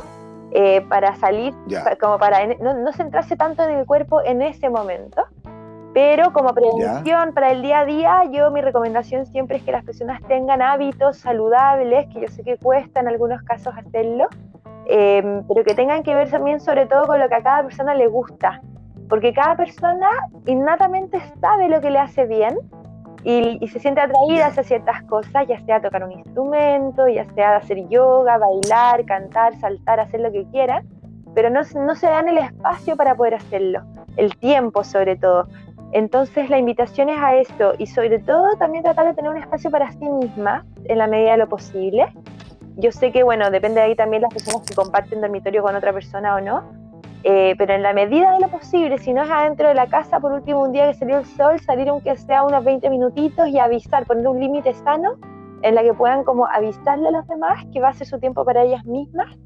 eh, 0.53 0.81
para 0.89 1.15
salir, 1.15 1.53
como 1.99 2.17
para 2.17 2.47
no, 2.47 2.91
centrarse 2.93 3.35
tanto 3.35 3.63
en 3.63 3.77
el 3.77 3.85
cuerpo 3.85 4.21
en 4.23 4.41
ese 4.41 4.69
momento. 4.69 5.23
Pero 5.93 6.33
como 6.33 6.53
prevención 6.55 7.33
para 7.35 7.51
el 7.51 7.61
día 7.61 7.79
a 7.81 7.85
día, 7.85 8.23
yo 8.31 8.49
mi 8.49 8.61
recomendación 8.61 9.27
siempre 9.27 9.57
es 9.57 9.63
que 9.63 9.71
las 9.71 9.83
personas 9.83 10.19
tengan 10.27 10.63
hábitos 10.63 11.17
saludables, 11.17 12.07
que 12.11 12.21
yo 12.21 12.27
sé 12.27 12.43
que 12.43 12.57
cuesta 12.57 12.99
en 12.99 13.07
algunos 13.07 13.43
casos 13.43 13.75
hacerlo, 13.77 14.27
Em, 14.85 15.43
pero 15.47 15.63
que 15.63 15.75
tengan 15.75 16.03
que 16.03 16.13
ver 16.13 16.29
también 16.29 16.59
sobre 16.59 16.85
todo 16.85 17.07
con 17.07 17.19
lo 17.19 17.29
que 17.29 17.35
a 17.35 17.43
cada 17.43 17.63
persona 17.63 17.95
le 17.95 18.07
gusta, 18.07 18.61
porque 19.09 19.33
cada 19.33 19.55
persona 19.55 20.09
innatamente 20.45 21.21
sabe 21.39 21.69
lo 21.69 21.79
que 21.79 21.89
le 21.89 21.99
hace 21.99 22.25
bien 22.25 22.57
y, 23.23 23.65
se 23.69 23.79
siente 23.79 24.01
atraída 24.01 24.47
hacia 24.47 24.63
ciertas 24.63 25.01
cosas, 25.03 25.47
ya 25.47 25.57
sea 25.61 25.81
tocar 25.81 26.03
un 26.03 26.11
instrumento, 26.11 27.07
ya 27.07 27.23
sea 27.33 27.55
hacer 27.55 27.87
yoga, 27.87 28.37
bailar, 28.37 29.05
cantar, 29.05 29.55
saltar, 29.59 30.01
hacer 30.01 30.19
lo 30.19 30.31
que 30.31 30.45
quieran, 30.51 30.85
pero 31.33 31.49
no, 31.49 31.61
no 31.61 31.95
se 31.95 32.07
dan 32.07 32.27
el 32.27 32.37
espacio 32.37 32.97
para 32.97 33.15
poder 33.15 33.35
hacerlo, 33.35 33.81
el 34.17 34.35
tiempo 34.37 34.83
sobre 34.83 35.15
todo. 35.15 35.47
Entonces 35.93 36.49
la 36.49 36.57
invitación 36.57 37.07
es 37.09 37.19
a 37.19 37.35
esto 37.35 37.73
y 37.77 37.85
sobre 37.87 38.19
todo 38.19 38.57
también 38.57 38.83
tratar 38.83 39.05
de 39.05 39.13
tener 39.13 39.31
un 39.31 39.37
espacio 39.37 39.71
para 39.71 39.91
sí 39.91 40.09
misma 40.09 40.65
en 40.85 40.97
la 40.97 41.07
medida 41.07 41.31
de 41.31 41.37
lo 41.37 41.47
posible 41.47 42.07
yo 42.75 42.91
sé 42.91 43.11
que, 43.11 43.23
bueno, 43.23 43.51
depende 43.51 43.81
de 43.81 43.87
ahí 43.87 43.95
también 43.95 44.21
las 44.21 44.33
personas 44.33 44.61
que 44.67 44.73
comparten 44.73 45.21
dormitorio 45.21 45.61
con 45.61 45.75
otra 45.75 45.93
persona 45.93 46.35
o 46.35 46.41
no, 46.41 46.63
eh, 47.23 47.55
pero 47.57 47.73
en 47.73 47.83
la 47.83 47.93
medida 47.93 48.33
de 48.33 48.39
lo 48.41 48.49
posible, 48.49 48.97
si 48.97 49.13
no 49.13 49.23
es 49.23 49.29
adentro 49.29 49.67
de 49.67 49.75
la 49.75 49.87
casa, 49.87 50.19
por 50.19 50.33
último, 50.33 50.61
un 50.61 50.73
día 50.73 50.91
que 50.91 50.97
salió 50.97 51.19
el 51.19 51.25
sol, 51.25 51.59
salir 51.61 51.87
aunque 51.89 52.15
sea 52.17 52.43
unos 52.43 52.63
20 52.65 52.89
minutitos 52.89 53.47
y 53.47 53.59
avisar, 53.59 54.05
poner 54.05 54.27
un 54.27 54.39
límite 54.39 54.73
sano 54.73 55.15
en 55.61 55.75
la 55.75 55.83
que 55.83 55.93
puedan 55.93 56.25
como 56.25 56.45
avisarle 56.47 57.07
a 57.07 57.11
los 57.11 57.27
demás 57.27 57.63
que 57.71 57.79
va 57.79 57.89
a 57.89 57.93
ser 57.93 58.07
su 58.07 58.19
tiempo 58.19 58.43
para 58.43 58.63
ellas 58.63 58.83
mismas, 58.85 59.37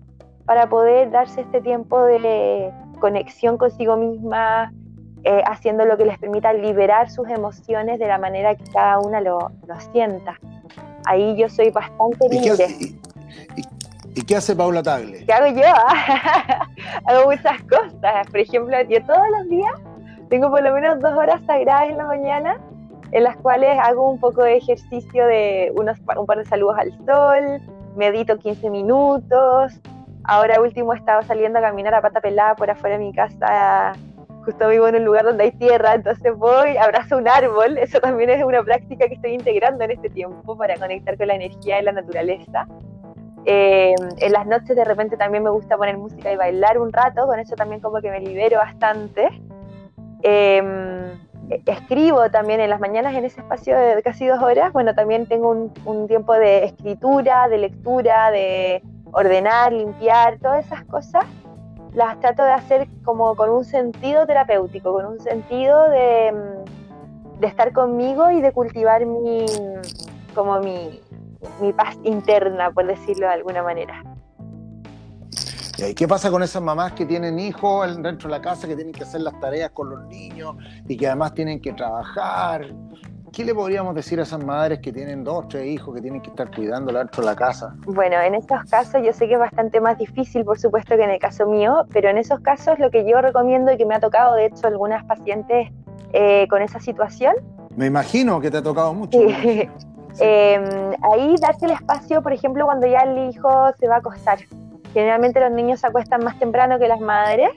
para 0.45 0.67
poder 0.67 1.11
darse 1.11 1.41
este 1.41 1.61
tiempo 1.61 2.03
de 2.03 2.71
conexión 2.99 3.59
consigo 3.59 3.95
misma, 3.95 4.73
eh, 5.23 5.43
haciendo 5.45 5.85
lo 5.85 5.97
que 5.97 6.05
les 6.05 6.17
permita 6.17 6.53
liberar 6.53 7.11
sus 7.11 7.29
emociones 7.29 7.99
de 7.99 8.07
la 8.07 8.17
manera 8.17 8.55
que 8.55 8.63
cada 8.71 8.99
una 8.99 9.21
lo, 9.21 9.51
lo 9.67 9.79
sienta. 9.91 10.39
Ahí 11.05 11.37
yo 11.37 11.47
soy 11.47 11.69
bastante 11.69 12.27
libre. 12.29 12.65
¿Y 12.79 12.97
qué 12.97 13.06
hace 14.35 14.55
Paula 14.55 14.83
Tagle? 14.83 15.25
¿Qué 15.25 15.33
hago 15.33 15.47
yo? 15.47 15.63
hago 17.05 17.29
muchas 17.29 17.61
cosas. 17.63 18.27
Por 18.27 18.39
ejemplo, 18.39 18.77
yo 18.89 19.03
todos 19.05 19.25
los 19.37 19.49
días 19.49 19.73
tengo 20.29 20.49
por 20.49 20.61
lo 20.61 20.73
menos 20.73 20.99
dos 20.99 21.13
horas 21.13 21.41
sagradas 21.45 21.89
en 21.89 21.97
la 21.97 22.05
mañana 22.05 22.57
en 23.11 23.23
las 23.23 23.37
cuales 23.37 23.77
hago 23.81 24.09
un 24.09 24.19
poco 24.19 24.43
de 24.43 24.57
ejercicio 24.57 25.25
de 25.25 25.71
unos, 25.75 25.97
un 26.17 26.25
par 26.25 26.37
de 26.37 26.45
saludos 26.45 26.75
al 26.77 26.91
sol, 27.05 27.61
medito 27.95 28.37
15 28.37 28.69
minutos. 28.69 29.79
Ahora 30.23 30.59
último 30.59 30.93
he 30.93 30.97
estado 30.97 31.21
saliendo 31.23 31.59
a 31.59 31.61
caminar 31.61 31.95
a 31.95 32.01
pata 32.01 32.19
pelada 32.19 32.55
por 32.55 32.69
afuera 32.69 32.97
de 32.97 33.05
mi 33.05 33.13
casa. 33.13 33.93
Justo 34.43 34.67
vivo 34.69 34.87
en 34.87 34.95
un 34.95 35.05
lugar 35.05 35.25
donde 35.25 35.45
hay 35.45 35.51
tierra, 35.51 35.93
entonces 35.93 36.33
voy, 36.35 36.77
abrazo 36.77 37.17
un 37.17 37.27
árbol. 37.27 37.77
Eso 37.77 37.99
también 37.99 38.29
es 38.29 38.43
una 38.43 38.61
práctica 38.63 39.07
que 39.07 39.15
estoy 39.15 39.33
integrando 39.33 39.83
en 39.83 39.91
este 39.91 40.09
tiempo 40.09 40.57
para 40.57 40.75
conectar 40.75 41.17
con 41.17 41.27
la 41.27 41.35
energía 41.35 41.77
de 41.77 41.83
la 41.83 41.91
naturaleza. 41.93 42.67
Eh, 43.49 43.95
en 44.17 44.31
las 44.33 44.45
noches 44.45 44.75
de 44.75 44.83
repente 44.83 45.15
también 45.15 45.41
me 45.41 45.49
gusta 45.49 45.77
poner 45.77 45.97
música 45.97 46.29
y 46.29 46.35
bailar 46.35 46.77
un 46.77 46.91
rato, 46.91 47.25
con 47.25 47.39
eso 47.39 47.55
también 47.55 47.79
como 47.79 48.01
que 48.01 48.11
me 48.11 48.19
libero 48.19 48.57
bastante. 48.57 49.29
Eh, 50.21 51.13
escribo 51.65 52.29
también 52.29 52.59
en 52.59 52.69
las 52.69 52.81
mañanas 52.81 53.15
en 53.15 53.23
ese 53.23 53.39
espacio 53.39 53.77
de 53.77 54.03
casi 54.03 54.27
dos 54.27 54.43
horas, 54.43 54.73
bueno, 54.73 54.93
también 54.93 55.27
tengo 55.27 55.49
un, 55.49 55.71
un, 55.85 56.09
tiempo 56.09 56.33
de 56.33 56.65
escritura, 56.65 57.47
de 57.47 57.57
lectura, 57.57 58.31
de 58.31 58.83
ordenar, 59.13 59.71
limpiar, 59.71 60.39
todas 60.39 60.65
esas 60.65 60.83
cosas, 60.83 61.23
las 61.93 62.19
trato 62.19 62.43
de 62.43 62.51
hacer 62.51 62.89
como 63.05 63.33
con 63.35 63.49
un 63.49 63.63
sentido 63.63 64.27
terapéutico, 64.27 64.91
con 64.91 65.05
un 65.05 65.21
sentido 65.21 65.89
de, 65.89 66.33
de 67.39 67.47
estar 67.47 67.71
conmigo 67.71 68.29
y 68.29 68.41
de 68.41 68.51
cultivar 68.51 69.05
mi, 69.05 69.45
como 70.35 70.59
mi, 70.59 70.99
mi 71.61 71.73
paz 71.73 71.97
interna, 72.03 72.71
por 72.71 72.85
decirlo 72.87 73.27
de 73.27 73.33
alguna 73.33 73.63
manera. 73.63 74.03
¿Y 75.77 75.93
qué 75.93 76.07
pasa 76.07 76.31
con 76.31 76.41
esas 76.41 76.61
mamás 76.61 76.93
que 76.93 77.05
tienen 77.05 77.37
hijos 77.37 78.01
dentro 78.01 78.29
de 78.29 78.37
la 78.37 78.41
casa, 78.41 78.67
que 78.67 78.75
tienen 78.75 78.93
que 78.93 79.03
hacer 79.03 79.21
las 79.21 79.39
tareas 79.39 79.69
con 79.71 79.91
los 79.91 80.05
niños 80.07 80.55
y 80.87 80.97
que 80.97 81.05
además 81.05 81.35
tienen 81.35 81.61
que 81.61 81.71
trabajar? 81.73 82.65
¿Qué 83.31 83.45
le 83.45 83.53
podríamos 83.53 83.93
decir 83.93 84.19
a 84.19 84.23
esas 84.23 84.43
madres 84.43 84.79
que 84.79 84.91
tienen 84.91 85.23
dos, 85.23 85.47
tres 85.49 85.67
hijos, 85.67 85.93
que 85.93 86.01
tienen 86.01 86.21
que 86.21 86.29
estar 86.29 86.49
cuidando 86.49 86.91
dentro 86.91 87.21
de 87.21 87.29
la 87.29 87.35
casa? 87.35 87.75
Bueno, 87.85 88.19
en 88.19 88.33
estos 88.33 88.63
casos 88.71 89.01
yo 89.05 89.13
sé 89.13 89.27
que 89.27 89.33
es 89.33 89.39
bastante 89.39 89.79
más 89.79 89.99
difícil, 89.99 90.43
por 90.43 90.57
supuesto, 90.57 90.95
que 90.95 91.03
en 91.03 91.11
el 91.11 91.19
caso 91.19 91.45
mío, 91.45 91.85
pero 91.93 92.09
en 92.09 92.17
esos 92.17 92.39
casos 92.39 92.79
lo 92.79 92.89
que 92.89 93.07
yo 93.07 93.21
recomiendo 93.21 93.71
y 93.71 93.77
que 93.77 93.85
me 93.85 93.93
ha 93.93 93.99
tocado, 93.99 94.33
de 94.33 94.47
hecho, 94.47 94.65
algunas 94.65 95.03
pacientes 95.05 95.71
eh, 96.13 96.47
con 96.49 96.63
esa 96.63 96.79
situación. 96.79 97.35
Me 97.75 97.85
imagino 97.85 98.41
que 98.41 98.49
te 98.49 98.57
ha 98.57 98.63
tocado 98.63 98.95
mucho. 98.95 99.19
Sí. 99.19 99.69
Eh, 100.19 100.97
ahí 101.11 101.35
darse 101.39 101.65
el 101.65 101.71
espacio, 101.71 102.21
por 102.21 102.33
ejemplo, 102.33 102.65
cuando 102.65 102.87
ya 102.87 102.99
el 102.99 103.29
hijo 103.29 103.49
se 103.79 103.87
va 103.87 103.95
a 103.95 103.99
acostar 103.99 104.39
Generalmente 104.93 105.39
los 105.39 105.51
niños 105.51 105.81
se 105.81 105.87
acuestan 105.87 106.23
más 106.23 106.39
temprano 106.39 106.79
que 106.79 106.87
las 106.87 106.99
madres, 106.99 107.51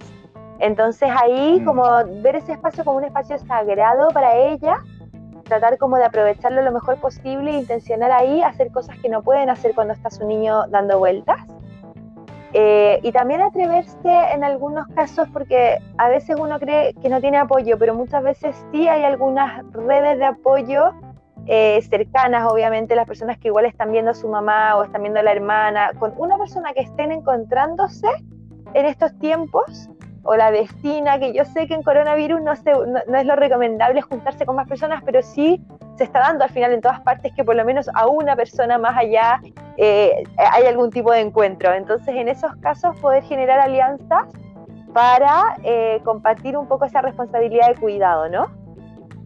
entonces 0.58 1.08
ahí 1.22 1.60
mm. 1.60 1.64
como 1.64 1.84
ver 2.22 2.36
ese 2.36 2.52
espacio 2.52 2.84
como 2.84 2.98
un 2.98 3.04
espacio 3.04 3.38
sagrado 3.38 4.08
para 4.08 4.36
ella, 4.36 4.78
tratar 5.44 5.78
como 5.78 5.96
de 5.96 6.04
aprovecharlo 6.04 6.60
lo 6.62 6.72
mejor 6.72 7.00
posible 7.00 7.52
e 7.52 7.58
intencionar 7.58 8.10
ahí 8.10 8.42
hacer 8.42 8.70
cosas 8.70 8.98
que 8.98 9.08
no 9.08 9.22
pueden 9.22 9.48
hacer 9.48 9.74
cuando 9.74 9.94
está 9.94 10.10
su 10.10 10.26
niño 10.26 10.66
dando 10.68 10.98
vueltas. 10.98 11.38
Eh, 12.52 12.98
y 13.04 13.12
también 13.12 13.40
atreverse 13.42 14.32
en 14.34 14.42
algunos 14.42 14.86
casos, 14.88 15.28
porque 15.32 15.78
a 15.98 16.08
veces 16.08 16.36
uno 16.38 16.58
cree 16.58 16.94
que 16.94 17.08
no 17.08 17.20
tiene 17.20 17.38
apoyo, 17.38 17.78
pero 17.78 17.94
muchas 17.94 18.24
veces 18.24 18.56
sí 18.72 18.88
hay 18.88 19.04
algunas 19.04 19.64
redes 19.72 20.18
de 20.18 20.24
apoyo 20.24 20.92
eh, 21.52 21.82
cercanas, 21.82 22.48
obviamente, 22.48 22.94
las 22.94 23.08
personas 23.08 23.36
que 23.36 23.48
igual 23.48 23.64
están 23.64 23.90
viendo 23.90 24.12
a 24.12 24.14
su 24.14 24.28
mamá 24.28 24.76
o 24.76 24.84
están 24.84 25.02
viendo 25.02 25.18
a 25.18 25.24
la 25.24 25.32
hermana, 25.32 25.90
con 25.98 26.14
una 26.16 26.38
persona 26.38 26.72
que 26.72 26.82
estén 26.82 27.10
encontrándose 27.10 28.06
en 28.72 28.86
estos 28.86 29.18
tiempos, 29.18 29.90
o 30.22 30.36
la 30.36 30.52
vecina, 30.52 31.18
que 31.18 31.32
yo 31.32 31.44
sé 31.44 31.66
que 31.66 31.74
en 31.74 31.82
coronavirus 31.82 32.40
no, 32.40 32.52
es 32.52 33.26
lo 33.26 33.34
recomendable 33.34 34.00
juntarse 34.00 34.46
con 34.46 34.54
más 34.54 34.68
personas, 34.68 35.02
pero 35.04 35.22
sí 35.22 35.60
se 35.96 36.04
está 36.04 36.20
dando 36.20 36.44
al 36.44 36.50
final 36.50 36.72
en 36.72 36.82
todas 36.82 37.00
partes 37.00 37.32
que 37.34 37.42
por 37.42 37.56
lo 37.56 37.64
menos 37.64 37.90
a 37.94 38.06
una 38.06 38.36
persona 38.36 38.78
más 38.78 38.96
allá 38.96 39.40
eh, 39.76 40.22
hay 40.36 40.66
algún 40.66 40.90
tipo 40.90 41.10
de 41.10 41.18
encuentro. 41.18 41.72
Entonces, 41.72 42.14
en 42.14 42.28
esos 42.28 42.54
casos, 42.56 42.96
poder 43.00 43.24
generar 43.24 43.58
alianzas 43.58 44.28
para 44.94 45.56
eh, 45.64 46.00
compartir 46.04 46.56
un 46.56 46.68
poco 46.68 46.84
esa 46.84 47.00
responsabilidad 47.00 47.66
de 47.68 47.74
cuidado, 47.74 48.28
¿no? 48.28 48.59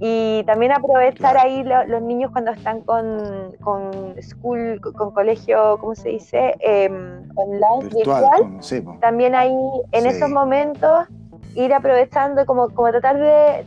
Y 0.01 0.42
también 0.45 0.72
aprovechar 0.72 1.36
ahí 1.38 1.62
los 1.62 2.03
niños 2.03 2.30
cuando 2.32 2.51
están 2.51 2.80
con, 2.80 3.53
con 3.61 4.14
school, 4.20 4.80
con 4.80 5.12
colegio, 5.12 5.78
¿cómo 5.78 5.95
se 5.95 6.11
dice? 6.11 6.55
Em, 6.61 7.28
online, 7.36 7.90
virtual. 7.95 8.59
también 9.01 9.34
ahí 9.34 9.57
en 9.92 10.07
esos 10.07 10.28
momentos 10.28 11.07
ir 11.55 11.72
aprovechando, 11.72 12.45
como, 12.47 12.68
como 12.70 12.90
tratar 12.90 13.18
de, 13.18 13.66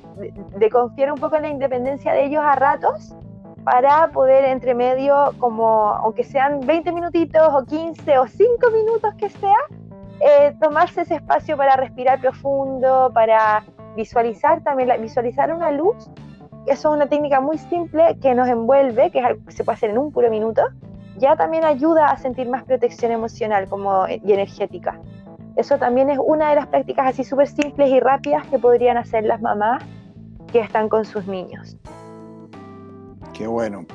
de, 0.57 0.69
confiar 0.69 1.11
un 1.11 1.19
poco 1.19 1.37
en 1.37 1.43
la 1.43 1.49
independencia 1.49 2.11
de 2.11 2.25
ellos 2.25 2.43
a 2.43 2.55
ratos 2.55 3.15
para 3.63 4.09
poder 4.09 4.45
entre 4.45 4.73
medio, 4.73 5.33
como 5.39 5.93
aunque 5.93 6.23
sean 6.23 6.59
20 6.61 6.91
minutitos 6.91 7.41
o 7.53 7.65
15 7.65 8.17
o 8.19 8.27
5 8.27 8.71
minutos 8.71 9.13
que 9.17 9.29
sea, 9.29 9.57
eh, 10.19 10.55
tomarse 10.61 11.01
ese 11.01 11.15
espacio 11.15 11.55
para 11.57 11.75
respirar 11.75 12.19
profundo, 12.19 13.11
para 13.13 13.63
visualizar 13.97 14.61
también, 14.63 14.89
visualizar 15.01 15.53
una 15.53 15.71
luz, 15.71 16.09
eso 16.67 16.89
es 16.89 16.95
una 16.95 17.07
técnica 17.07 17.41
muy 17.41 17.57
simple 17.57 18.17
que 18.21 18.33
nos 18.33 18.47
envuelve, 18.47 19.11
que 19.11 19.19
es 19.19 19.25
algo 19.25 19.43
que 19.45 19.51
se 19.51 19.65
puede 19.65 19.75
hacer 19.75 19.89
en 19.89 19.97
un 19.97 20.13
puro 20.13 20.29
minuto, 20.29 20.61
ya 21.17 21.35
también 21.35 21.65
ayuda 21.65 22.05
a 22.05 22.17
sentir 22.17 22.47
más 22.47 22.63
protección 22.63 23.11
emocional 23.11 23.67
como, 23.67 24.07
y 24.07 24.31
energética. 24.31 24.99
Eso 25.55 25.77
también 25.77 26.09
es 26.09 26.19
una 26.23 26.51
de 26.51 26.55
las 26.55 26.67
prácticas 26.67 27.07
así 27.07 27.23
súper 27.23 27.47
simples 27.47 27.89
y 27.89 27.99
rápidas 27.99 28.45
que 28.47 28.59
podrían 28.59 28.97
hacer 28.97 29.25
las 29.25 29.41
mamás 29.41 29.83
que 30.51 30.59
están 30.59 30.87
con 30.87 31.03
sus 31.03 31.25
niños. 31.25 31.75
Qué 33.33 33.47
bueno. 33.47 33.85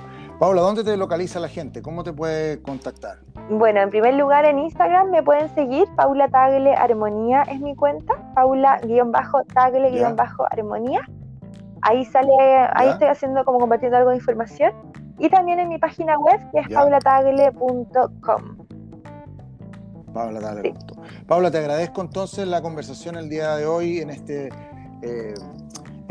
Paula, 0.43 0.63
¿dónde 0.63 0.83
te 0.83 0.97
localiza 0.97 1.39
la 1.39 1.47
gente? 1.47 1.83
¿Cómo 1.83 2.03
te 2.03 2.13
puede 2.13 2.61
contactar? 2.63 3.19
Bueno, 3.49 3.81
en 3.81 3.91
primer 3.91 4.15
lugar 4.15 4.45
en 4.45 4.59
Instagram 4.59 5.11
me 5.11 5.23
pueden 5.23 5.49
seguir, 5.55 5.87
Paula 5.95 6.29
Tagle 6.31 6.75
Armonía 6.75 7.43
es 7.43 7.61
mi 7.61 7.77
cuenta, 7.77 8.15
Paula-Tagle-Armonía. 8.35 11.09
Ahí 11.83 12.05
sale, 12.07 12.35
ahí 12.75 12.89
estoy 12.89 13.07
haciendo 13.07 13.45
como 13.45 13.61
compartiendo 13.61 13.99
algo 13.99 14.11
de 14.11 14.17
información. 14.17 14.73
Y 15.21 15.31
también 15.31 15.61
en 15.61 15.69
mi 15.69 15.79
página 15.79 16.19
web 16.19 16.41
que 16.51 16.59
es 16.59 16.69
paulatagle.com. 16.71 18.57
Paula 20.13 20.41
Tagle. 20.41 20.75
Paula, 21.29 21.53
te 21.53 21.59
agradezco 21.59 22.01
entonces 22.01 22.49
la 22.49 22.61
conversación 22.63 23.15
el 23.15 23.29
día 23.29 23.55
de 23.55 23.67
hoy 23.67 24.01
en 24.01 24.11
este 24.11 24.49
eh, 25.03 25.35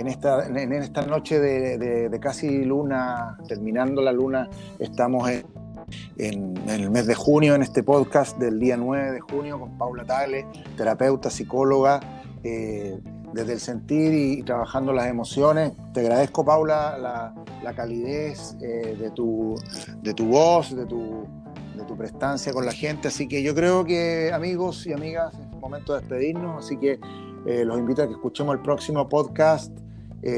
en 0.01 0.07
esta, 0.07 0.47
en 0.47 0.73
esta 0.73 1.05
noche 1.05 1.39
de, 1.39 2.19
casi 2.19 2.65
luna, 2.65 3.37
terminando 3.47 4.01
la 4.01 4.11
luna, 4.11 4.49
estamos 4.79 5.29
en, 5.29 6.55
el 6.67 6.89
mes 6.89 7.05
de 7.05 7.13
junio, 7.13 7.53
en 7.53 7.61
este 7.61 7.83
podcast 7.83 8.37
del 8.39 8.59
día 8.59 8.77
9 8.77 9.11
de 9.11 9.19
junio, 9.19 9.59
con 9.59 9.77
Paula 9.77 10.03
Tagle, 10.03 10.47
terapeuta, 10.75 11.29
psicóloga, 11.29 11.99
eh, 12.43 12.99
desde 13.33 13.53
el 13.53 13.59
sentir 13.59 14.11
y, 14.11 14.41
trabajando 14.41 14.91
las 14.91 15.05
emociones. 15.05 15.73
Te 15.93 15.99
agradezco, 15.99 16.43
Paula, 16.43 16.97
la, 16.97 17.35
la 17.61 17.73
calidez 17.75 18.57
eh, 18.59 18.97
de, 18.99 19.11
tu, 19.11 19.55
de 20.01 20.15
tu 20.15 20.25
voz, 20.25 20.75
de 20.75 20.87
tu, 20.87 21.27
de 21.75 21.83
tu 21.85 21.95
prestancia 21.95 22.53
con 22.53 22.65
la 22.65 22.73
gente. 22.73 23.09
Así 23.09 23.27
que 23.27 23.43
yo 23.43 23.53
creo 23.53 23.85
que, 23.85 24.31
amigos 24.33 24.87
y 24.87 24.93
amigas, 24.93 25.35
es 25.35 25.59
momento 25.59 25.93
de 25.93 25.99
despedirnos. 25.99 26.65
Así 26.65 26.77
que 26.77 26.99
eh, 27.45 27.65
los 27.65 27.77
invito 27.77 28.01
a 28.01 28.07
que 28.07 28.13
escuchemos 28.13 28.55
el 28.55 28.61
próximo 28.61 29.07
podcast 29.07 29.71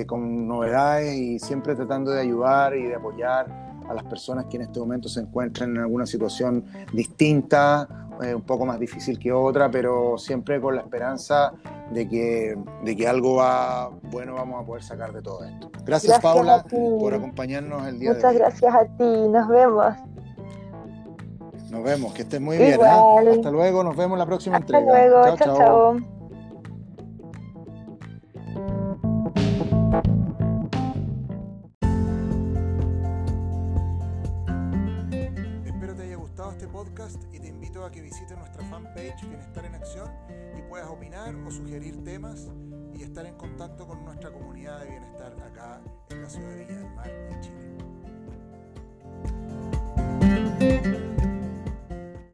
con 0.08 0.48
novedades 0.48 1.14
y 1.16 1.40
siempre 1.40 1.76
tratando 1.76 2.12
de 2.12 2.22
ayudar 2.22 2.76
y 2.76 2.84
de 2.84 2.96
apoyar 2.96 3.48
a 3.90 3.94
las 3.94 4.04
personas 4.06 4.46
que 4.46 4.58
en 4.58 4.64
este 4.64 4.80
momento 4.80 5.10
se 5.10 5.22
encuentran 5.22 5.72
en 5.72 5.80
alguna 5.80 6.06
situación 6.06 6.66
distinta, 6.94 7.88
eh, 8.22 8.34
un 8.34 8.44
poco 8.44 8.66
más 8.66 8.80
difícil 8.80 9.20
que 9.20 9.32
otra, 9.32 9.70
pero 9.70 10.18
siempre 10.18 10.62
con 10.62 10.76
la 10.76 10.82
esperanza 10.82 11.54
de 11.92 12.08
que, 12.08 12.58
de 12.84 12.96
que 12.96 13.08
algo 13.08 13.36
va 13.36 13.90
bueno 14.12 14.36
vamos 14.36 14.62
a 14.62 14.66
poder 14.66 14.84
sacar 14.84 15.12
de 15.14 15.22
todo 15.22 15.44
esto. 15.44 15.72
Gracias, 15.86 16.20
Paula 16.20 16.64
por 16.70 17.14
acompañarnos 17.14 17.88
el 17.88 18.00
día 18.00 18.14
de 18.14 18.18
hoy. 18.18 18.24
Muchas 18.24 18.36
gracias 18.36 18.76
a 18.76 18.86
ti, 18.98 19.28
nos 19.30 19.48
vemos. 19.48 19.96
Nos 21.70 21.84
vemos, 21.84 22.14
que 22.14 22.22
estés 22.22 22.40
muy 22.40 22.58
bien. 22.58 22.80
¿eh? 22.80 23.30
Hasta 23.32 23.50
luego, 23.50 23.84
nos 23.84 23.98
vemos 23.98 24.14
en 24.14 24.20
la 24.20 24.26
próxima 24.28 24.58
Hasta 24.58 24.80
luego, 24.80 25.24
chao. 25.38 25.58
chao. 25.58 25.96
te 25.96 26.13
a 37.86 37.92
que 37.92 38.02
visites 38.02 38.38
nuestra 38.38 38.64
fanpage 38.66 39.28
Bienestar 39.28 39.66
en 39.66 39.76
Acción 39.76 40.10
y 40.58 40.62
puedas 40.62 40.88
opinar 40.88 41.36
o 41.36 41.52
sugerir 41.52 42.02
temas 42.04 42.48
y 42.94 43.04
estar 43.04 43.26
en 43.26 43.36
contacto 43.36 43.86
con 43.86 44.06
nuestra 44.06 44.32
comunidad 44.32 44.80
de 44.82 44.90
bienestar 44.90 45.36
acá 45.44 45.82
en 46.10 46.22
la 46.22 46.30
ciudad 46.30 46.50
de 46.50 46.66
Villa 46.66 46.78
del 46.78 46.90
Mar, 46.94 47.10
en 47.10 47.42
Chile. 47.42 47.74